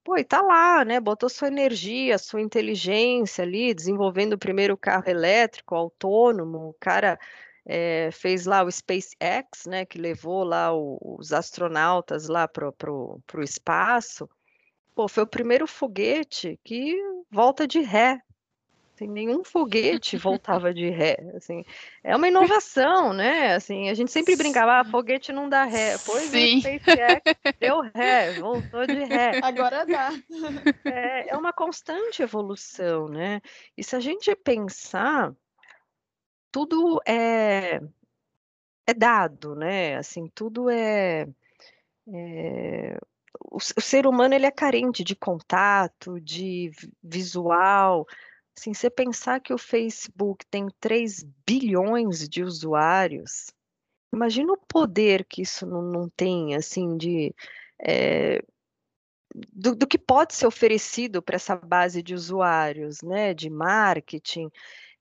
Pô, 0.07 0.17
e 0.17 0.23
tá 0.23 0.41
lá, 0.41 0.85
né? 0.85 1.01
Botou 1.01 1.29
sua 1.29 1.49
energia, 1.49 2.17
sua 2.17 2.41
inteligência 2.41 3.43
ali, 3.43 3.75
desenvolvendo 3.75 4.35
o 4.35 4.39
primeiro 4.39 4.77
carro 4.77 5.09
elétrico 5.09 5.75
autônomo. 5.75 6.69
O 6.69 6.77
cara 6.79 7.19
é, 7.67 8.11
fez 8.13 8.47
lá 8.47 8.63
o 8.63 8.71
SpaceX, 8.71 9.67
né? 9.67 9.85
Que 9.85 9.99
levou 9.99 10.45
lá 10.45 10.73
o, 10.73 10.97
os 11.19 11.33
astronautas 11.33 12.29
lá 12.29 12.47
pro, 12.47 12.73
pro 12.73 13.43
espaço. 13.43 14.31
Pô, 14.95 15.09
foi 15.09 15.25
o 15.25 15.27
primeiro 15.27 15.67
foguete 15.67 16.57
que 16.63 16.97
volta 17.29 17.67
de 17.67 17.81
ré. 17.81 18.21
Assim, 18.97 19.07
nenhum 19.07 19.45
foguete 19.45 20.17
voltava 20.17 20.73
de 20.73 20.89
ré. 20.89 21.19
Assim, 21.37 21.63
é 22.03 22.17
uma 22.17 22.27
inovação, 22.27 23.13
né? 23.13 23.55
Assim, 23.55 23.91
a 23.91 23.95
gente 23.95 24.11
sempre 24.11 24.35
brincava, 24.35 24.81
ah, 24.81 24.85
foguete 24.85 25.33
não 25.33 25.51
dá 25.51 25.65
ré. 25.65 25.99
Pois 25.99 26.31
Sim. 26.31 26.57
o 26.57 26.61
SpaceX 26.61 27.23
deu 27.61 27.81
ré, 27.95 28.33
voltou 28.41 28.87
de 28.87 29.05
ré. 29.05 29.39
Agora 29.43 29.85
dá. 29.85 30.11
É, 30.87 31.29
é 31.29 31.37
uma 31.37 31.53
constante 31.53 32.23
evolução, 32.23 33.07
né? 33.07 33.43
E 33.77 33.85
se 33.85 33.95
a 33.95 34.01
gente 34.01 34.35
pensar, 34.35 35.35
tudo 36.51 36.99
é, 37.07 37.83
é 38.87 38.95
dado, 38.95 39.55
né? 39.55 39.97
Assim, 39.97 40.27
tudo 40.35 40.71
é, 40.71 41.29
é 42.09 42.99
o, 43.51 43.57
o, 43.57 43.81
ser 43.81 44.07
humano 44.07 44.35
ele 44.35 44.47
é 44.47 44.51
carente 44.51 45.05
de 45.05 45.15
contato, 45.15 46.21
de 46.21 46.71
visual, 47.03 48.07
Assim, 48.59 48.73
você 48.73 48.89
pensar 48.89 49.41
que 49.41 49.53
o 49.53 49.59
Facebook 49.59 50.47
tem 50.47 50.69
3 50.81 51.25
bilhões 51.47 52.29
de 52.29 52.43
usuários, 52.43 53.53
imagina 54.13 54.53
o 54.53 54.57
poder 54.57 55.25
que 55.25 55.43
isso 55.43 55.67
não, 55.67 55.83
não 55.83 56.09
tem, 56.09 56.55
assim, 56.55 56.97
de... 56.97 57.35
É, 57.79 58.43
do, 59.53 59.75
do, 59.75 59.87
que 59.87 59.99
pode 59.99 60.35
ser 60.35 60.47
oferecido 60.47 61.21
para 61.21 61.37
essa 61.37 61.55
base 61.55 62.03
de 62.03 62.15
usuários, 62.15 63.03
né, 63.03 63.35
de 63.35 63.51
marketing. 63.51 64.51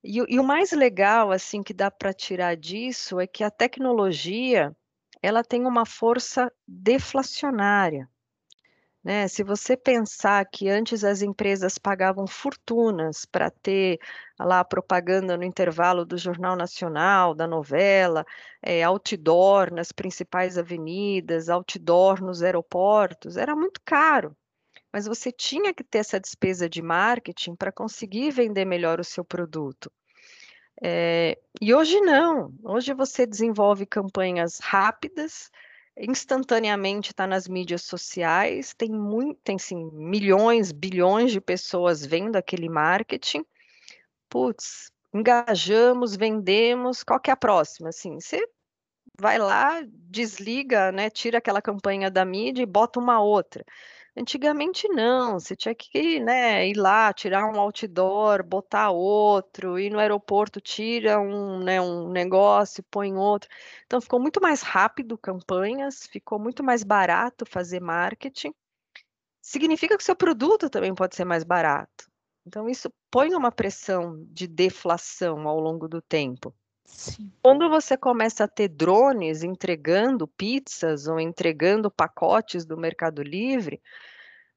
E, 0.04 0.18
e 0.28 0.38
o 0.38 0.44
mais 0.44 0.72
legal, 0.72 1.32
assim, 1.32 1.62
que 1.62 1.72
dá 1.72 1.90
para 1.90 2.12
tirar 2.12 2.56
disso 2.56 3.18
é 3.18 3.26
que 3.26 3.42
a 3.42 3.50
tecnologia, 3.50 4.76
ela 5.22 5.42
tem 5.42 5.64
uma 5.66 5.86
força 5.86 6.52
deflacionária. 6.68 8.08
Né? 9.06 9.28
Se 9.28 9.44
você 9.44 9.76
pensar 9.76 10.44
que 10.46 10.68
antes 10.68 11.04
as 11.04 11.22
empresas 11.22 11.78
pagavam 11.78 12.26
fortunas 12.26 13.24
para 13.24 13.52
ter 13.52 14.00
lá 14.36 14.64
propaganda 14.64 15.36
no 15.36 15.44
intervalo 15.44 16.04
do 16.04 16.18
Jornal 16.18 16.56
Nacional, 16.56 17.32
da 17.32 17.46
novela, 17.46 18.26
é, 18.60 18.82
outdoor 18.82 19.72
nas 19.72 19.92
principais 19.92 20.58
avenidas, 20.58 21.48
outdoor 21.48 22.20
nos 22.20 22.42
aeroportos, 22.42 23.36
era 23.36 23.54
muito 23.54 23.80
caro. 23.84 24.36
Mas 24.92 25.06
você 25.06 25.30
tinha 25.30 25.72
que 25.72 25.84
ter 25.84 25.98
essa 25.98 26.18
despesa 26.18 26.68
de 26.68 26.82
marketing 26.82 27.54
para 27.54 27.70
conseguir 27.70 28.32
vender 28.32 28.64
melhor 28.64 28.98
o 28.98 29.04
seu 29.04 29.24
produto. 29.24 29.88
É, 30.82 31.38
e 31.60 31.72
hoje 31.72 32.00
não. 32.00 32.52
Hoje 32.64 32.92
você 32.92 33.24
desenvolve 33.24 33.86
campanhas 33.86 34.58
rápidas, 34.58 35.48
instantaneamente 35.98 37.10
está 37.10 37.26
nas 37.26 37.48
mídias 37.48 37.82
sociais, 37.82 38.74
tem 38.74 38.90
muito, 38.90 39.40
tem 39.42 39.58
sim, 39.58 39.90
milhões, 39.92 40.72
bilhões 40.72 41.32
de 41.32 41.40
pessoas 41.40 42.04
vendo 42.04 42.36
aquele 42.36 42.68
marketing. 42.68 43.44
Putz, 44.28 44.90
engajamos, 45.14 46.14
vendemos, 46.16 47.02
qual 47.02 47.18
que 47.18 47.30
é 47.30 47.32
a 47.32 47.36
próxima? 47.36 47.88
Assim, 47.88 48.20
você 48.20 48.46
vai 49.18 49.38
lá, 49.38 49.80
desliga, 49.86 50.92
né, 50.92 51.08
tira 51.08 51.38
aquela 51.38 51.62
campanha 51.62 52.10
da 52.10 52.24
mídia 52.24 52.62
e 52.62 52.66
bota 52.66 53.00
uma 53.00 53.20
outra. 53.20 53.64
Antigamente 54.18 54.88
não, 54.88 55.38
você 55.38 55.54
tinha 55.54 55.74
que, 55.74 56.18
né, 56.20 56.66
ir 56.66 56.74
lá, 56.76 57.12
tirar 57.12 57.46
um 57.52 57.60
outdoor, 57.60 58.42
botar 58.42 58.90
outro, 58.90 59.78
ir 59.78 59.90
no 59.90 59.98
aeroporto, 59.98 60.58
tira 60.60 61.20
um, 61.20 61.58
né, 61.62 61.80
um 61.82 62.10
negócio, 62.10 62.82
põe 62.90 63.14
outro. 63.14 63.48
Então 63.84 64.00
ficou 64.00 64.18
muito 64.18 64.40
mais 64.40 64.62
rápido 64.62 65.18
campanhas, 65.18 66.06
ficou 66.06 66.38
muito 66.38 66.64
mais 66.64 66.82
barato 66.82 67.44
fazer 67.44 67.78
marketing. 67.80 68.54
Significa 69.42 69.96
que 69.98 70.04
seu 70.04 70.16
produto 70.16 70.70
também 70.70 70.94
pode 70.94 71.16
ser 71.16 71.24
mais 71.26 71.44
barato. 71.44 72.10
Então 72.46 72.68
isso 72.68 72.90
põe 73.10 73.34
uma 73.34 73.52
pressão 73.52 74.24
de 74.30 74.46
deflação 74.46 75.48
ao 75.48 75.60
longo 75.60 75.88
do 75.88 76.02
tempo. 76.02 76.54
Sim. 76.86 77.30
Quando 77.42 77.68
você 77.68 77.96
começa 77.96 78.44
a 78.44 78.48
ter 78.48 78.68
drones 78.68 79.42
entregando 79.42 80.26
pizzas 80.26 81.06
ou 81.06 81.20
entregando 81.20 81.90
pacotes 81.90 82.64
do 82.64 82.76
Mercado 82.76 83.22
Livre, 83.22 83.80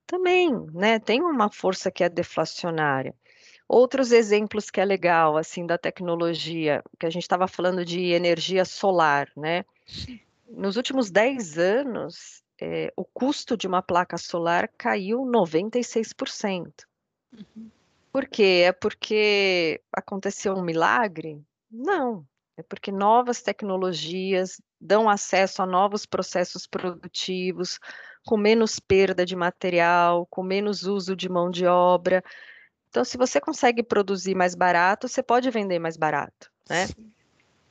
também, 0.06 0.52
né, 0.74 1.00
tem 1.00 1.22
uma 1.22 1.52
força 1.52 1.92
que 1.92 2.04
é 2.04 2.10
deflacionária. 2.10 3.14
Outros 3.68 4.12
exemplos 4.12 4.72
que 4.72 4.82
é 4.82 4.86
legal, 4.86 5.38
assim, 5.38 5.66
da 5.66 5.78
tecnologia, 5.78 6.84
que 7.00 7.06
a 7.06 7.10
gente 7.10 7.22
estava 7.22 7.48
falando 7.48 7.86
de 7.86 8.12
energia 8.12 8.66
solar, 8.66 9.30
né? 9.38 9.64
Nos 10.50 10.76
últimos 10.76 11.12
10 11.12 11.60
anos, 11.60 12.44
é, 12.60 12.92
o 12.96 13.06
custo 13.06 13.56
de 13.56 13.68
uma 13.68 13.84
placa 13.84 14.18
solar 14.18 14.68
caiu 14.76 15.22
96%. 15.22 16.88
Uhum. 17.32 17.70
Por 18.12 18.26
quê? 18.26 18.64
É 18.66 18.72
porque 18.72 19.80
aconteceu 19.94 20.56
um 20.56 20.64
milagre? 20.64 21.40
Não, 21.72 22.26
é 22.58 22.64
porque 22.64 22.92
novas 22.92 23.42
tecnologias 23.42 24.62
dão 24.80 25.10
acesso 25.10 25.62
a 25.62 25.66
novos 25.66 26.06
processos 26.06 26.66
produtivos, 26.66 27.80
com 28.26 28.38
menos 28.38 28.80
perda 28.80 29.26
de 29.26 29.36
material, 29.36 30.26
com 30.30 30.44
menos 30.44 30.84
uso 30.84 31.16
de 31.16 31.30
mão 31.30 31.50
de 31.50 31.66
obra. 31.66 32.24
Então, 32.90 33.06
se 33.06 33.18
você 33.18 33.40
consegue 33.40 33.84
produzir 33.84 34.36
mais 34.36 34.56
barato, 34.56 35.08
você 35.08 35.22
pode 35.22 35.50
vender 35.52 35.80
mais 35.80 35.96
barato, 35.96 36.52
né? 36.70 36.88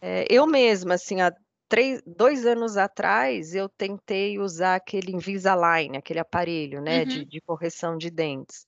É, 0.00 0.24
eu 0.30 0.46
mesma, 0.46 0.94
assim, 0.94 1.20
há 1.20 1.34
três, 1.68 2.00
dois 2.06 2.46
anos 2.46 2.76
atrás, 2.76 3.54
eu 3.54 3.68
tentei 3.68 4.38
usar 4.38 4.76
aquele 4.76 5.12
Invisalign, 5.12 5.96
aquele 5.96 6.20
aparelho, 6.20 6.80
né, 6.80 7.00
uhum. 7.00 7.04
de, 7.04 7.24
de 7.24 7.40
correção 7.40 7.98
de 7.98 8.10
dentes. 8.10 8.66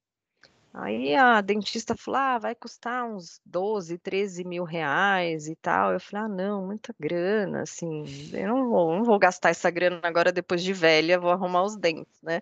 Aí 0.73 1.17
a 1.17 1.41
dentista 1.41 1.97
falou: 1.97 2.21
ah, 2.21 2.39
vai 2.39 2.55
custar 2.55 3.05
uns 3.05 3.41
12, 3.45 3.99
13 3.99 4.45
mil 4.45 4.65
reais 4.65 5.49
e 5.49 5.57
tal. 5.57 5.93
Eu 5.93 6.01
falei: 6.01 6.27
ah, 6.27 6.29
não, 6.29 6.67
muita 6.67 6.95
grana, 6.99 7.63
assim, 7.63 8.05
eu 8.33 8.49
não 8.49 8.69
vou, 8.69 8.97
não 8.97 9.05
vou 9.05 9.19
gastar 9.19 9.51
essa 9.51 9.71
grana 9.71 10.01
agora 10.03 10.33
depois 10.33 10.63
de 10.63 10.73
velha, 10.73 11.19
vou 11.19 11.31
arrumar 11.31 11.65
os 11.65 11.77
dentes, 11.77 12.23
né? 12.23 12.41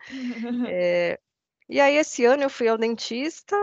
É, 0.68 1.18
e 1.68 1.80
aí 1.80 1.96
esse 1.96 2.24
ano 2.24 2.42
eu 2.42 2.50
fui 2.50 2.68
ao 2.68 2.76
dentista, 2.76 3.56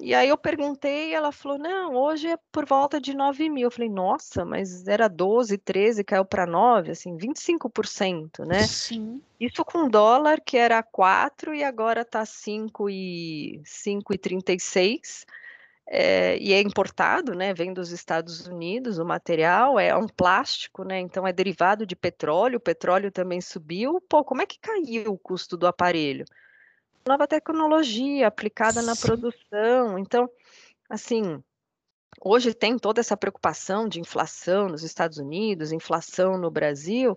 e 0.00 0.14
aí 0.14 0.28
eu 0.28 0.38
perguntei, 0.38 1.14
ela 1.14 1.32
falou: 1.32 1.58
não, 1.58 1.94
hoje 1.94 2.28
é 2.28 2.38
por 2.52 2.64
volta 2.66 3.00
de 3.00 3.14
9 3.14 3.48
mil. 3.48 3.64
Eu 3.64 3.70
falei, 3.70 3.88
nossa, 3.88 4.44
mas 4.44 4.86
era 4.86 5.08
12, 5.08 5.58
13, 5.58 6.04
caiu 6.04 6.24
para 6.24 6.46
9, 6.46 6.92
assim, 6.92 7.16
25%, 7.16 8.46
né? 8.46 8.62
Sim. 8.66 9.20
Isso 9.40 9.64
com 9.64 9.88
dólar 9.88 10.40
que 10.40 10.56
era 10.56 10.82
4 10.82 11.54
e 11.54 11.62
agora 11.62 12.02
está 12.02 12.24
5 12.24 12.88
e 12.88 13.60
5,36. 13.64 15.24
É, 15.90 16.36
e 16.38 16.52
é 16.52 16.60
importado, 16.60 17.34
né? 17.34 17.54
Vem 17.54 17.72
dos 17.72 17.90
Estados 17.90 18.46
Unidos 18.46 18.98
o 18.98 19.04
material, 19.06 19.80
é 19.80 19.96
um 19.96 20.06
plástico, 20.06 20.84
né? 20.84 21.00
Então 21.00 21.26
é 21.26 21.32
derivado 21.32 21.86
de 21.86 21.96
petróleo, 21.96 22.58
o 22.58 22.60
petróleo 22.60 23.10
também 23.10 23.40
subiu. 23.40 24.00
Pô, 24.08 24.22
como 24.22 24.42
é 24.42 24.46
que 24.46 24.58
caiu 24.60 25.12
o 25.12 25.18
custo 25.18 25.56
do 25.56 25.66
aparelho? 25.66 26.26
Nova 27.08 27.26
tecnologia 27.26 28.28
aplicada 28.28 28.82
na 28.82 28.94
produção. 28.94 29.98
Então, 29.98 30.30
assim, 30.88 31.42
hoje 32.20 32.54
tem 32.54 32.78
toda 32.78 33.00
essa 33.00 33.16
preocupação 33.16 33.88
de 33.88 33.98
inflação 33.98 34.68
nos 34.68 34.84
Estados 34.84 35.18
Unidos, 35.18 35.72
inflação 35.72 36.38
no 36.38 36.50
Brasil, 36.50 37.16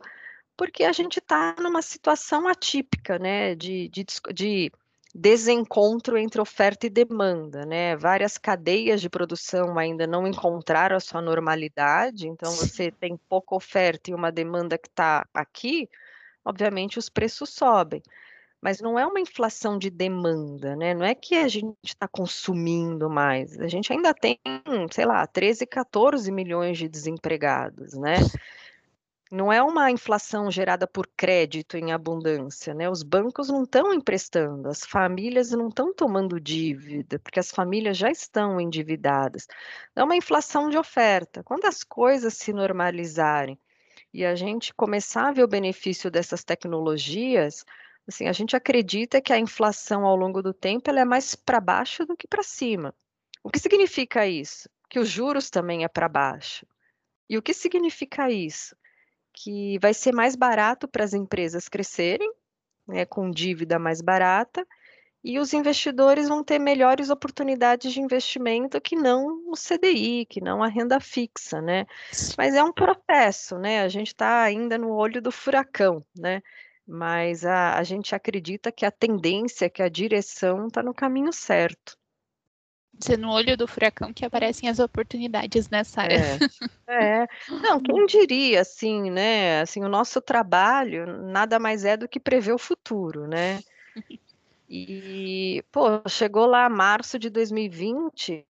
porque 0.58 0.86
a 0.86 0.94
gente 0.94 1.20
está 1.20 1.56
numa 1.60 1.82
situação 1.82 2.48
atípica, 2.48 3.20
né, 3.20 3.54
de, 3.54 3.90
de, 3.90 4.06
de, 4.34 4.72
desencontro 5.14 6.18
entre 6.18 6.40
oferta 6.40 6.88
e 6.88 6.90
demanda, 6.90 7.66
né? 7.66 7.98
Várias 7.98 8.38
cadeias 8.38 9.02
de 9.02 9.10
produção 9.10 9.78
ainda 9.78 10.08
não 10.08 10.26
encontraram 10.26 10.96
a 10.96 11.02
sua 11.02 11.22
normalidade, 11.22 12.30
então 12.30 12.52
você 12.52 12.92
tem 12.92 13.18
pouca 13.28 13.56
oferta 13.56 14.10
e 14.10 14.14
uma 14.14 14.32
demanda 14.32 14.78
que 14.78 14.88
está 14.88 15.28
aqui, 15.34 15.90
obviamente 16.46 16.98
os 16.98 17.10
preços 17.10 17.50
sobem 17.50 18.02
mas 18.62 18.80
não 18.80 18.98
é 18.98 19.06
uma 19.06 19.20
inflação 19.20 19.78
de 19.78 19.90
demanda, 19.90 20.76
né? 20.76 20.94
Não 20.94 21.04
é 21.04 21.16
que 21.16 21.36
a 21.36 21.48
gente 21.48 21.76
está 21.84 22.08
consumindo 22.08 23.10
mais. 23.10 23.60
A 23.60 23.68
gente 23.68 23.92
ainda 23.92 24.14
tem, 24.14 24.40
sei 24.92 25.06
lá, 25.06 25.26
13, 25.26 25.66
14 25.66 26.32
milhões 26.32 26.78
de 26.78 26.88
desempregados, 26.88 27.94
né? 27.94 28.18
Não 29.32 29.52
é 29.52 29.64
uma 29.64 29.90
inflação 29.90 30.52
gerada 30.52 30.86
por 30.86 31.08
crédito 31.18 31.78
em 31.78 31.92
abundância, 31.92 32.74
né? 32.74 32.90
Os 32.90 33.02
bancos 33.02 33.48
não 33.48 33.64
estão 33.64 33.94
emprestando, 33.94 34.68
as 34.68 34.86
famílias 34.86 35.52
não 35.52 35.70
estão 35.70 35.94
tomando 35.94 36.40
dívida, 36.40 37.18
porque 37.18 37.40
as 37.40 37.50
famílias 37.50 37.98
já 37.98 38.12
estão 38.12 38.60
endividadas. 38.60 39.48
É 39.96 40.04
uma 40.04 40.18
inflação 40.18 40.70
de 40.70 40.78
oferta. 40.78 41.44
Quando 41.44 41.66
as 41.66 41.82
coisas 41.84 42.36
se 42.36 42.54
normalizarem 42.54 43.58
e 44.14 44.26
a 44.26 44.36
gente 44.36 44.74
começar 44.74 45.30
a 45.30 45.32
ver 45.32 45.44
o 45.44 45.48
benefício 45.48 46.12
dessas 46.12 46.44
tecnologias, 46.44 47.66
Assim, 48.08 48.28
a 48.28 48.34
gente 48.34 48.56
acredita 48.56 49.22
que 49.22 49.32
a 49.32 49.40
inflação 49.40 50.06
ao 50.06 50.16
longo 50.16 50.42
do 50.42 50.54
tempo 50.54 50.90
ela 50.90 51.02
é 51.02 51.06
mais 51.06 51.36
para 51.36 51.60
baixo 51.60 52.06
do 52.06 52.18
que 52.18 52.28
para 52.28 52.44
cima. 52.44 52.94
O 53.44 53.50
que 53.50 53.60
significa 53.60 54.28
isso? 54.28 54.70
Que 54.90 55.00
os 55.00 55.10
juros 55.10 55.50
também 55.50 55.84
é 55.84 55.88
para 55.88 56.10
baixo. 56.10 56.66
E 57.30 57.38
o 57.38 57.42
que 57.42 57.54
significa 57.54 58.30
isso? 58.30 58.76
Que 59.34 59.80
vai 59.80 59.94
ser 59.94 60.14
mais 60.14 60.36
barato 60.36 60.88
para 60.88 61.04
as 61.04 61.14
empresas 61.14 61.70
crescerem, 61.70 62.32
né, 62.88 63.06
com 63.06 63.32
dívida 63.32 63.80
mais 63.80 64.02
barata, 64.02 64.68
e 65.24 65.40
os 65.40 65.54
investidores 65.54 66.28
vão 66.28 66.44
ter 66.44 66.58
melhores 66.58 67.10
oportunidades 67.10 67.94
de 67.94 68.02
investimento 68.02 68.82
que 68.82 68.96
não 68.96 69.44
o 69.48 69.54
CDI, 69.56 70.26
que 70.26 70.42
não 70.42 70.64
a 70.64 70.68
renda 70.68 71.00
fixa, 71.00 71.62
né? 71.62 71.86
Mas 72.38 72.56
é 72.56 72.64
um 72.64 72.74
processo, 72.74 73.60
né? 73.60 73.82
A 73.82 73.88
gente 73.88 74.08
está 74.08 74.42
ainda 74.42 74.80
no 74.80 74.90
olho 74.90 75.22
do 75.22 75.32
furacão, 75.32 76.04
né? 76.18 76.42
Mas 76.94 77.46
a, 77.46 77.78
a 77.78 77.84
gente 77.84 78.14
acredita 78.14 78.70
que 78.70 78.86
a 78.86 78.92
tendência, 78.92 79.70
que 79.70 79.82
a 79.82 79.88
direção 79.88 80.68
está 80.68 80.84
no 80.84 80.94
caminho 80.94 81.32
certo. 81.32 81.98
Ser 83.00 83.18
no 83.18 83.32
olho 83.32 83.56
do 83.56 83.66
furacão 83.66 84.14
que 84.14 84.26
aparecem 84.26 84.68
as 84.68 84.78
oportunidades 84.78 85.70
nessa 85.70 86.02
área. 86.02 86.18
É, 86.18 86.42
é. 87.24 87.28
Não, 87.50 87.82
quem 87.82 88.06
diria, 88.06 88.60
assim, 88.60 89.10
né? 89.10 89.62
Assim, 89.62 89.82
o 89.86 89.88
nosso 89.88 90.20
trabalho 90.20 91.06
nada 91.24 91.58
mais 91.58 91.86
é 91.86 91.96
do 91.96 92.10
que 92.10 92.20
prever 92.20 92.52
o 92.52 92.60
futuro, 92.60 93.26
né? 93.26 93.62
E, 94.70 95.64
pô, 95.72 95.86
chegou 96.10 96.46
lá 96.46 96.68
março 96.68 97.18
de 97.18 97.30
2020, 97.30 98.46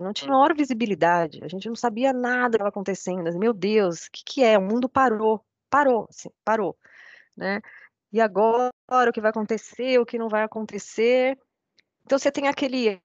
não 0.00 0.14
tinha 0.14 0.30
maior 0.30 0.56
visibilidade, 0.56 1.44
a 1.44 1.48
gente 1.48 1.68
não 1.68 1.76
sabia 1.76 2.10
nada 2.10 2.52
que 2.52 2.56
estava 2.56 2.70
acontecendo. 2.70 3.38
Meu 3.38 3.52
Deus, 3.52 4.06
o 4.06 4.10
que, 4.10 4.24
que 4.24 4.42
é? 4.42 4.56
O 4.56 4.62
mundo 4.62 4.88
parou, 4.88 5.44
parou, 5.70 6.06
assim, 6.10 6.30
parou, 6.44 6.76
né? 7.36 7.60
E 8.12 8.20
agora 8.20 8.72
o 9.10 9.12
que 9.12 9.20
vai 9.20 9.30
acontecer, 9.30 9.98
o 10.00 10.06
que 10.06 10.18
não 10.18 10.28
vai 10.28 10.42
acontecer? 10.42 11.38
Então 12.04 12.18
você 12.18 12.30
tem 12.32 12.48
aquele 12.48 13.00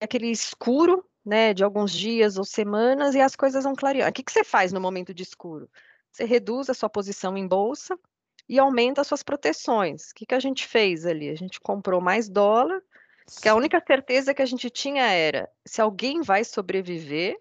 aquele 0.00 0.30
escuro, 0.30 1.04
né, 1.24 1.52
de 1.54 1.62
alguns 1.64 1.92
dias 1.92 2.38
ou 2.38 2.44
semanas 2.44 3.14
e 3.14 3.20
as 3.20 3.36
coisas 3.36 3.64
vão 3.64 3.74
clareando. 3.74 4.10
O 4.10 4.12
que, 4.12 4.22
que 4.22 4.32
você 4.32 4.44
faz 4.44 4.72
no 4.72 4.80
momento 4.80 5.12
de 5.12 5.22
escuro? 5.22 5.68
Você 6.12 6.24
reduz 6.24 6.70
a 6.70 6.74
sua 6.74 6.88
posição 6.88 7.36
em 7.36 7.46
bolsa, 7.46 7.98
e 8.50 8.58
aumenta 8.58 9.00
as 9.00 9.06
suas 9.06 9.22
proteções. 9.22 10.10
O 10.10 10.14
que, 10.16 10.26
que 10.26 10.34
a 10.34 10.40
gente 10.40 10.66
fez 10.66 11.06
ali? 11.06 11.28
A 11.28 11.36
gente 11.36 11.60
comprou 11.60 12.00
mais 12.00 12.28
dólar, 12.28 12.82
porque 13.24 13.48
a 13.48 13.54
única 13.54 13.80
certeza 13.86 14.34
que 14.34 14.42
a 14.42 14.46
gente 14.46 14.68
tinha 14.68 15.04
era: 15.04 15.48
se 15.64 15.80
alguém 15.80 16.20
vai 16.20 16.42
sobreviver, 16.42 17.38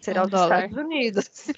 será 0.00 0.22
um 0.22 0.24
os 0.24 0.30
dólar. 0.30 0.64
Estados 0.64 0.84
Unidos. 0.84 1.24
se, 1.34 1.52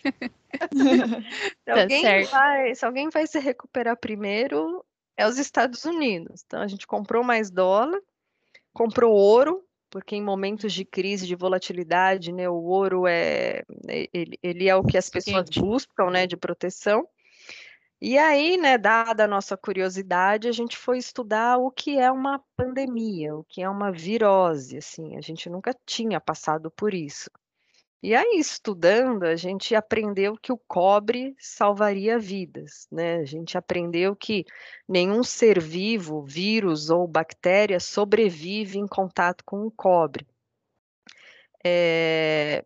tá 1.64 1.81
alguém 1.81 2.25
vai, 2.25 2.75
se 2.75 2.85
alguém 2.85 3.09
vai 3.09 3.27
se 3.27 3.39
recuperar 3.39 3.97
primeiro, 3.97 4.85
é 5.16 5.27
os 5.27 5.39
Estados 5.39 5.85
Unidos. 5.85 6.43
Então 6.47 6.61
a 6.61 6.66
gente 6.66 6.87
comprou 6.87 7.22
mais 7.22 7.51
dólar, 7.51 8.01
comprou 8.72 9.12
ouro, 9.12 9.64
porque 9.91 10.16
em 10.16 10.22
momentos 10.22 10.72
de 10.72 10.85
crise, 10.85 11.27
de 11.27 11.37
volatilidade, 11.37 12.33
né, 12.33 12.49
o 12.49 12.62
ouro 12.64 13.07
é 13.07 13.62
ele, 14.12 14.39
ele 14.43 14.68
é 14.68 14.75
o 14.75 14.85
que 14.85 14.99
as 14.99 15.09
pessoas 15.09 15.49
buscam, 15.51 16.11
né, 16.11 16.27
de 16.27 16.37
proteção. 16.37 17.07
E 18.01 18.18
aí, 18.18 18.59
né, 18.59 18.77
dada 18.77 19.25
a 19.25 19.29
nossa 19.29 19.57
curiosidade, 19.57 20.49
a 20.49 20.53
gente 20.53 20.77
foi 20.77 20.99
estudar 20.99 21.59
o 21.59 21.70
que 21.70 21.97
é 21.99 22.11
uma 22.11 22.43
pandemia, 22.57 23.35
o 23.35 23.45
que 23.45 23.62
é 23.62 23.68
uma 23.68 23.91
virose, 23.91 24.77
assim, 24.77 25.16
a 25.16 25.20
gente 25.20 25.49
nunca 25.49 25.75
tinha 25.87 26.20
passado 26.20 26.70
por 26.70 26.93
isso. 26.93 27.31
E 28.05 28.15
aí, 28.15 28.39
estudando, 28.39 29.23
a 29.23 29.35
gente 29.35 29.75
aprendeu 29.75 30.37
que 30.37 30.53
o 30.53 30.59
cobre 30.59 31.35
salvaria 31.39 32.19
vidas, 32.19 32.87
né? 32.93 33.17
A 33.17 33.25
gente 33.25 33.57
aprendeu 33.57 34.15
que 34.15 34.45
nenhum 34.87 35.23
ser 35.23 35.59
vivo, 35.59 36.23
vírus 36.23 36.91
ou 36.91 37.09
bactéria, 37.09 37.81
sobrevive 37.81 38.79
em 38.79 38.87
contato 38.87 39.43
com 39.43 39.67
o 39.67 39.71
cobre. 39.71 40.27
É... 41.65 42.63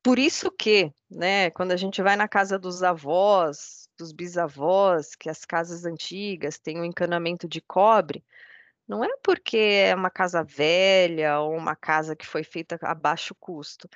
Por 0.00 0.16
isso 0.16 0.48
que, 0.52 0.92
né, 1.10 1.50
quando 1.50 1.72
a 1.72 1.76
gente 1.76 2.00
vai 2.00 2.14
na 2.14 2.28
casa 2.28 2.56
dos 2.56 2.84
avós, 2.84 3.88
dos 3.98 4.12
bisavós, 4.12 5.16
que 5.16 5.28
as 5.28 5.44
casas 5.44 5.84
antigas 5.84 6.56
têm 6.56 6.80
um 6.80 6.84
encanamento 6.84 7.48
de 7.48 7.60
cobre, 7.60 8.24
não 8.86 9.04
é 9.04 9.08
porque 9.24 9.56
é 9.56 9.94
uma 9.94 10.10
casa 10.10 10.44
velha 10.44 11.40
ou 11.40 11.56
uma 11.56 11.74
casa 11.74 12.14
que 12.14 12.26
foi 12.26 12.44
feita 12.44 12.78
a 12.80 12.94
baixo 12.94 13.34
custo, 13.34 13.88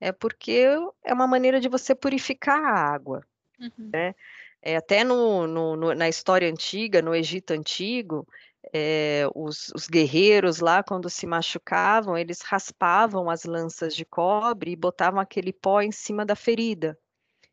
é 0.00 0.12
porque 0.12 0.66
é 1.04 1.12
uma 1.12 1.26
maneira 1.26 1.60
de 1.60 1.68
você 1.68 1.94
purificar 1.94 2.62
a 2.62 2.92
água, 2.92 3.22
uhum. 3.60 3.90
né? 3.92 4.14
É, 4.62 4.76
até 4.76 5.04
no, 5.04 5.46
no, 5.46 5.76
no, 5.76 5.94
na 5.94 6.08
história 6.08 6.48
antiga, 6.48 7.00
no 7.00 7.14
Egito 7.14 7.52
antigo, 7.52 8.26
é, 8.72 9.26
os, 9.34 9.70
os, 9.74 9.88
guerreiros 9.88 10.60
lá, 10.60 10.82
quando 10.82 11.08
se 11.08 11.26
machucavam, 11.26 12.16
eles 12.16 12.42
raspavam 12.42 13.30
as 13.30 13.44
lanças 13.44 13.96
de 13.96 14.04
cobre 14.04 14.72
e 14.72 14.76
botavam 14.76 15.18
aquele 15.18 15.52
pó 15.52 15.80
em 15.80 15.90
cima 15.90 16.26
da 16.26 16.36
ferida, 16.36 16.98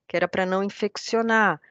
que 0.08 0.18
era 0.18 0.28
para 0.28 0.46
não 0.46 0.64
infeccionar. 0.64 1.62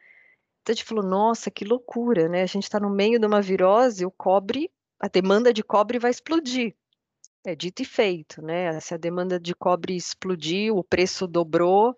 Então 0.63 0.73
a 0.73 0.75
gente 0.75 0.85
falou, 0.85 1.05
nossa, 1.05 1.51
que 1.51 1.65
loucura, 1.65 2.29
né? 2.29 2.43
A 2.43 2.47
gente 2.47 2.65
está 2.65 2.81
no 2.81 2.91
meio 2.91 3.19
de 3.21 3.27
uma 3.27 3.43
virose, 3.43 4.07
o 4.07 4.11
cobre, 4.11 4.71
a 4.99 5.07
demanda 5.07 5.53
de 5.53 5.63
cobre 5.63 5.99
vai 5.99 6.11
explodir. 6.11 6.75
É 7.47 7.55
dito 7.55 7.81
e 7.81 7.85
feito, 7.85 8.43
né? 8.43 8.81
Se 8.81 8.93
a 8.93 8.97
demanda 8.97 9.39
de 9.39 9.55
cobre 9.55 9.95
explodiu, 9.95 10.77
o 10.77 10.83
preço 10.83 11.29
dobrou. 11.29 11.95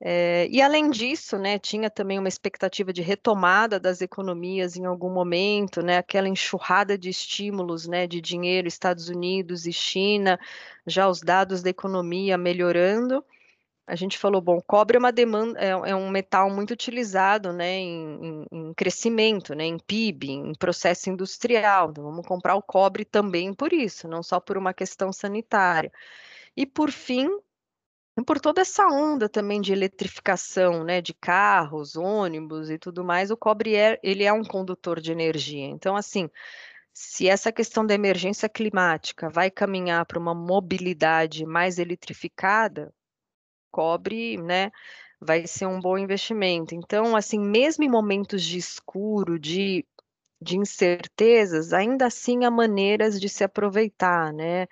É, 0.00 0.46
e 0.48 0.62
além 0.62 0.88
disso, 0.88 1.36
né, 1.36 1.58
tinha 1.58 1.90
também 1.90 2.16
uma 2.16 2.28
expectativa 2.28 2.92
de 2.92 3.02
retomada 3.02 3.80
das 3.80 4.00
economias 4.00 4.76
em 4.76 4.84
algum 4.84 5.10
momento, 5.10 5.82
né, 5.82 5.98
aquela 5.98 6.28
enxurrada 6.28 6.96
de 6.96 7.08
estímulos, 7.08 7.88
né, 7.88 8.06
de 8.06 8.20
dinheiro, 8.20 8.68
Estados 8.68 9.08
Unidos 9.08 9.66
e 9.66 9.72
China, 9.72 10.38
já 10.86 11.08
os 11.08 11.20
dados 11.20 11.60
da 11.60 11.70
economia 11.70 12.38
melhorando 12.38 13.24
a 13.86 13.94
gente 13.94 14.16
falou, 14.18 14.40
bom, 14.40 14.60
cobre 14.60 14.96
é 14.96 14.98
uma 14.98 15.12
demanda, 15.12 15.58
é, 15.60 15.70
é 15.70 15.94
um 15.94 16.08
metal 16.08 16.48
muito 16.50 16.70
utilizado, 16.72 17.52
né, 17.52 17.76
em, 17.78 18.46
em, 18.50 18.68
em, 18.68 18.74
crescimento, 18.74 19.54
né, 19.54 19.64
em 19.64 19.78
PIB, 19.78 20.30
em 20.30 20.54
processo 20.54 21.10
industrial. 21.10 21.90
Então, 21.90 22.04
vamos 22.04 22.26
comprar 22.26 22.54
o 22.54 22.62
cobre 22.62 23.04
também 23.04 23.52
por 23.52 23.72
isso, 23.72 24.08
não 24.08 24.22
só 24.22 24.40
por 24.40 24.56
uma 24.56 24.72
questão 24.72 25.12
sanitária. 25.12 25.92
E 26.56 26.64
por 26.66 26.90
fim, 26.90 27.28
por 28.26 28.40
toda 28.40 28.62
essa 28.62 28.86
onda 28.86 29.28
também 29.28 29.60
de 29.60 29.72
eletrificação, 29.72 30.84
né, 30.84 31.02
de 31.02 31.12
carros, 31.12 31.96
ônibus 31.96 32.70
e 32.70 32.78
tudo 32.78 33.04
mais, 33.04 33.30
o 33.30 33.36
cobre 33.36 33.74
é, 33.74 33.98
ele 34.02 34.24
é 34.24 34.32
um 34.32 34.44
condutor 34.44 35.00
de 35.00 35.12
energia. 35.12 35.66
Então, 35.66 35.94
assim, 35.96 36.30
se 36.92 37.28
essa 37.28 37.52
questão 37.52 37.84
da 37.84 37.94
emergência 37.94 38.48
climática 38.48 39.28
vai 39.28 39.50
caminhar 39.50 40.06
para 40.06 40.18
uma 40.18 40.34
mobilidade 40.34 41.44
mais 41.44 41.78
eletrificada, 41.78 42.92
cobre, 43.74 44.36
né, 44.38 44.70
vai 45.20 45.46
ser 45.46 45.66
um 45.66 45.80
bom 45.80 45.98
investimento. 45.98 46.74
Então, 46.74 47.16
assim, 47.16 47.38
mesmo 47.40 47.84
em 47.84 47.88
momentos 47.90 48.42
de 48.44 48.58
escuro, 48.58 49.38
de, 49.38 49.84
de 50.42 50.58
incertezas, 50.58 51.72
ainda 51.72 52.06
assim 52.06 52.44
há 52.44 52.50
maneiras 52.50 53.20
de 53.20 53.28
se 53.28 53.44
aproveitar, 53.44 54.32
né, 54.32 54.66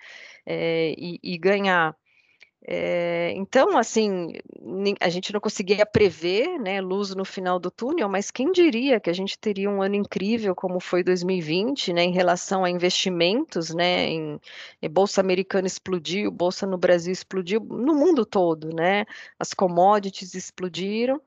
é, 0.45 0.93
e, 0.97 1.19
e 1.23 1.37
ganhar. 1.37 1.95
É, 2.65 3.33
então, 3.35 3.77
assim, 3.77 4.33
a 5.01 5.09
gente 5.09 5.33
não 5.33 5.41
conseguia 5.41 5.85
prever, 5.85 6.57
né, 6.59 6.79
luz 6.79 7.13
no 7.13 7.25
final 7.25 7.59
do 7.59 7.69
túnel, 7.69 8.07
mas 8.07 8.31
quem 8.31 8.51
diria 8.53 9.01
que 9.01 9.09
a 9.09 9.13
gente 9.13 9.37
teria 9.37 9.69
um 9.69 9.81
ano 9.81 9.95
incrível 9.95 10.55
como 10.55 10.79
foi 10.79 11.03
2020, 11.03 11.91
né, 11.91 12.03
em 12.03 12.13
relação 12.13 12.63
a 12.63 12.69
investimentos, 12.69 13.73
né, 13.73 14.07
em, 14.07 14.39
em 14.81 14.89
bolsa 14.89 15.19
americana 15.19 15.67
explodiu, 15.67 16.31
bolsa 16.31 16.65
no 16.65 16.77
Brasil 16.77 17.11
explodiu, 17.11 17.59
no 17.59 17.93
mundo 17.95 18.25
todo, 18.25 18.73
né, 18.73 19.05
as 19.37 19.53
commodities 19.53 20.33
explodiram. 20.33 21.21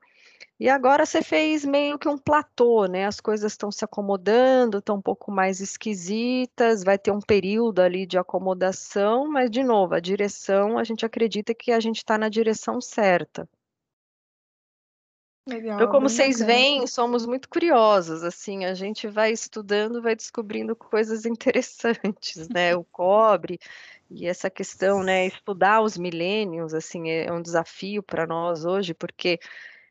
E 0.59 0.69
agora 0.69 1.05
você 1.05 1.21
fez 1.21 1.63
meio 1.63 1.99
que 1.99 2.07
um 2.07 2.17
platô, 2.17 2.87
né? 2.87 3.05
As 3.05 3.19
coisas 3.19 3.51
estão 3.51 3.71
se 3.71 3.85
acomodando, 3.85 4.79
estão 4.79 4.95
um 4.95 5.01
pouco 5.01 5.31
mais 5.31 5.61
esquisitas, 5.61 6.83
vai 6.83 6.97
ter 6.97 7.11
um 7.11 7.21
período 7.21 7.79
ali 7.79 8.07
de 8.07 8.17
acomodação, 8.17 9.27
mas, 9.27 9.51
de 9.51 9.63
novo, 9.63 9.93
a 9.93 9.99
direção, 9.99 10.79
a 10.79 10.83
gente 10.83 11.05
acredita 11.05 11.53
que 11.53 11.71
a 11.71 11.79
gente 11.79 11.97
está 11.97 12.17
na 12.17 12.27
direção 12.27 12.81
certa. 12.81 13.47
Legal, 15.47 15.75
então, 15.75 15.89
como 15.89 16.09
vocês 16.09 16.39
bacana. 16.39 16.59
veem, 16.59 16.87
somos 16.87 17.25
muito 17.25 17.47
curiosos, 17.47 18.21
assim, 18.21 18.65
a 18.65 18.73
gente 18.73 19.07
vai 19.07 19.31
estudando, 19.31 20.01
vai 20.01 20.13
descobrindo 20.13 20.75
coisas 20.75 21.23
interessantes, 21.25 22.49
né? 22.49 22.75
O 22.75 22.83
cobre 22.83 23.57
e 24.09 24.27
essa 24.27 24.49
questão, 24.49 25.03
né? 25.03 25.27
Estudar 25.27 25.81
os 25.81 25.97
milênios, 25.97 26.73
assim, 26.73 27.09
é 27.09 27.31
um 27.31 27.41
desafio 27.41 28.03
para 28.03 28.27
nós 28.27 28.65
hoje, 28.65 28.93
porque 28.93 29.39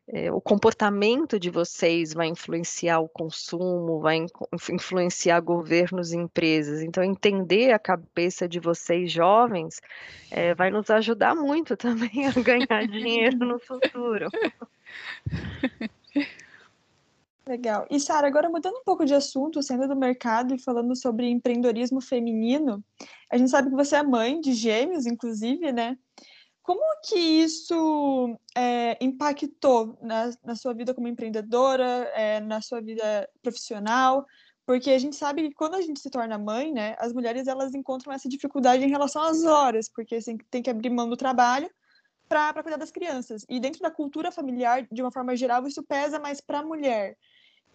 é, 0.09 0.31
o 0.31 0.41
comportamento 0.41 1.39
de 1.39 1.51
vocês 1.51 2.15
vai 2.15 2.29
influenciar 2.29 3.01
o 3.01 3.09
consumo, 3.09 4.01
vai 4.01 4.25
influenciar 4.71 5.41
governos 5.41 6.13
e 6.13 6.17
empresas. 6.17 6.81
Então, 6.81 7.03
entender 7.03 7.73
a 7.73 7.79
cabeça 7.79 8.49
de 8.49 8.61
vocês 8.61 9.11
jovens 9.11 9.81
é, 10.31 10.55
vai 10.55 10.71
nos 10.71 10.91
ajudar 10.91 11.35
muito 11.35 11.75
também 11.77 12.27
a 12.27 12.33
ganhar 12.33 12.87
dinheiro 12.87 13.39
no 13.39 13.59
futuro. 13.59 14.29
Legal. 17.45 17.87
E 17.91 18.01
Sara, 18.01 18.27
agora 18.27 18.49
mudando 18.49 18.77
um 18.77 18.85
pouco 18.85 19.05
de 19.05 19.15
assunto, 19.15 19.63
saindo 19.63 19.87
do 19.87 19.95
mercado 19.95 20.55
e 20.55 20.59
falando 20.59 20.97
sobre 20.97 21.29
empreendedorismo 21.29 22.01
feminino, 22.01 22.83
a 23.31 23.39
gente 23.39 23.51
sabe 23.51 23.71
que 23.71 23.77
você 23.77 23.97
é 23.97 24.03
mãe 24.03 24.41
de 24.41 24.53
gêmeos, 24.53 25.07
inclusive, 25.07 25.73
né? 25.73 25.97
Como 26.67 26.83
que 27.01 27.17
isso 27.17 28.37
é, 28.53 28.99
impactou 29.01 29.97
na, 30.03 30.33
na, 30.45 30.57
sua 30.57 30.75
vida 30.75 30.93
como 30.93 31.07
empreendedora, 31.07 32.11
é, 32.13 32.41
na 32.41 32.61
sua 32.61 32.81
vida 32.81 33.31
profissional? 33.41 34.27
Porque 34.67 34.91
a 34.91 34.99
gente 34.99 35.15
sabe 35.15 35.49
que 35.49 35.55
quando 35.55 35.77
a 35.77 35.81
gente 35.81 36.01
se 36.01 36.11
torna 36.11 36.37
mãe, 36.37 36.73
né, 36.73 36.97
as 36.99 37.13
mulheres 37.13 37.47
elas 37.47 37.73
encontram 37.73 38.13
essa 38.13 38.29
dificuldade 38.29 38.85
em 38.85 38.91
relação 38.91 39.23
às 39.23 39.45
horas, 39.45 39.89
porque 39.89 40.19
tem, 40.21 40.39
tem 40.51 40.61
que 40.61 40.69
abrir 40.69 40.91
mão 40.91 41.09
do 41.09 41.17
trabalho 41.17 41.71
para 42.29 42.61
cuidar 42.65 42.79
das 42.79 42.91
crianças. 42.91 43.47
E 43.49 43.61
dentro 43.61 43.81
da 43.81 43.91
cultura 43.93 44.33
familiar, 44.33 44.89
de 44.91 45.01
uma 45.01 45.13
forma 45.13 45.37
geral, 45.37 45.65
isso 45.69 45.85
pesa 45.85 46.19
mais 46.19 46.41
para 46.41 46.59
a 46.59 46.65
mulher. 46.65 47.17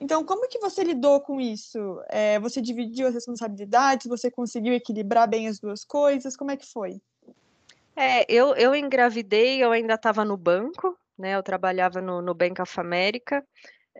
Então, 0.02 0.26
como 0.26 0.50
que 0.50 0.60
você 0.60 0.84
lidou 0.84 1.22
com 1.22 1.40
isso? 1.40 1.80
É, 2.10 2.38
você 2.42 2.60
dividiu 2.60 3.08
as 3.08 3.14
responsabilidades? 3.14 4.08
Você 4.08 4.30
conseguiu 4.30 4.74
equilibrar 4.74 5.30
bem 5.30 5.48
as 5.48 5.60
duas 5.62 5.86
coisas? 5.86 6.36
Como 6.36 6.52
é 6.52 6.58
que 6.58 6.66
foi? 6.70 7.02
É, 7.96 8.26
eu, 8.32 8.56
eu 8.56 8.74
engravidei, 8.76 9.64
eu 9.64 9.72
ainda 9.72 9.96
estava 9.96 10.24
no 10.26 10.38
banco, 10.38 10.98
né? 11.18 11.36
Eu 11.36 11.44
trabalhava 11.44 12.02
no, 12.02 12.22
no 12.22 12.34
Bank 12.34 12.62
of 12.62 12.80
America. 12.80 13.46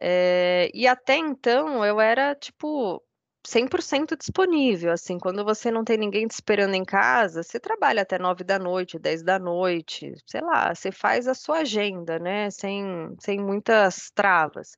É, 0.02 0.70
e 0.74 0.88
até 0.88 1.18
então 1.18 1.86
eu 1.86 2.02
era 2.02 2.36
tipo 2.36 3.04
100% 3.46 4.18
disponível, 4.18 4.92
assim, 4.92 5.20
quando 5.20 5.44
você 5.46 5.72
não 5.72 5.84
tem 5.84 5.98
ninguém 5.98 6.28
te 6.28 6.32
esperando 6.34 6.76
em 6.76 6.86
casa, 6.86 7.44
você 7.44 7.60
trabalha 7.60 8.04
até 8.04 8.20
9 8.20 8.44
da 8.44 8.60
noite, 8.60 9.00
10 9.00 9.24
da 9.24 9.40
noite, 9.40 10.14
sei 10.28 10.42
lá, 10.42 10.74
você 10.76 10.92
faz 10.92 11.28
a 11.28 11.34
sua 11.34 11.60
agenda, 11.60 12.20
né, 12.20 12.50
sem, 12.52 12.84
sem 13.20 13.40
muitas 13.40 14.12
travas. 14.12 14.76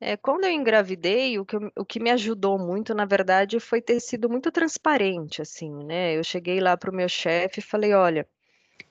É, 0.00 0.16
quando 0.16 0.44
eu 0.44 0.50
engravidei, 0.52 1.38
o 1.38 1.44
que, 1.46 1.56
o 1.76 1.84
que 1.84 2.00
me 2.00 2.10
ajudou 2.10 2.58
muito, 2.58 2.94
na 2.94 3.04
verdade, 3.04 3.60
foi 3.60 3.82
ter 3.82 4.00
sido 4.00 4.28
muito 4.30 4.50
transparente, 4.52 5.42
assim, 5.42 5.72
né, 5.84 6.16
eu 6.16 6.24
cheguei 6.24 6.60
lá 6.60 6.76
para 6.76 6.90
o 6.90 6.94
meu 6.94 7.08
chefe 7.08 7.60
e 7.60 7.62
falei, 7.62 7.94
olha, 7.94 8.28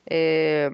é, 0.10 0.70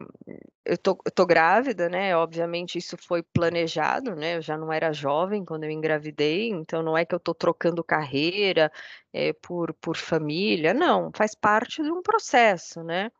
eu 0.66 0.78
tô, 0.78 0.98
eu 1.06 1.12
tô 1.12 1.26
grávida, 1.26 1.90
né? 1.90 2.16
Obviamente 2.16 2.78
isso 2.78 2.96
foi 2.98 3.22
planejado, 3.24 4.16
né? 4.16 4.38
Eu 4.38 4.42
já 4.42 4.58
não 4.58 4.72
era 4.72 4.94
jovem 4.94 5.44
quando 5.44 5.64
eu 5.64 5.72
engravidei, 5.72 6.50
então 6.50 6.84
não 6.84 6.98
é 6.98 7.06
que 7.06 7.14
eu 7.14 7.20
tô 7.20 7.34
trocando 7.34 7.84
carreira 7.84 8.72
é, 9.12 9.34
por, 9.34 9.74
por 9.74 9.98
família, 9.98 10.74
não, 10.74 11.12
faz 11.14 11.36
parte 11.36 11.82
de 11.82 11.92
um 11.92 12.02
processo, 12.02 12.84
né? 12.84 13.12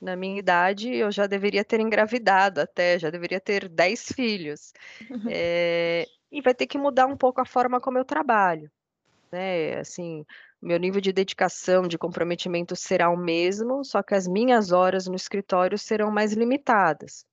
Na 0.00 0.16
minha 0.16 0.38
idade, 0.38 0.94
eu 0.94 1.10
já 1.12 1.26
deveria 1.26 1.64
ter 1.64 1.80
engravidado 1.80 2.60
até, 2.60 2.98
já 2.98 3.10
deveria 3.10 3.40
ter 3.40 3.68
10 3.68 4.12
filhos. 4.12 4.72
É, 5.28 6.06
e 6.32 6.40
vai 6.40 6.54
ter 6.54 6.66
que 6.66 6.78
mudar 6.78 7.06
um 7.06 7.16
pouco 7.16 7.40
a 7.40 7.44
forma 7.44 7.80
como 7.80 7.98
eu 7.98 8.04
trabalho, 8.04 8.70
né? 9.32 9.78
Assim, 9.78 10.24
meu 10.62 10.78
nível 10.78 11.00
de 11.00 11.12
dedicação, 11.12 11.82
de 11.82 11.96
comprometimento 11.96 12.76
será 12.76 13.08
o 13.08 13.16
mesmo, 13.16 13.84
só 13.84 14.02
que 14.02 14.14
as 14.14 14.26
minhas 14.26 14.72
horas 14.72 15.06
no 15.06 15.16
escritório 15.16 15.78
serão 15.78 16.10
mais 16.10 16.32
limitadas. 16.32 17.24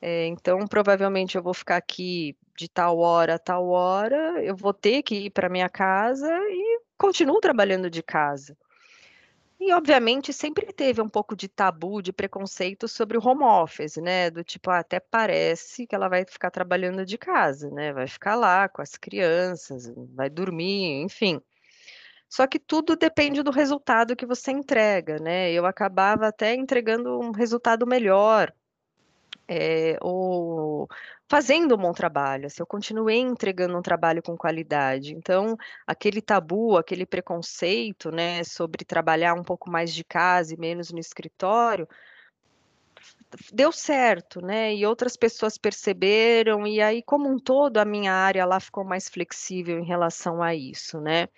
É, 0.00 0.26
então, 0.26 0.66
provavelmente 0.66 1.36
eu 1.36 1.42
vou 1.42 1.54
ficar 1.54 1.76
aqui 1.76 2.36
de 2.56 2.68
tal 2.68 2.98
hora 2.98 3.34
a 3.34 3.38
tal 3.38 3.68
hora, 3.68 4.42
eu 4.42 4.56
vou 4.56 4.72
ter 4.72 5.02
que 5.02 5.26
ir 5.26 5.30
para 5.30 5.48
minha 5.48 5.68
casa 5.68 6.28
e 6.48 6.80
continuo 6.98 7.40
trabalhando 7.40 7.90
de 7.90 8.02
casa. 8.02 8.56
E, 9.58 9.72
obviamente, 9.72 10.32
sempre 10.32 10.70
teve 10.72 11.00
um 11.00 11.08
pouco 11.08 11.34
de 11.34 11.48
tabu, 11.48 12.02
de 12.02 12.12
preconceito 12.12 12.86
sobre 12.86 13.16
o 13.16 13.26
home 13.26 13.42
office, 13.42 13.96
né? 13.96 14.30
Do 14.30 14.44
tipo, 14.44 14.70
ah, 14.70 14.80
até 14.80 15.00
parece 15.00 15.86
que 15.86 15.94
ela 15.94 16.08
vai 16.08 16.26
ficar 16.26 16.50
trabalhando 16.50 17.06
de 17.06 17.16
casa, 17.16 17.70
né? 17.70 17.92
Vai 17.92 18.06
ficar 18.06 18.34
lá 18.34 18.68
com 18.68 18.82
as 18.82 18.96
crianças, 18.96 19.90
vai 20.14 20.28
dormir, 20.28 21.02
enfim. 21.02 21.40
Só 22.28 22.46
que 22.46 22.58
tudo 22.58 22.96
depende 22.96 23.42
do 23.42 23.50
resultado 23.50 24.16
que 24.16 24.26
você 24.26 24.50
entrega, 24.50 25.18
né? 25.18 25.52
Eu 25.52 25.64
acabava 25.66 26.26
até 26.26 26.54
entregando 26.54 27.18
um 27.20 27.30
resultado 27.30 27.86
melhor, 27.86 28.52
é, 29.48 29.96
ou 30.00 30.88
fazendo 31.28 31.74
um 31.74 31.78
bom 31.78 31.92
trabalho, 31.92 32.46
assim, 32.46 32.62
eu 32.62 32.66
continuei 32.66 33.18
entregando 33.18 33.76
um 33.76 33.82
trabalho 33.82 34.22
com 34.22 34.36
qualidade. 34.36 35.14
Então, 35.14 35.56
aquele 35.86 36.20
tabu, 36.20 36.76
aquele 36.76 37.06
preconceito, 37.06 38.10
né, 38.10 38.44
sobre 38.44 38.84
trabalhar 38.84 39.34
um 39.34 39.42
pouco 39.42 39.70
mais 39.70 39.92
de 39.92 40.04
casa 40.04 40.54
e 40.54 40.58
menos 40.58 40.90
no 40.92 40.98
escritório, 40.98 41.88
deu 43.52 43.72
certo, 43.72 44.40
né? 44.40 44.74
E 44.74 44.86
outras 44.86 45.16
pessoas 45.16 45.58
perceberam, 45.58 46.66
e 46.66 46.80
aí, 46.80 47.02
como 47.02 47.28
um 47.28 47.38
todo, 47.38 47.78
a 47.78 47.84
minha 47.84 48.12
área 48.12 48.44
lá 48.46 48.60
ficou 48.60 48.84
mais 48.84 49.08
flexível 49.08 49.78
em 49.78 49.84
relação 49.84 50.42
a 50.42 50.54
isso, 50.54 51.00
né? 51.00 51.28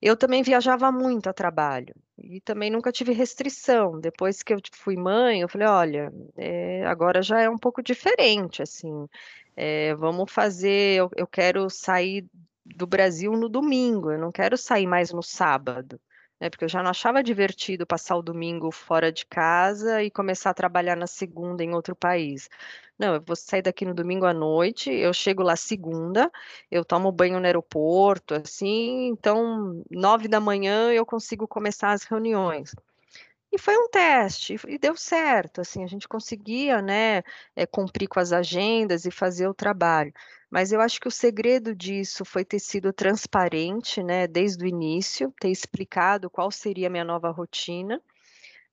Eu 0.00 0.16
também 0.16 0.42
viajava 0.42 0.92
muito 0.92 1.28
a 1.28 1.32
trabalho 1.32 1.94
e 2.18 2.40
também 2.40 2.70
nunca 2.70 2.92
tive 2.92 3.12
restrição. 3.12 4.00
Depois 4.00 4.42
que 4.42 4.52
eu 4.52 4.58
fui 4.72 4.96
mãe, 4.96 5.40
eu 5.40 5.48
falei, 5.48 5.66
olha, 5.66 6.12
é, 6.36 6.84
agora 6.86 7.22
já 7.22 7.40
é 7.40 7.48
um 7.48 7.58
pouco 7.58 7.82
diferente, 7.82 8.62
assim, 8.62 9.08
é, 9.56 9.94
vamos 9.94 10.30
fazer, 10.30 10.98
eu, 10.98 11.10
eu 11.16 11.26
quero 11.26 11.68
sair 11.70 12.26
do 12.64 12.86
Brasil 12.86 13.32
no 13.32 13.48
domingo, 13.48 14.10
eu 14.12 14.18
não 14.18 14.32
quero 14.32 14.56
sair 14.56 14.86
mais 14.86 15.12
no 15.12 15.22
sábado 15.22 16.00
né? 16.40 16.50
Porque 16.50 16.64
eu 16.64 16.68
já 16.68 16.82
não 16.82 16.90
achava 16.90 17.22
divertido 17.22 17.86
passar 17.86 18.16
o 18.16 18.22
domingo 18.22 18.70
fora 18.70 19.10
de 19.12 19.26
casa 19.26 20.02
e 20.02 20.10
começar 20.10 20.50
a 20.50 20.54
trabalhar 20.54 20.96
na 20.96 21.06
segunda 21.06 21.62
em 21.64 21.74
outro 21.74 21.94
país. 21.96 22.48
Não, 22.98 23.14
eu 23.14 23.20
vou 23.22 23.36
sair 23.36 23.62
daqui 23.62 23.84
no 23.84 23.94
domingo 23.94 24.24
à 24.26 24.32
noite, 24.34 24.90
eu 24.90 25.12
chego 25.12 25.42
lá 25.42 25.54
segunda, 25.56 26.30
eu 26.70 26.84
tomo 26.84 27.12
banho 27.12 27.38
no 27.38 27.46
aeroporto, 27.46 28.34
assim, 28.34 29.08
então 29.08 29.82
nove 29.90 30.28
da 30.28 30.40
manhã 30.40 30.90
eu 30.92 31.04
consigo 31.04 31.46
começar 31.46 31.92
as 31.92 32.04
reuniões. 32.04 32.72
E 33.56 33.58
foi 33.58 33.74
um 33.78 33.88
teste, 33.88 34.54
e 34.68 34.76
deu 34.76 34.94
certo, 34.94 35.62
assim, 35.62 35.82
a 35.82 35.86
gente 35.86 36.06
conseguia, 36.06 36.82
né, 36.82 37.22
é, 37.56 37.64
cumprir 37.64 38.06
com 38.06 38.20
as 38.20 38.30
agendas 38.30 39.06
e 39.06 39.10
fazer 39.10 39.48
o 39.48 39.54
trabalho. 39.54 40.12
Mas 40.50 40.72
eu 40.72 40.80
acho 40.82 41.00
que 41.00 41.08
o 41.08 41.10
segredo 41.10 41.74
disso 41.74 42.22
foi 42.22 42.44
ter 42.44 42.58
sido 42.58 42.92
transparente, 42.92 44.02
né, 44.02 44.26
desde 44.26 44.62
o 44.62 44.68
início, 44.68 45.32
ter 45.40 45.48
explicado 45.48 46.28
qual 46.28 46.50
seria 46.50 46.88
a 46.88 46.90
minha 46.90 47.02
nova 47.02 47.30
rotina, 47.30 47.98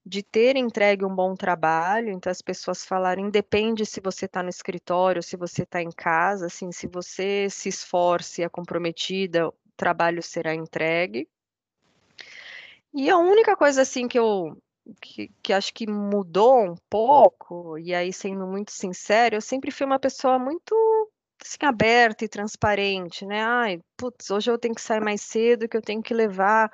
de 0.05 0.21
ter 0.21 0.57
entregue 0.57 1.05
um 1.05 1.15
bom 1.15 1.33
trabalho, 1.33 2.09
então 2.09 2.29
as 2.29 2.41
pessoas 2.41 2.83
falarem, 2.83 3.27
independe 3.27 3.85
se 3.85 4.01
você 4.01 4.25
está 4.25 4.43
no 4.43 4.49
escritório, 4.49 5.23
se 5.23 5.37
você 5.37 5.63
está 5.63 5.81
em 5.81 5.91
casa, 5.91 6.47
assim, 6.47 6.73
se 6.73 6.87
você 6.87 7.47
se 7.49 7.69
esforce 7.69 8.41
e 8.41 8.43
é 8.43 8.49
comprometida, 8.49 9.47
o 9.47 9.53
trabalho 9.77 10.21
será 10.21 10.53
entregue. 10.53 11.25
E 12.93 13.09
a 13.09 13.17
única 13.17 13.55
coisa 13.55 13.81
assim 13.81 14.07
que 14.07 14.19
eu 14.19 14.55
que, 15.01 15.29
que, 15.41 15.53
acho 15.53 15.73
que 15.73 15.87
mudou 15.87 16.63
um 16.71 16.75
pouco, 16.89 17.77
e 17.77 17.93
aí 17.93 18.11
sendo 18.13 18.45
muito 18.47 18.71
sincero, 18.71 19.35
eu 19.35 19.41
sempre 19.41 19.71
fui 19.71 19.85
uma 19.85 19.99
pessoa 19.99 20.37
muito 20.39 20.75
assim, 21.41 21.57
aberta 21.65 22.25
e 22.25 22.29
transparente, 22.29 23.25
né? 23.25 23.43
Ai, 23.43 23.81
putz, 23.97 24.29
hoje 24.31 24.51
eu 24.51 24.57
tenho 24.57 24.75
que 24.75 24.81
sair 24.81 25.01
mais 25.01 25.21
cedo, 25.21 25.67
que 25.67 25.77
eu 25.77 25.81
tenho 25.81 26.01
que 26.03 26.13
levar 26.13 26.71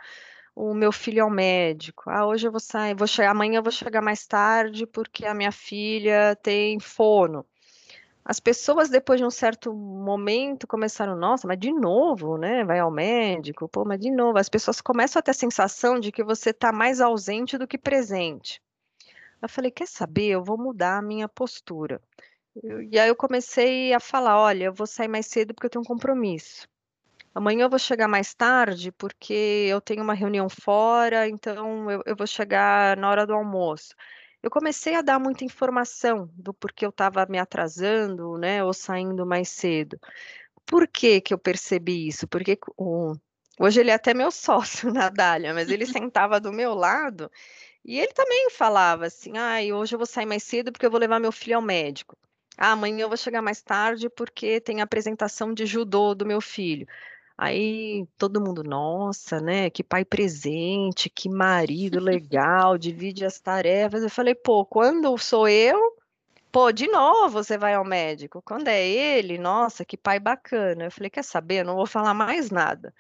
o 0.56 0.74
meu 0.74 0.92
filho 0.92 1.24
ao 1.24 1.30
médico. 1.30 2.10
Ah, 2.10 2.28
hoje 2.28 2.48
eu 2.48 2.52
vou 2.52 2.60
sair, 2.60 2.96
vou 2.96 3.08
chegar, 3.08 3.32
amanhã 3.32 3.60
eu 3.60 3.64
vou 3.64 3.72
chegar 3.72 4.02
mais 4.02 4.26
tarde 4.28 4.86
porque 4.88 5.26
a 5.26 5.34
minha 5.34 5.52
filha 5.52 6.36
tem 6.44 6.80
fono. 6.80 7.46
As 8.30 8.40
pessoas, 8.40 8.90
depois 8.90 9.20
de 9.20 9.26
um 9.26 9.32
certo 9.32 9.74
momento, 9.74 10.68
começaram, 10.68 11.16
nossa, 11.16 11.48
mas 11.48 11.58
de 11.58 11.74
novo, 11.74 12.38
né? 12.38 12.64
Vai 12.64 12.78
ao 12.78 12.92
médico, 12.92 13.68
pô, 13.68 13.84
mas 13.84 14.00
de 14.00 14.12
novo. 14.12 14.38
As 14.38 14.48
pessoas 14.48 14.80
começam 14.80 15.20
a 15.20 15.24
ter 15.24 15.32
a 15.32 15.34
sensação 15.34 16.00
de 16.00 16.12
que 16.12 16.24
você 16.24 16.52
está 16.52 16.72
mais 16.72 17.02
ausente 17.02 17.58
do 17.58 17.68
que 17.68 17.76
presente. 17.76 18.62
Eu 19.42 19.50
falei, 19.50 19.72
quer 19.72 19.88
saber? 19.88 20.28
Eu 20.28 20.44
vou 20.44 20.60
mudar 20.60 21.00
a 21.00 21.02
minha 21.02 21.28
postura. 21.28 22.00
E 22.92 23.00
aí 23.00 23.10
eu 23.10 23.16
comecei 23.16 23.96
a 23.96 24.00
falar, 24.00 24.38
olha, 24.38 24.66
eu 24.66 24.74
vou 24.74 24.86
sair 24.86 25.08
mais 25.08 25.26
cedo 25.26 25.56
porque 25.56 25.66
eu 25.66 25.72
tenho 25.72 25.82
um 25.82 25.88
compromisso. 25.88 26.68
Amanhã 27.34 27.64
eu 27.64 27.70
vou 27.70 27.80
chegar 27.80 28.08
mais 28.08 28.36
tarde 28.36 28.92
porque 28.92 29.66
eu 29.68 29.82
tenho 29.82 30.04
uma 30.04 30.14
reunião 30.14 30.48
fora, 30.48 31.28
então 31.28 31.90
eu, 31.90 32.04
eu 32.06 32.16
vou 32.16 32.28
chegar 32.28 32.96
na 32.96 33.10
hora 33.10 33.26
do 33.26 33.34
almoço. 33.34 33.96
Eu 34.42 34.50
comecei 34.50 34.96
a 34.96 35.02
dar 35.02 35.20
muita 35.20 35.44
informação 35.44 36.30
do 36.34 36.54
porquê 36.54 36.86
eu 36.86 36.90
estava 36.90 37.26
me 37.26 37.38
atrasando, 37.38 38.38
né, 38.38 38.64
ou 38.64 38.74
saindo 38.74 39.26
mais 39.26 39.50
cedo. 39.50 40.00
Por 40.66 40.88
que 40.88 41.22
que 41.22 41.34
eu 41.34 41.38
percebi 41.40 42.08
isso? 42.08 42.28
Porque 42.28 42.58
o, 42.78 43.16
hoje 43.60 43.82
ele 43.82 43.92
é 43.92 43.94
até 43.96 44.14
meu 44.14 44.32
sócio 44.32 44.92
na 44.94 45.10
Dália, 45.10 45.54
mas 45.54 45.70
ele 45.70 45.86
sentava 45.88 46.40
do 46.40 46.54
meu 46.54 46.74
lado 46.74 47.30
e 47.84 48.00
ele 48.00 48.14
também 48.14 48.50
falava 48.52 49.06
assim: 49.08 49.38
ah, 49.38 49.58
hoje 49.76 49.96
eu 49.96 50.00
vou 50.00 50.06
sair 50.06 50.26
mais 50.26 50.44
cedo 50.44 50.72
porque 50.72 50.86
eu 50.86 50.92
vou 50.92 51.00
levar 51.00 51.20
meu 51.20 51.32
filho 51.32 51.56
ao 51.58 51.62
médico. 51.62 52.18
Ah, 52.58 52.72
amanhã 52.74 53.04
eu 53.04 53.08
vou 53.08 53.18
chegar 53.18 53.42
mais 53.42 53.62
tarde 53.62 54.10
porque 54.10 54.60
tem 54.62 54.82
a 54.82 54.84
apresentação 54.84 55.54
de 55.54 55.66
judô 55.66 56.14
do 56.14 56.26
meu 56.26 56.42
filho. 56.42 56.88
Aí 57.42 58.06
todo 58.18 58.42
mundo, 58.42 58.64
nossa, 58.64 59.40
né? 59.40 59.70
Que 59.70 59.82
pai 59.82 60.04
presente, 60.04 61.10
que 61.10 61.30
marido 61.30 61.98
legal, 62.00 62.78
divide 62.78 63.24
as 63.26 63.40
tarefas. 63.40 64.04
Eu 64.04 64.10
falei, 64.10 64.36
pô, 64.36 64.66
quando 64.66 65.18
sou 65.18 65.48
eu, 65.48 65.96
pô, 66.52 66.72
de 66.72 66.88
novo 66.88 67.44
você 67.44 67.58
vai 67.58 67.76
ao 67.76 67.86
médico. 67.86 68.42
Quando 68.44 68.68
é 68.70 68.86
ele, 68.88 69.38
nossa, 69.38 69.86
que 69.86 69.98
pai 69.98 70.20
bacana. 70.20 70.86
Eu 70.86 70.92
falei, 70.92 71.10
quer 71.10 71.24
saber? 71.24 71.62
Eu 71.62 71.66
não 71.66 71.76
vou 71.78 71.88
falar 71.88 72.14
mais 72.14 72.52
nada. 72.52 72.94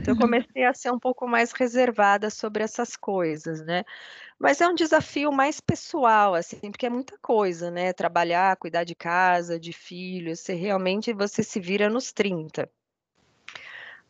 Então 0.00 0.12
eu 0.12 0.16
comecei 0.18 0.64
a 0.64 0.74
ser 0.74 0.90
um 0.92 0.98
pouco 0.98 1.26
mais 1.28 1.52
reservada 1.52 2.30
sobre 2.30 2.62
essas 2.64 2.96
coisas, 2.96 3.64
né? 3.64 3.84
Mas 4.38 4.60
é 4.60 4.68
um 4.68 4.74
desafio 4.74 5.32
mais 5.32 5.60
pessoal, 5.60 6.34
assim, 6.34 6.70
porque 6.72 6.86
é 6.86 6.90
muita 6.90 7.18
coisa, 7.20 7.70
né? 7.70 7.92
Trabalhar, 7.94 8.56
cuidar 8.56 8.84
de 8.84 8.94
casa, 8.96 9.60
de 9.60 9.72
filhos, 9.72 10.40
você 10.40 10.54
realmente 10.54 11.12
você 11.14 11.42
se 11.42 11.60
vira 11.60 11.90
nos 11.90 12.12
30. 12.12 12.70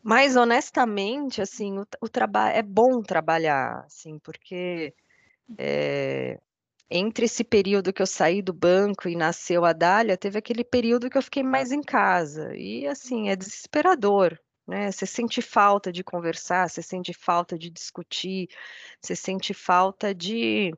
Mas 0.09 0.37
honestamente, 0.37 1.41
assim, 1.41 1.79
o, 1.79 1.85
o 1.99 2.07
trabalho 2.07 2.55
é 2.55 2.61
bom 2.63 3.01
trabalhar, 3.01 3.83
assim, 3.85 4.17
porque 4.19 4.93
é, 5.57 6.39
entre 6.89 7.25
esse 7.25 7.43
período 7.43 7.91
que 7.91 8.01
eu 8.01 8.07
saí 8.07 8.41
do 8.41 8.53
banco 8.53 9.09
e 9.09 9.17
nasceu 9.17 9.65
a 9.65 9.73
Dália, 9.73 10.15
teve 10.15 10.39
aquele 10.39 10.63
período 10.63 11.09
que 11.09 11.17
eu 11.17 11.21
fiquei 11.21 11.43
mais 11.43 11.73
em 11.73 11.81
casa. 11.81 12.55
E 12.55 12.87
assim, 12.87 13.27
é 13.27 13.35
desesperador, 13.35 14.39
né? 14.65 14.89
Você 14.93 15.05
sente 15.05 15.41
falta 15.41 15.91
de 15.91 16.05
conversar, 16.05 16.69
você 16.69 16.81
sente 16.81 17.13
falta 17.13 17.57
de 17.57 17.69
discutir, 17.69 18.47
você 19.01 19.13
sente 19.13 19.53
falta 19.53 20.15
de 20.15 20.71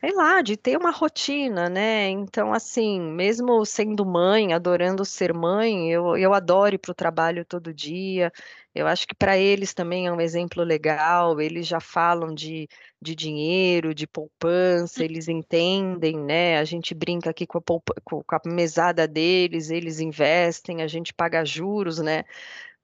sei 0.00 0.12
lá, 0.14 0.42
de 0.42 0.56
ter 0.56 0.76
uma 0.76 0.90
rotina, 0.90 1.68
né? 1.68 2.08
Então, 2.10 2.52
assim, 2.52 3.00
mesmo 3.00 3.64
sendo 3.64 4.04
mãe, 4.04 4.52
adorando 4.52 5.04
ser 5.04 5.32
mãe, 5.32 5.90
eu, 5.90 6.16
eu 6.16 6.34
adoro 6.34 6.74
ir 6.74 6.78
para 6.78 6.92
o 6.92 6.94
trabalho 6.94 7.44
todo 7.44 7.72
dia. 7.72 8.30
Eu 8.74 8.86
acho 8.86 9.06
que 9.06 9.14
para 9.14 9.38
eles 9.38 9.72
também 9.72 10.06
é 10.06 10.12
um 10.12 10.20
exemplo 10.20 10.62
legal. 10.62 11.40
Eles 11.40 11.66
já 11.66 11.80
falam 11.80 12.34
de, 12.34 12.68
de 13.00 13.14
dinheiro, 13.14 13.94
de 13.94 14.06
poupança, 14.06 15.02
eles 15.02 15.28
entendem, 15.28 16.18
né? 16.18 16.58
A 16.58 16.64
gente 16.64 16.94
brinca 16.94 17.30
aqui 17.30 17.46
com 17.46 17.58
a, 17.58 17.62
poupa, 17.62 17.94
com 18.04 18.22
a 18.28 18.40
mesada 18.44 19.08
deles, 19.08 19.70
eles 19.70 19.98
investem, 19.98 20.82
a 20.82 20.86
gente 20.86 21.12
paga 21.14 21.44
juros, 21.44 21.98
né? 21.98 22.24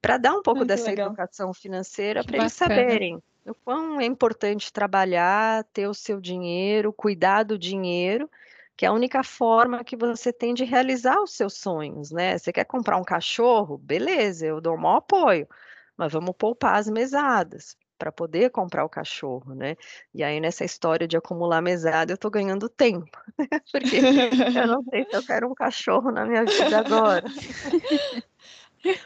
Para 0.01 0.17
dar 0.17 0.33
um 0.33 0.41
pouco 0.41 0.59
Muito 0.59 0.69
dessa 0.69 0.89
legal. 0.89 1.07
educação 1.07 1.53
financeira, 1.53 2.23
para 2.23 2.39
eles 2.39 2.53
saberem 2.53 3.21
o 3.45 3.55
quão 3.55 3.99
é 3.99 4.05
importante 4.05 4.71
trabalhar, 4.71 5.63
ter 5.73 5.87
o 5.87 5.93
seu 5.93 6.19
dinheiro, 6.19 6.93
cuidar 6.93 7.43
do 7.43 7.57
dinheiro, 7.57 8.29
que 8.75 8.85
é 8.85 8.89
a 8.89 8.93
única 8.93 9.23
forma 9.23 9.83
que 9.83 9.95
você 9.95 10.31
tem 10.31 10.53
de 10.53 10.63
realizar 10.63 11.21
os 11.21 11.33
seus 11.33 11.53
sonhos, 11.55 12.11
né? 12.11 12.37
Você 12.37 12.51
quer 12.51 12.65
comprar 12.65 12.97
um 12.97 13.03
cachorro? 13.03 13.77
Beleza, 13.77 14.45
eu 14.45 14.61
dou 14.61 14.75
o 14.75 14.81
maior 14.81 14.97
apoio, 14.97 15.47
mas 15.97 16.11
vamos 16.11 16.35
poupar 16.37 16.75
as 16.77 16.89
mesadas 16.89 17.77
para 17.97 18.11
poder 18.11 18.49
comprar 18.49 18.83
o 18.83 18.89
cachorro, 18.89 19.53
né? 19.53 19.75
E 20.13 20.23
aí 20.23 20.39
nessa 20.39 20.65
história 20.65 21.07
de 21.07 21.15
acumular 21.15 21.61
mesada, 21.61 22.11
eu 22.11 22.15
estou 22.15 22.31
ganhando 22.31 22.67
tempo, 22.67 23.17
porque 23.71 23.97
eu 24.55 24.67
não 24.67 24.83
sei 24.89 25.05
se 25.09 25.15
eu 25.15 25.23
quero 25.23 25.49
um 25.49 25.53
cachorro 25.53 26.11
na 26.11 26.25
minha 26.25 26.43
vida 26.43 26.79
agora. 26.79 27.23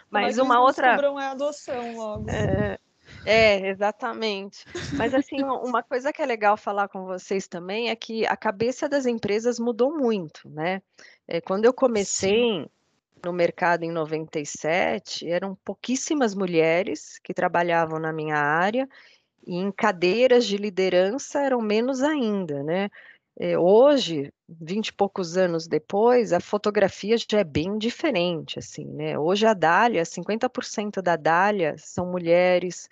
Mas 0.09 0.35
que 0.35 0.41
uma 0.41 0.59
outra 0.59 0.87
descubram 0.87 1.17
a 1.17 1.31
adoção 1.31 1.95
logo. 1.95 2.29
é, 2.29 2.79
é, 3.27 3.67
exatamente. 3.67 4.65
Mas 4.93 5.13
assim, 5.15 5.43
uma 5.43 5.83
coisa 5.83 6.13
que 6.13 6.21
é 6.21 6.25
legal 6.25 6.55
falar 6.57 6.87
com 6.87 7.05
vocês 7.05 7.47
também 7.47 7.89
é 7.89 7.95
que 7.95 8.25
a 8.25 8.37
cabeça 8.37 8.87
das 8.87 9.05
empresas 9.05 9.59
mudou 9.59 9.95
muito, 9.95 10.49
né? 10.49 10.81
É, 11.27 11.41
quando 11.41 11.65
eu 11.65 11.73
comecei 11.73 12.65
no 13.23 13.33
mercado 13.33 13.83
em 13.83 13.91
97, 13.91 15.27
eram 15.29 15.55
pouquíssimas 15.65 16.33
mulheres 16.33 17.19
que 17.23 17.33
trabalhavam 17.33 17.99
na 17.99 18.13
minha 18.13 18.37
área 18.37 18.87
e 19.45 19.55
em 19.55 19.71
cadeiras 19.71 20.45
de 20.45 20.57
liderança 20.57 21.41
eram 21.41 21.61
menos 21.61 22.01
ainda, 22.03 22.63
né? 22.63 22.89
É, 23.39 23.57
hoje, 23.57 24.31
vinte 24.49 24.89
e 24.89 24.93
poucos 24.93 25.37
anos 25.37 25.67
depois, 25.67 26.31
a 26.31 26.39
fotografia 26.39 27.17
já 27.17 27.39
é 27.39 27.43
bem 27.43 27.77
diferente, 27.77 28.59
assim, 28.59 28.85
né? 28.85 29.17
Hoje 29.19 29.45
a 29.45 29.53
Dália, 29.53 30.05
50% 30.05 31.01
da 31.01 31.15
Dália 31.15 31.75
são 31.77 32.11
mulheres. 32.11 32.87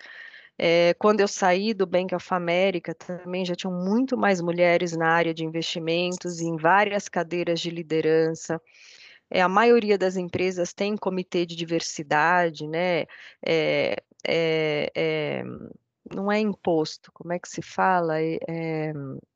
É, 0.58 0.94
quando 0.94 1.20
eu 1.20 1.28
saí 1.28 1.74
do 1.74 1.86
Bank 1.86 2.14
of 2.14 2.26
America, 2.30 2.94
também 2.94 3.44
já 3.44 3.54
tinham 3.54 3.72
muito 3.72 4.16
mais 4.16 4.40
mulheres 4.40 4.96
na 4.96 5.08
área 5.08 5.34
de 5.34 5.44
investimentos 5.44 6.40
e 6.40 6.46
em 6.46 6.56
várias 6.56 7.08
cadeiras 7.08 7.60
de 7.60 7.70
liderança. 7.70 8.60
É, 9.30 9.42
a 9.42 9.48
maioria 9.48 9.98
das 9.98 10.16
empresas 10.16 10.72
tem 10.72 10.96
comitê 10.96 11.44
de 11.46 11.56
diversidade, 11.56 12.66
né? 12.68 13.06
É, 13.44 13.96
é, 14.26 14.90
é, 14.94 15.44
não 16.14 16.30
é 16.30 16.38
imposto, 16.40 17.10
como 17.12 17.32
é 17.32 17.38
que 17.38 17.48
se 17.48 17.62
fala? 17.62 18.20
É, 18.20 18.92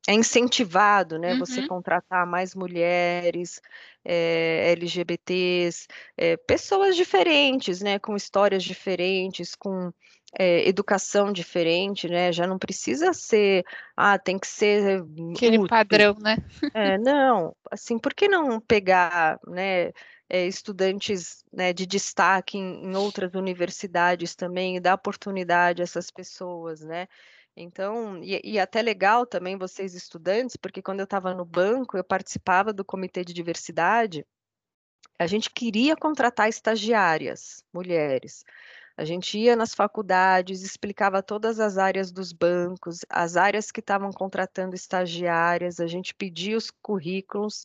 é, 0.08 0.14
incentivado, 0.14 1.18
né? 1.18 1.34
Você 1.36 1.60
Uhum. 1.60 1.68
contratar 1.68 2.26
mais 2.26 2.54
mulheres, 2.54 3.60
é, 4.04 4.72
LGBTs, 4.72 5.86
é, 6.16 6.36
pessoas 6.36 6.96
diferentes, 6.96 7.80
né? 7.80 7.98
Com 7.98 8.16
histórias 8.16 8.62
diferentes, 8.62 9.54
com 9.54 9.92
educação 10.38 11.32
diferente, 11.32 12.08
né? 12.08 12.30
Já 12.32 12.46
não 12.46 12.56
precisa 12.56 13.12
ser, 13.12 13.64
ah, 13.96 14.16
tem 14.16 14.38
que 14.38 14.46
ser 14.46 15.02
Aquele 15.34 15.58
USP, 15.58 15.68
padrão, 15.68 16.14
né? 16.20 16.36
é, 16.72 16.98
não, 16.98 17.54
assim, 17.70 17.98
por 17.98 18.14
que 18.14 18.28
não 18.28 18.60
pegar, 18.60 19.40
né, 19.46 19.90
é, 20.30 20.46
estudantes, 20.46 21.44
né, 21.52 21.72
de 21.72 21.84
destaque 21.84 22.56
em, 22.56 22.84
em 22.84 22.96
outras 22.96 23.34
universidades 23.34 24.36
também 24.36 24.76
e 24.76 24.80
dar 24.80 24.94
oportunidade 24.94 25.82
a 25.82 25.84
essas 25.84 26.10
pessoas, 26.10 26.80
né? 26.82 27.08
Então, 27.56 28.22
e, 28.22 28.40
e 28.44 28.58
até 28.58 28.80
legal 28.80 29.26
também 29.26 29.58
vocês 29.58 29.94
estudantes, 29.94 30.56
porque 30.56 30.80
quando 30.80 31.00
eu 31.00 31.04
estava 31.04 31.34
no 31.34 31.44
banco, 31.44 31.96
eu 31.96 32.04
participava 32.04 32.72
do 32.72 32.84
comitê 32.84 33.24
de 33.24 33.34
diversidade, 33.34 34.24
a 35.18 35.26
gente 35.26 35.50
queria 35.50 35.96
contratar 35.96 36.48
estagiárias, 36.48 37.62
mulheres. 37.72 38.44
A 38.96 39.04
gente 39.04 39.38
ia 39.38 39.56
nas 39.56 39.74
faculdades, 39.74 40.62
explicava 40.62 41.22
todas 41.22 41.58
as 41.58 41.76
áreas 41.76 42.12
dos 42.12 42.32
bancos, 42.32 43.00
as 43.08 43.36
áreas 43.36 43.70
que 43.70 43.80
estavam 43.80 44.10
contratando 44.12 44.74
estagiárias, 44.74 45.80
a 45.80 45.86
gente 45.86 46.14
pedia 46.14 46.56
os 46.56 46.70
currículos, 46.70 47.64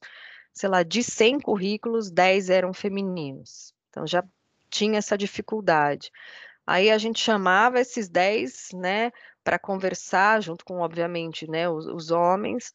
sei 0.56 0.70
lá, 0.70 0.82
de 0.82 1.03
100 1.03 1.39
currículos, 1.39 2.10
10 2.10 2.49
eram 2.49 2.74
femininos. 2.74 3.74
Então 3.89 4.08
já 4.08 4.24
tinha 4.70 4.97
essa 4.97 5.18
dificuldade. 5.18 6.10
Aí 6.66 6.89
a 6.89 6.97
gente 6.97 7.20
chamava 7.20 7.80
esses 7.80 8.10
10, 8.10 8.70
né, 8.74 9.12
para 9.43 9.60
conversar, 9.60 10.41
junto 10.41 10.66
com, 10.66 10.80
obviamente, 10.80 11.47
né, 11.47 11.70
os, 11.70 11.86
os 11.86 12.10
homens, 12.10 12.74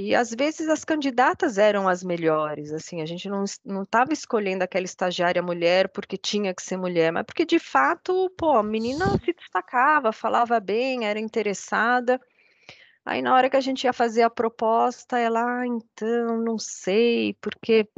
e 0.00 0.14
às 0.14 0.30
vezes 0.30 0.68
as 0.68 0.84
candidatas 0.84 1.58
eram 1.58 1.88
as 1.88 2.04
melhores, 2.04 2.72
assim, 2.72 3.02
a 3.02 3.06
gente 3.06 3.28
não 3.28 3.42
estava 3.82 4.12
escolhendo 4.12 4.62
aquela 4.62 4.84
estagiária 4.84 5.42
mulher 5.42 5.88
porque 5.88 6.16
tinha 6.16 6.54
que 6.54 6.62
ser 6.62 6.76
mulher, 6.76 7.10
mas 7.10 7.24
porque 7.24 7.44
de 7.44 7.58
fato, 7.58 8.30
pô, 8.38 8.52
a 8.52 8.62
menina 8.62 9.06
se 9.24 9.32
destacava, 9.32 10.12
falava 10.12 10.60
bem, 10.60 11.04
era 11.04 11.18
interessada. 11.18 12.20
Aí 13.08 13.22
na 13.22 13.34
hora 13.34 13.48
que 13.48 13.56
a 13.56 13.60
gente 13.60 13.84
ia 13.84 13.92
fazer 13.92 14.20
a 14.20 14.28
proposta, 14.28 15.18
ela, 15.18 15.42
ah, 15.42 15.66
então, 15.66 16.42
não 16.42 16.58
sei, 16.58 17.32
porque 17.40 17.88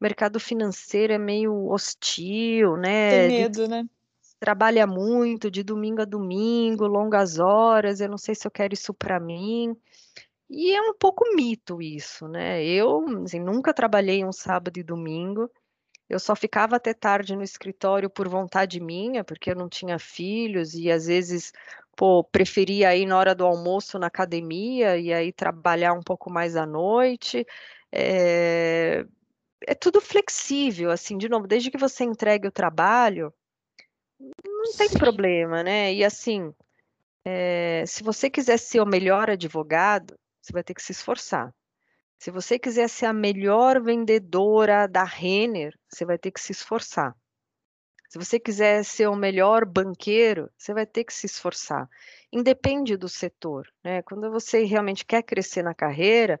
mercado 0.00 0.38
financeiro 0.38 1.12
é 1.12 1.18
meio 1.18 1.66
hostil, 1.68 2.74
Tem 2.74 2.80
né? 2.80 3.26
De- 3.28 3.42
medo, 3.42 3.66
né? 3.66 3.84
trabalha 4.38 4.86
muito 4.86 5.50
de 5.50 5.62
domingo 5.62 6.02
a 6.02 6.04
domingo, 6.04 6.86
longas 6.86 7.38
horas, 7.38 8.00
eu 8.00 8.08
não 8.08 8.16
sei 8.16 8.34
se 8.34 8.46
eu 8.46 8.50
quero 8.50 8.72
isso 8.72 8.94
para 8.94 9.18
mim. 9.18 9.76
E 10.48 10.72
é 10.72 10.80
um 10.80 10.94
pouco 10.94 11.24
mito 11.34 11.82
isso, 11.82 12.26
né? 12.28 12.64
Eu, 12.64 13.04
assim, 13.24 13.40
nunca 13.40 13.74
trabalhei 13.74 14.24
um 14.24 14.32
sábado 14.32 14.78
e 14.78 14.82
domingo. 14.82 15.50
Eu 16.08 16.18
só 16.18 16.34
ficava 16.34 16.76
até 16.76 16.92
tarde 16.92 17.36
no 17.36 17.42
escritório 17.42 18.10
por 18.10 18.28
vontade 18.28 18.80
minha, 18.80 19.22
porque 19.22 19.50
eu 19.52 19.54
não 19.54 19.68
tinha 19.68 19.98
filhos 19.98 20.74
e 20.74 20.90
às 20.90 21.06
vezes, 21.06 21.52
pô, 22.00 22.24
preferia 22.24 22.96
ir 22.96 23.04
na 23.04 23.18
hora 23.18 23.34
do 23.34 23.44
almoço 23.44 23.98
na 23.98 24.06
academia 24.06 24.96
e 24.96 25.12
aí 25.12 25.30
trabalhar 25.30 25.92
um 25.92 26.02
pouco 26.02 26.30
mais 26.30 26.56
à 26.56 26.64
noite. 26.64 27.46
É, 27.92 29.04
é 29.66 29.74
tudo 29.74 30.00
flexível, 30.00 30.90
assim, 30.90 31.18
de 31.18 31.28
novo, 31.28 31.46
desde 31.46 31.70
que 31.70 31.76
você 31.76 32.04
entregue 32.04 32.48
o 32.48 32.50
trabalho, 32.50 33.30
não 34.18 34.72
tem 34.78 34.88
Sim. 34.88 34.96
problema, 34.96 35.62
né? 35.62 35.92
E 35.92 36.02
assim, 36.02 36.54
é, 37.22 37.84
se 37.86 38.02
você 38.02 38.30
quiser 38.30 38.58
ser 38.58 38.80
o 38.80 38.86
melhor 38.86 39.28
advogado, 39.28 40.18
você 40.40 40.54
vai 40.54 40.64
ter 40.64 40.72
que 40.72 40.82
se 40.82 40.92
esforçar. 40.92 41.54
Se 42.18 42.30
você 42.30 42.58
quiser 42.58 42.88
ser 42.88 43.04
a 43.04 43.12
melhor 43.12 43.78
vendedora 43.78 44.86
da 44.86 45.04
Renner, 45.04 45.78
você 45.86 46.06
vai 46.06 46.16
ter 46.16 46.30
que 46.30 46.40
se 46.40 46.52
esforçar. 46.52 47.14
Se 48.10 48.18
você 48.18 48.40
quiser 48.40 48.84
ser 48.84 49.08
o 49.08 49.16
melhor 49.16 49.64
banqueiro, 49.64 50.50
você 50.58 50.74
vai 50.74 50.84
ter 50.86 51.04
que 51.04 51.14
se 51.14 51.26
esforçar. 51.26 51.88
Independe 52.32 52.96
do 52.96 53.08
setor, 53.08 53.66
né? 53.84 54.02
Quando 54.02 54.30
você 54.30 54.64
realmente 54.64 55.04
quer 55.06 55.22
crescer 55.22 55.62
na 55.62 55.74
carreira, 55.74 56.40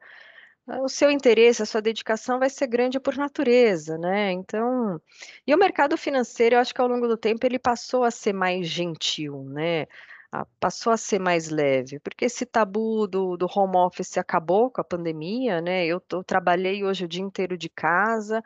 o 0.82 0.88
seu 0.88 1.10
interesse, 1.10 1.62
a 1.62 1.66
sua 1.66 1.82
dedicação 1.82 2.38
vai 2.38 2.48
ser 2.50 2.66
grande 2.68 3.00
por 3.00 3.16
natureza, 3.16 3.98
né? 3.98 4.30
Então, 4.32 5.00
e 5.46 5.54
o 5.54 5.58
mercado 5.58 5.96
financeiro, 5.96 6.54
eu 6.56 6.60
acho 6.60 6.74
que 6.74 6.80
ao 6.80 6.86
longo 6.88 7.08
do 7.08 7.16
tempo 7.16 7.44
ele 7.46 7.58
passou 7.58 8.04
a 8.04 8.10
ser 8.10 8.32
mais 8.32 8.68
gentil, 8.68 9.44
né? 9.44 9.86
Ah, 10.32 10.46
Passou 10.60 10.92
a 10.92 10.96
ser 10.96 11.18
mais 11.18 11.48
leve, 11.50 11.98
porque 12.00 12.26
esse 12.26 12.46
tabu 12.46 13.08
do, 13.08 13.36
do 13.36 13.46
home 13.52 13.76
office 13.76 14.16
acabou 14.16 14.70
com 14.70 14.80
a 14.80 14.84
pandemia, 14.84 15.60
né? 15.60 15.84
Eu, 15.86 16.00
tô- 16.00 16.22
trabalhei 16.22 16.84
hoje 16.84 17.04
o 17.04 17.08
dia 17.08 17.22
inteiro 17.22 17.56
de 17.58 17.68
casa, 17.68 18.40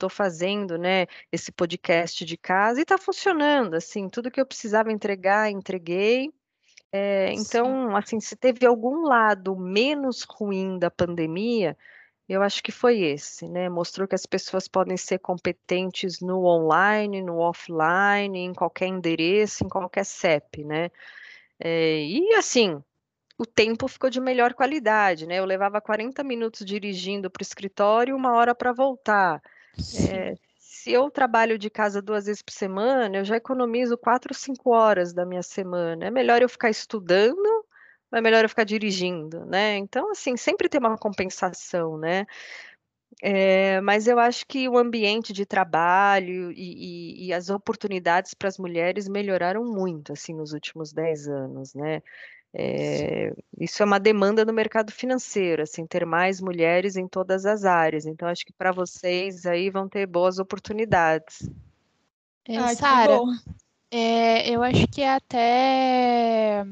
estou 0.00 0.10
fazendo, 0.10 0.78
né, 0.78 1.06
esse 1.30 1.52
podcast 1.52 2.24
de 2.24 2.36
casa 2.36 2.80
e 2.80 2.82
está 2.82 2.96
funcionando, 2.96 3.74
assim, 3.74 4.08
tudo 4.08 4.30
que 4.30 4.40
eu 4.40 4.46
precisava 4.46 4.90
entregar, 4.90 5.50
entreguei. 5.50 6.32
É, 6.92 7.32
então, 7.34 7.94
assim, 7.96 8.18
se 8.18 8.34
teve 8.34 8.66
algum 8.66 9.02
lado 9.02 9.56
menos 9.56 10.22
ruim 10.22 10.78
da 10.78 10.90
pandemia, 10.90 11.76
eu 12.28 12.42
acho 12.42 12.62
que 12.62 12.72
foi 12.72 13.00
esse, 13.00 13.48
né? 13.48 13.68
Mostrou 13.68 14.08
que 14.08 14.14
as 14.14 14.26
pessoas 14.26 14.68
podem 14.68 14.96
ser 14.96 15.18
competentes 15.18 16.20
no 16.20 16.44
online, 16.44 17.22
no 17.22 17.38
offline, 17.38 18.38
em 18.38 18.54
qualquer 18.54 18.86
endereço, 18.86 19.64
em 19.64 19.68
qualquer 19.68 20.04
CEP, 20.04 20.64
né? 20.64 20.90
É, 21.58 22.02
e 22.04 22.34
assim, 22.34 22.82
o 23.38 23.46
tempo 23.46 23.88
ficou 23.88 24.10
de 24.10 24.20
melhor 24.20 24.54
qualidade, 24.54 25.26
né? 25.26 25.38
Eu 25.38 25.44
levava 25.44 25.80
40 25.80 26.22
minutos 26.24 26.64
dirigindo 26.64 27.30
para 27.30 27.40
o 27.40 27.42
escritório, 27.42 28.16
uma 28.16 28.32
hora 28.34 28.54
para 28.54 28.72
voltar. 28.72 29.42
É, 30.08 30.34
se 30.58 30.92
eu 30.92 31.10
trabalho 31.10 31.58
de 31.58 31.68
casa 31.68 32.00
duas 32.00 32.26
vezes 32.26 32.42
por 32.42 32.52
semana, 32.52 33.18
eu 33.18 33.24
já 33.24 33.36
economizo 33.36 33.98
quatro, 33.98 34.32
cinco 34.34 34.70
horas 34.70 35.12
da 35.12 35.26
minha 35.26 35.42
semana. 35.42 36.06
É 36.06 36.10
melhor 36.10 36.42
eu 36.42 36.48
ficar 36.48 36.70
estudando 36.70 37.64
é 38.12 38.20
melhor 38.20 38.44
eu 38.44 38.48
ficar 38.48 38.64
dirigindo, 38.64 39.44
né? 39.46 39.76
Então, 39.76 40.10
assim, 40.10 40.36
sempre 40.36 40.68
tem 40.68 40.80
uma 40.80 40.98
compensação, 40.98 41.96
né? 41.96 42.26
É, 43.22 43.80
mas 43.82 44.06
eu 44.06 44.18
acho 44.18 44.46
que 44.46 44.68
o 44.68 44.78
ambiente 44.78 45.32
de 45.32 45.44
trabalho 45.44 46.50
e, 46.52 47.24
e, 47.24 47.26
e 47.26 47.32
as 47.32 47.50
oportunidades 47.50 48.34
para 48.34 48.48
as 48.48 48.58
mulheres 48.58 49.08
melhoraram 49.08 49.64
muito, 49.64 50.12
assim, 50.12 50.34
nos 50.34 50.52
últimos 50.52 50.92
dez 50.92 51.28
anos, 51.28 51.74
né? 51.74 52.02
É, 52.52 53.32
isso 53.58 53.82
é 53.82 53.86
uma 53.86 54.00
demanda 54.00 54.44
no 54.44 54.52
mercado 54.52 54.90
financeiro, 54.90 55.62
assim, 55.62 55.86
ter 55.86 56.04
mais 56.04 56.40
mulheres 56.40 56.96
em 56.96 57.06
todas 57.06 57.46
as 57.46 57.64
áreas. 57.64 58.06
Então, 58.06 58.28
acho 58.28 58.44
que 58.44 58.52
para 58.52 58.72
vocês 58.72 59.46
aí 59.46 59.70
vão 59.70 59.88
ter 59.88 60.06
boas 60.06 60.38
oportunidades. 60.38 61.48
É, 62.48 62.56
ah, 62.56 62.74
Sara, 62.74 63.20
é, 63.90 64.50
eu 64.50 64.62
acho 64.62 64.86
que 64.88 65.02
é 65.02 65.14
até 65.14 66.64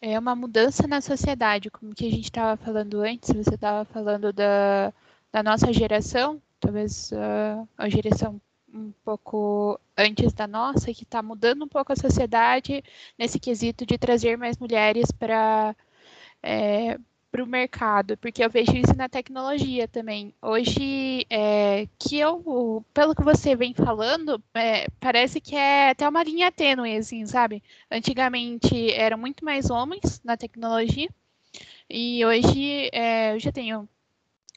é 0.00 0.18
uma 0.18 0.34
mudança 0.34 0.86
na 0.86 1.00
sociedade, 1.00 1.70
como 1.70 1.94
que 1.94 2.06
a 2.06 2.10
gente 2.10 2.24
estava 2.24 2.56
falando 2.56 3.00
antes, 3.00 3.30
você 3.30 3.54
estava 3.54 3.84
falando 3.86 4.32
da, 4.32 4.92
da 5.32 5.42
nossa 5.42 5.72
geração, 5.72 6.40
talvez 6.60 7.10
uh, 7.12 7.68
a 7.76 7.88
geração 7.88 8.40
um 8.72 8.92
pouco 9.04 9.80
antes 9.96 10.32
da 10.32 10.46
nossa, 10.46 10.92
que 10.92 11.04
está 11.04 11.22
mudando 11.22 11.64
um 11.64 11.68
pouco 11.68 11.92
a 11.92 11.96
sociedade 11.96 12.82
nesse 13.18 13.38
quesito 13.40 13.86
de 13.86 13.98
trazer 13.98 14.36
mais 14.36 14.56
mulheres 14.58 15.10
para 15.12 15.74
é, 16.42 16.98
o 17.40 17.46
mercado, 17.46 18.16
porque 18.16 18.42
eu 18.44 18.50
vejo 18.50 18.76
isso 18.76 18.96
na 18.96 19.08
tecnologia 19.08 19.86
também. 19.86 20.34
Hoje, 20.42 21.24
é, 21.30 21.86
que 21.98 22.18
eu, 22.18 22.84
pelo 22.92 23.14
que 23.14 23.22
você 23.22 23.54
vem 23.54 23.74
falando, 23.74 24.42
é, 24.54 24.88
parece 25.00 25.40
que 25.40 25.54
é 25.54 25.90
até 25.90 26.08
uma 26.08 26.24
linha 26.24 26.50
tênue, 26.50 26.96
assim, 26.96 27.24
sabe? 27.26 27.62
Antigamente 27.90 28.92
eram 28.92 29.18
muito 29.18 29.44
mais 29.44 29.70
homens 29.70 30.20
na 30.24 30.36
tecnologia, 30.36 31.08
e 31.88 32.24
hoje 32.24 32.90
é, 32.92 33.34
eu 33.34 33.40
já 33.40 33.52
tenho 33.52 33.88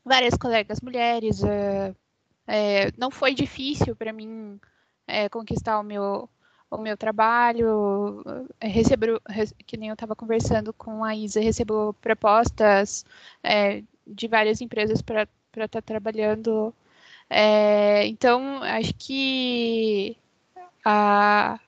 várias 0.03 0.35
colegas 0.35 0.81
mulheres. 0.81 1.43
É, 1.43 1.93
é, 2.51 2.91
não 2.97 3.09
foi 3.09 3.33
difícil 3.33 3.95
para 3.95 4.11
mim 4.11 4.59
é, 5.07 5.29
conquistar 5.29 5.79
o 5.79 5.83
meu 5.83 6.29
o 6.71 6.77
meu 6.77 6.95
trabalho, 6.95 8.23
eh, 8.61 8.67
recebo, 8.67 9.21
que 9.67 9.75
nem 9.75 9.89
eu 9.89 9.93
estava 9.93 10.15
conversando 10.15 10.71
com 10.71 11.03
a 11.03 11.13
Isa, 11.13 11.41
recebo 11.41 11.93
propostas 11.95 13.05
é, 13.43 13.83
de 14.07 14.27
várias 14.29 14.61
empresas 14.61 15.01
para 15.01 15.27
estar 15.53 15.67
tá 15.67 15.81
trabalhando. 15.81 16.73
É, 17.29 18.07
então, 18.07 18.63
acho 18.63 18.93
que 18.93 20.17
a, 20.85 21.59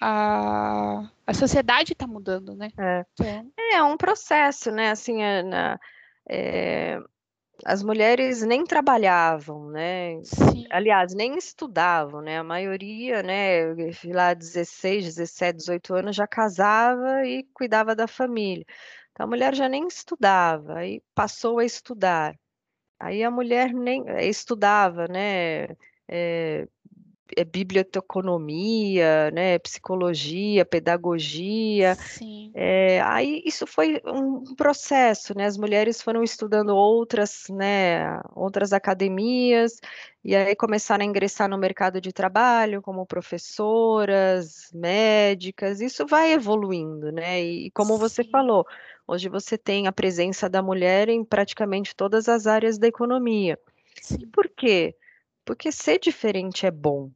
a, 0.00 1.08
a 1.24 1.34
sociedade 1.34 1.92
está 1.92 2.06
mudando, 2.08 2.52
né? 2.56 2.72
É. 2.76 3.04
Então... 3.14 3.46
é 3.72 3.82
um 3.84 3.96
processo, 3.96 4.72
né? 4.72 4.90
Assim, 4.90 5.22
é, 5.22 5.42
na, 5.44 5.80
é, 6.28 7.00
as 7.64 7.82
mulheres 7.82 8.42
nem 8.42 8.64
trabalhavam, 8.64 9.70
né? 9.70 10.22
Sim. 10.24 10.66
Aliás, 10.70 11.14
nem 11.14 11.36
estudavam, 11.36 12.20
né? 12.20 12.38
A 12.38 12.44
maioria, 12.44 13.22
né, 13.22 13.74
lá 14.12 14.34
16, 14.34 15.04
17, 15.04 15.56
18 15.58 15.94
anos 15.94 16.16
já 16.16 16.26
casava 16.26 17.24
e 17.26 17.44
cuidava 17.54 17.94
da 17.94 18.06
família. 18.06 18.64
Então 19.12 19.24
a 19.26 19.28
mulher 19.28 19.54
já 19.54 19.68
nem 19.68 19.86
estudava, 19.86 20.78
aí 20.78 21.02
passou 21.14 21.58
a 21.58 21.64
estudar. 21.64 22.34
Aí 23.00 23.22
a 23.24 23.30
mulher 23.30 23.72
nem 23.74 24.04
eh, 24.08 24.26
estudava, 24.28 25.06
né? 25.08 25.64
É, 26.08 26.66
é 26.68 26.68
biblioteconomia, 27.50 29.30
né, 29.30 29.58
psicologia, 29.58 30.64
pedagogia. 30.64 31.96
É, 32.54 33.02
aí 33.02 33.42
isso 33.44 33.66
foi 33.66 34.00
um 34.06 34.54
processo, 34.54 35.36
né? 35.36 35.44
As 35.44 35.58
mulheres 35.58 36.00
foram 36.00 36.22
estudando 36.22 36.70
outras, 36.70 37.44
né, 37.50 38.20
outras 38.34 38.72
academias 38.72 39.78
e 40.24 40.34
aí 40.34 40.56
começaram 40.56 41.04
a 41.04 41.06
ingressar 41.06 41.48
no 41.48 41.56
mercado 41.56 42.00
de 42.00 42.12
trabalho 42.12 42.82
como 42.82 43.06
professoras, 43.06 44.70
médicas. 44.74 45.80
Isso 45.80 46.06
vai 46.06 46.32
evoluindo, 46.32 47.12
né? 47.12 47.42
E, 47.42 47.66
e 47.66 47.70
como 47.70 47.92
Sim. 47.94 47.98
você 48.00 48.24
falou, 48.24 48.66
hoje 49.06 49.28
você 49.28 49.56
tem 49.56 49.86
a 49.86 49.92
presença 49.92 50.48
da 50.48 50.60
mulher 50.62 51.08
em 51.08 51.24
praticamente 51.24 51.94
todas 51.94 52.28
as 52.28 52.46
áreas 52.46 52.76
da 52.76 52.88
economia. 52.88 53.58
Sim. 54.00 54.18
E 54.22 54.26
por 54.26 54.48
quê? 54.48 54.96
Porque 55.44 55.70
ser 55.70 56.00
diferente 56.00 56.66
é 56.66 56.72
bom, 56.72 57.10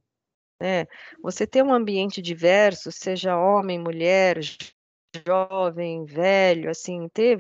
né? 0.61 0.86
Você 1.22 1.46
ter 1.46 1.62
um 1.62 1.72
ambiente 1.72 2.20
diverso, 2.20 2.92
seja 2.92 3.36
homem, 3.36 3.78
mulher, 3.78 4.38
jovem, 5.26 6.04
velho, 6.04 6.70
assim, 6.70 7.08
ter 7.08 7.38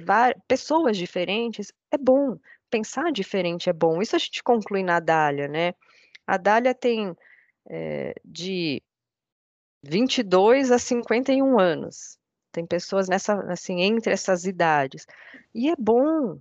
pessoas 0.48 0.96
diferentes 0.96 1.72
é 1.90 1.98
bom. 1.98 2.38
Pensar 2.70 3.12
diferente 3.12 3.68
é 3.68 3.72
bom. 3.72 4.00
Isso 4.00 4.16
a 4.16 4.18
gente 4.18 4.42
conclui 4.42 4.82
na 4.82 5.00
Dália, 5.00 5.48
né? 5.48 5.74
A 6.26 6.36
Dália 6.36 6.74
tem 6.74 7.14
é, 7.68 8.14
de 8.24 8.82
22 9.82 10.70
a 10.70 10.78
51 10.78 11.58
anos. 11.58 12.18
Tem 12.52 12.66
pessoas 12.66 13.08
nessa, 13.08 13.34
assim, 13.52 13.80
entre 13.80 14.12
essas 14.12 14.44
idades. 14.44 15.06
E 15.54 15.68
é 15.68 15.74
bom, 15.76 16.40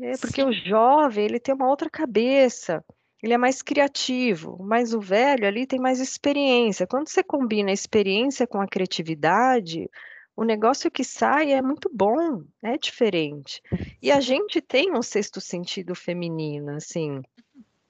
é 0.00 0.16
porque 0.16 0.42
Sim. 0.42 0.48
o 0.48 0.52
jovem, 0.52 1.24
ele 1.24 1.40
tem 1.40 1.54
uma 1.54 1.68
outra 1.68 1.90
cabeça 1.90 2.84
ele 3.22 3.32
é 3.32 3.38
mais 3.38 3.62
criativo, 3.62 4.56
mas 4.60 4.94
o 4.94 5.00
velho 5.00 5.46
ali 5.46 5.66
tem 5.66 5.80
mais 5.80 6.00
experiência. 6.00 6.86
Quando 6.86 7.08
você 7.08 7.22
combina 7.22 7.70
a 7.70 7.74
experiência 7.74 8.46
com 8.46 8.60
a 8.60 8.66
criatividade, 8.66 9.90
o 10.36 10.44
negócio 10.44 10.88
que 10.88 11.02
sai 11.02 11.52
é 11.52 11.60
muito 11.60 11.90
bom, 11.92 12.44
é 12.62 12.78
diferente. 12.78 13.60
E 14.00 14.12
a 14.12 14.20
gente 14.20 14.60
tem 14.60 14.96
um 14.96 15.02
sexto 15.02 15.40
sentido 15.40 15.96
feminino, 15.96 16.76
assim. 16.76 17.20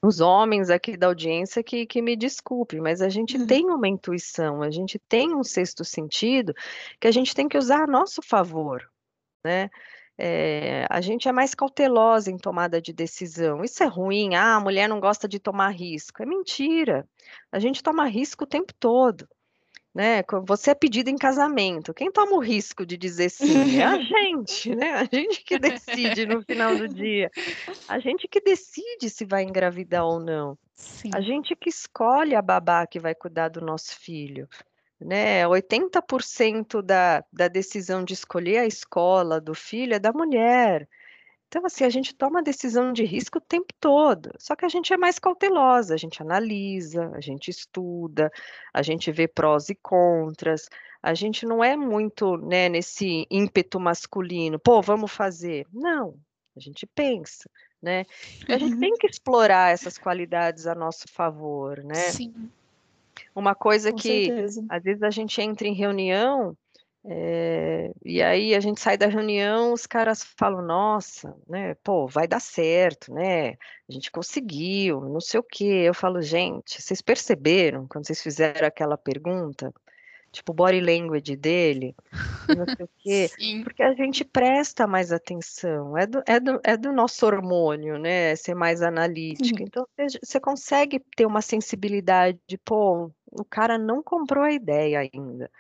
Os 0.02 0.20
homens 0.20 0.70
aqui 0.70 0.96
da 0.96 1.08
audiência 1.08 1.62
que, 1.62 1.84
que 1.84 2.00
me 2.00 2.16
desculpe, 2.16 2.80
mas 2.80 3.02
a 3.02 3.08
gente 3.10 3.36
uhum. 3.36 3.44
tem 3.46 3.66
uma 3.66 3.86
intuição, 3.86 4.62
a 4.62 4.70
gente 4.70 4.98
tem 4.98 5.34
um 5.34 5.44
sexto 5.44 5.84
sentido 5.84 6.54
que 6.98 7.06
a 7.06 7.10
gente 7.10 7.34
tem 7.34 7.46
que 7.48 7.58
usar 7.58 7.82
a 7.82 7.86
nosso 7.86 8.22
favor, 8.22 8.88
né? 9.44 9.68
É, 10.20 10.84
a 10.90 11.00
gente 11.00 11.28
é 11.28 11.32
mais 11.32 11.54
cautelosa 11.54 12.28
em 12.30 12.36
tomada 12.36 12.82
de 12.82 12.92
decisão. 12.92 13.62
Isso 13.62 13.82
é 13.84 13.86
ruim. 13.86 14.34
Ah, 14.34 14.56
a 14.56 14.60
mulher 14.60 14.88
não 14.88 14.98
gosta 14.98 15.28
de 15.28 15.38
tomar 15.38 15.68
risco. 15.68 16.20
É 16.20 16.26
mentira. 16.26 17.08
A 17.52 17.60
gente 17.60 17.82
toma 17.82 18.04
risco 18.06 18.42
o 18.42 18.46
tempo 18.46 18.74
todo. 18.80 19.28
Né? 19.94 20.22
Você 20.44 20.70
é 20.70 20.74
pedido 20.74 21.08
em 21.08 21.16
casamento. 21.16 21.94
Quem 21.94 22.10
toma 22.10 22.32
o 22.32 22.40
risco 22.40 22.84
de 22.84 22.96
dizer 22.96 23.30
sim? 23.30 23.80
É 23.80 23.84
a 23.84 23.98
gente, 24.02 24.74
né? 24.74 24.92
A 24.92 25.04
gente 25.04 25.42
que 25.44 25.58
decide 25.58 26.26
no 26.26 26.42
final 26.42 26.76
do 26.76 26.88
dia. 26.88 27.30
A 27.88 27.98
gente 27.98 28.28
que 28.28 28.40
decide 28.40 29.08
se 29.08 29.24
vai 29.24 29.44
engravidar 29.44 30.04
ou 30.04 30.20
não. 30.20 30.58
Sim. 30.74 31.10
A 31.14 31.20
gente 31.20 31.56
que 31.56 31.68
escolhe 31.68 32.34
a 32.34 32.42
babá 32.42 32.86
que 32.86 33.00
vai 33.00 33.14
cuidar 33.14 33.48
do 33.48 33.60
nosso 33.60 33.98
filho 33.98 34.48
né? 35.01 35.44
80% 35.46 36.82
da, 36.82 37.24
da 37.32 37.49
decisão 37.49 38.05
de 38.05 38.14
escolher 38.14 38.59
a 38.59 38.66
escola 38.66 39.40
do 39.40 39.55
filho 39.55 39.94
é 39.94 39.99
da 39.99 40.12
mulher. 40.12 40.88
Então, 41.49 41.64
assim, 41.64 41.84
a 41.84 41.88
gente 41.88 42.14
toma 42.14 42.42
decisão 42.42 42.92
de 42.92 43.05
risco 43.05 43.38
o 43.38 43.40
tempo 43.40 43.72
todo, 43.80 44.30
só 44.38 44.55
que 44.55 44.66
a 44.66 44.68
gente 44.68 44.92
é 44.92 44.99
mais 44.99 45.18
cautelosa, 45.18 45.94
a 45.94 45.96
gente 45.96 46.20
analisa, 46.20 47.11
a 47.14 47.22
gente 47.22 47.51
estuda, 47.51 48.30
a 48.72 48.82
gente 48.82 49.11
vê 49.11 49.26
prós 49.26 49.70
e 49.70 49.74
contras, 49.74 50.68
a 51.03 51.14
gente 51.14 51.46
não 51.46 51.64
é 51.64 51.74
muito, 51.74 52.36
né, 52.36 52.68
nesse 52.68 53.26
ímpeto 53.30 53.80
masculino, 53.80 54.59
pô, 54.59 54.82
vamos 54.82 55.11
fazer. 55.11 55.66
Não, 55.72 56.16
a 56.55 56.61
gente 56.61 56.86
pensa, 56.86 57.49
né? 57.80 58.05
A 58.46 58.59
gente 58.59 58.74
uhum. 58.74 58.80
tem 58.80 58.94
que 58.94 59.07
explorar 59.07 59.72
essas 59.72 59.96
qualidades 59.96 60.66
a 60.66 60.74
nosso 60.74 61.09
favor, 61.09 61.82
né? 61.82 61.94
Sim. 61.94 62.51
Uma 63.34 63.54
coisa 63.54 63.90
Com 63.90 63.98
que 63.98 64.26
certeza. 64.26 64.64
às 64.68 64.82
vezes 64.82 65.02
a 65.02 65.10
gente 65.10 65.40
entra 65.40 65.66
em 65.66 65.74
reunião 65.74 66.56
é, 67.10 67.90
e 68.04 68.20
aí 68.22 68.54
a 68.54 68.60
gente 68.60 68.80
sai 68.80 68.98
da 68.98 69.06
reunião, 69.06 69.72
os 69.72 69.86
caras 69.86 70.22
falam, 70.22 70.60
nossa, 70.60 71.34
né, 71.48 71.74
pô, 71.76 72.06
vai 72.06 72.26
dar 72.28 72.40
certo, 72.40 73.12
né? 73.14 73.52
A 73.88 73.92
gente 73.92 74.10
conseguiu, 74.10 75.00
não 75.00 75.20
sei 75.20 75.40
o 75.40 75.42
quê. 75.42 75.84
Eu 75.86 75.94
falo, 75.94 76.20
gente, 76.20 76.82
vocês 76.82 77.00
perceberam 77.00 77.86
quando 77.88 78.06
vocês 78.06 78.22
fizeram 78.22 78.66
aquela 78.66 78.98
pergunta? 78.98 79.72
Tipo 80.30 80.52
body 80.52 80.80
language 80.80 81.36
dele, 81.36 81.94
não 82.48 82.66
sei 82.66 82.84
o 82.84 82.90
quê, 82.98 83.28
Sim. 83.38 83.62
porque 83.62 83.82
a 83.82 83.94
gente 83.94 84.24
presta 84.24 84.86
mais 84.86 85.12
atenção, 85.12 85.96
é 85.96 86.06
do, 86.06 86.22
é 86.26 86.40
do, 86.40 86.60
é 86.64 86.76
do 86.76 86.92
nosso 86.92 87.24
hormônio, 87.26 87.98
né? 87.98 88.34
Ser 88.36 88.54
mais 88.54 88.82
analítica. 88.82 89.62
Então 89.62 89.86
você, 89.96 90.18
você 90.22 90.40
consegue 90.40 91.00
ter 91.16 91.26
uma 91.26 91.42
sensibilidade 91.42 92.38
de, 92.46 92.58
pô, 92.58 93.10
o 93.30 93.44
cara 93.44 93.78
não 93.78 94.02
comprou 94.02 94.44
a 94.44 94.52
ideia 94.52 95.00
ainda. 95.00 95.50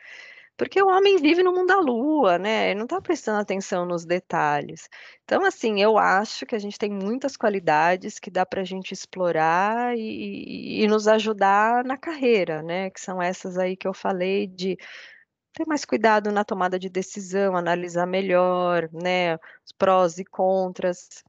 Porque 0.58 0.82
o 0.82 0.88
homem 0.88 1.18
vive 1.18 1.42
no 1.42 1.52
mundo 1.52 1.68
da 1.68 1.78
lua, 1.80 2.38
né? 2.38 2.70
Ele 2.70 2.78
não 2.80 2.84
está 2.84 3.00
prestando 3.00 3.38
atenção 3.40 3.86
nos 3.86 4.04
detalhes. 4.04 4.88
Então, 5.24 5.44
assim, 5.44 5.80
eu 5.80 5.96
acho 5.96 6.44
que 6.44 6.56
a 6.56 6.58
gente 6.58 6.76
tem 6.78 6.90
muitas 6.90 7.36
qualidades 7.36 8.18
que 8.18 8.30
dá 8.30 8.44
para 8.44 8.62
a 8.62 8.64
gente 8.64 8.92
explorar 8.92 9.96
e, 9.96 10.82
e 10.82 10.86
nos 10.88 11.06
ajudar 11.06 11.84
na 11.84 11.96
carreira, 11.96 12.60
né? 12.62 12.90
Que 12.90 13.00
são 13.00 13.22
essas 13.22 13.56
aí 13.56 13.76
que 13.76 13.86
eu 13.86 13.94
falei 13.94 14.48
de 14.48 14.76
ter 15.52 15.66
mais 15.66 15.84
cuidado 15.84 16.32
na 16.32 16.44
tomada 16.44 16.78
de 16.78 16.88
decisão, 16.88 17.56
analisar 17.56 18.06
melhor, 18.06 18.88
né? 18.92 19.36
Os 19.64 19.72
prós 19.78 20.18
e 20.18 20.24
contras. 20.24 21.22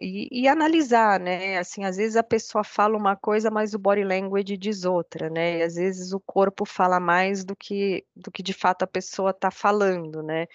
E, 0.00 0.28
e, 0.42 0.48
analisar, 0.48 1.20
né? 1.20 1.58
Assim, 1.58 1.84
às 1.84 1.96
vezes 1.96 2.16
a 2.16 2.22
pessoa 2.22 2.64
fala 2.64 2.96
uma 2.96 3.16
coisa, 3.16 3.50
mas 3.50 3.74
o 3.74 3.78
body 3.78 4.02
language 4.02 4.56
diz 4.56 4.84
outra, 4.84 5.30
né? 5.30 5.58
E 5.58 5.62
às 5.62 5.76
vezes 5.76 6.12
o 6.12 6.20
corpo 6.20 6.64
fala 6.66 6.98
mais 6.98 7.44
do 7.44 7.54
que 7.54 8.04
do 8.14 8.30
que 8.30 8.42
de 8.42 8.52
fato 8.52 8.82
a 8.82 8.86
pessoa 8.88 9.30
está 9.30 9.50
falando, 9.52 10.22
né? 10.22 10.46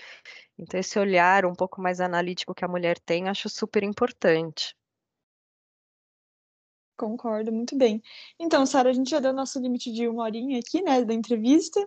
Então 0.58 0.80
esse 0.80 1.00
olhar 1.00 1.46
um 1.46 1.54
pouco 1.56 1.82
mais 1.82 2.02
analítico 2.02 2.54
que 2.54 2.66
a 2.66 2.68
mulher 2.68 3.00
tem, 3.00 3.30
acho 3.30 3.50
super 3.50 3.84
importante. 3.84 4.76
Concordo, 6.98 7.52
muito 7.52 7.78
bem. 7.78 8.02
Então, 8.38 8.66
Sara, 8.66 8.90
a 8.90 8.94
gente 8.94 9.10
já 9.10 9.22
deu 9.22 9.32
nosso 9.32 9.58
limite 9.60 9.90
de 9.92 10.06
uma 10.08 10.24
horinha 10.24 10.60
aqui, 10.60 10.82
né, 10.82 11.04
da 11.06 11.14
entrevista. 11.14 11.80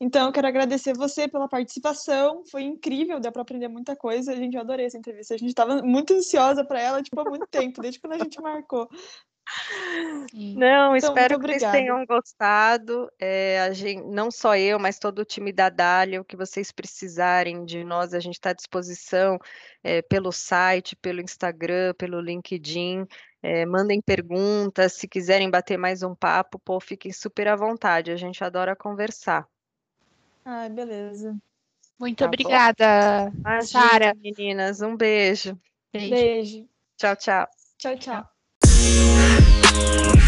Então, 0.00 0.26
eu 0.26 0.32
quero 0.32 0.46
agradecer 0.46 0.94
você 0.94 1.26
pela 1.26 1.48
participação. 1.48 2.44
Foi 2.50 2.62
incrível, 2.62 3.18
deu 3.18 3.32
para 3.32 3.42
aprender 3.42 3.66
muita 3.68 3.96
coisa. 3.96 4.32
A 4.32 4.36
gente 4.36 4.56
adorei 4.56 4.86
essa 4.86 4.96
entrevista. 4.96 5.34
A 5.34 5.38
gente 5.38 5.48
estava 5.48 5.82
muito 5.82 6.14
ansiosa 6.14 6.64
para 6.64 6.80
ela, 6.80 7.02
tipo, 7.02 7.20
há 7.20 7.24
muito 7.24 7.46
tempo, 7.48 7.80
desde 7.82 8.00
quando 8.00 8.12
a 8.12 8.18
gente 8.18 8.40
marcou. 8.40 8.88
Não, 10.32 10.96
então, 10.96 10.96
espero 10.96 11.40
que 11.40 11.46
vocês 11.46 11.72
tenham 11.72 12.04
gostado. 12.04 13.10
É, 13.18 13.60
a 13.60 13.72
gente, 13.72 14.04
não 14.06 14.30
só 14.30 14.56
eu, 14.56 14.78
mas 14.78 14.98
todo 14.98 15.20
o 15.20 15.24
time 15.24 15.52
da 15.52 15.68
Dália, 15.68 16.20
o 16.20 16.24
que 16.24 16.36
vocês 16.36 16.70
precisarem 16.70 17.64
de 17.64 17.82
nós, 17.84 18.14
a 18.14 18.20
gente 18.20 18.34
está 18.34 18.50
à 18.50 18.54
disposição 18.54 19.38
é, 19.82 20.02
pelo 20.02 20.30
site, 20.30 20.96
pelo 20.96 21.20
Instagram, 21.20 21.94
pelo 21.94 22.20
LinkedIn. 22.20 23.06
É, 23.42 23.64
mandem 23.64 24.00
perguntas, 24.00 24.94
se 24.94 25.06
quiserem 25.06 25.50
bater 25.50 25.78
mais 25.78 26.02
um 26.02 26.14
papo, 26.14 26.58
pô, 26.58 26.80
fiquem 26.80 27.12
super 27.12 27.48
à 27.48 27.56
vontade. 27.56 28.10
A 28.10 28.16
gente 28.16 28.42
adora 28.42 28.76
conversar. 28.76 29.46
Ai, 30.44 30.68
beleza. 30.68 31.36
Muito 31.98 32.18
tá 32.18 32.26
obrigada, 32.26 33.32
Sara. 33.62 34.14
Meninas, 34.14 34.80
um 34.80 34.96
beijo. 34.96 35.58
Beijo. 35.92 36.10
beijo. 36.10 36.68
Tchau, 36.96 37.16
tchau. 37.16 37.48
Tchau, 37.76 37.96
tchau. 37.96 38.37
Música 39.74 40.27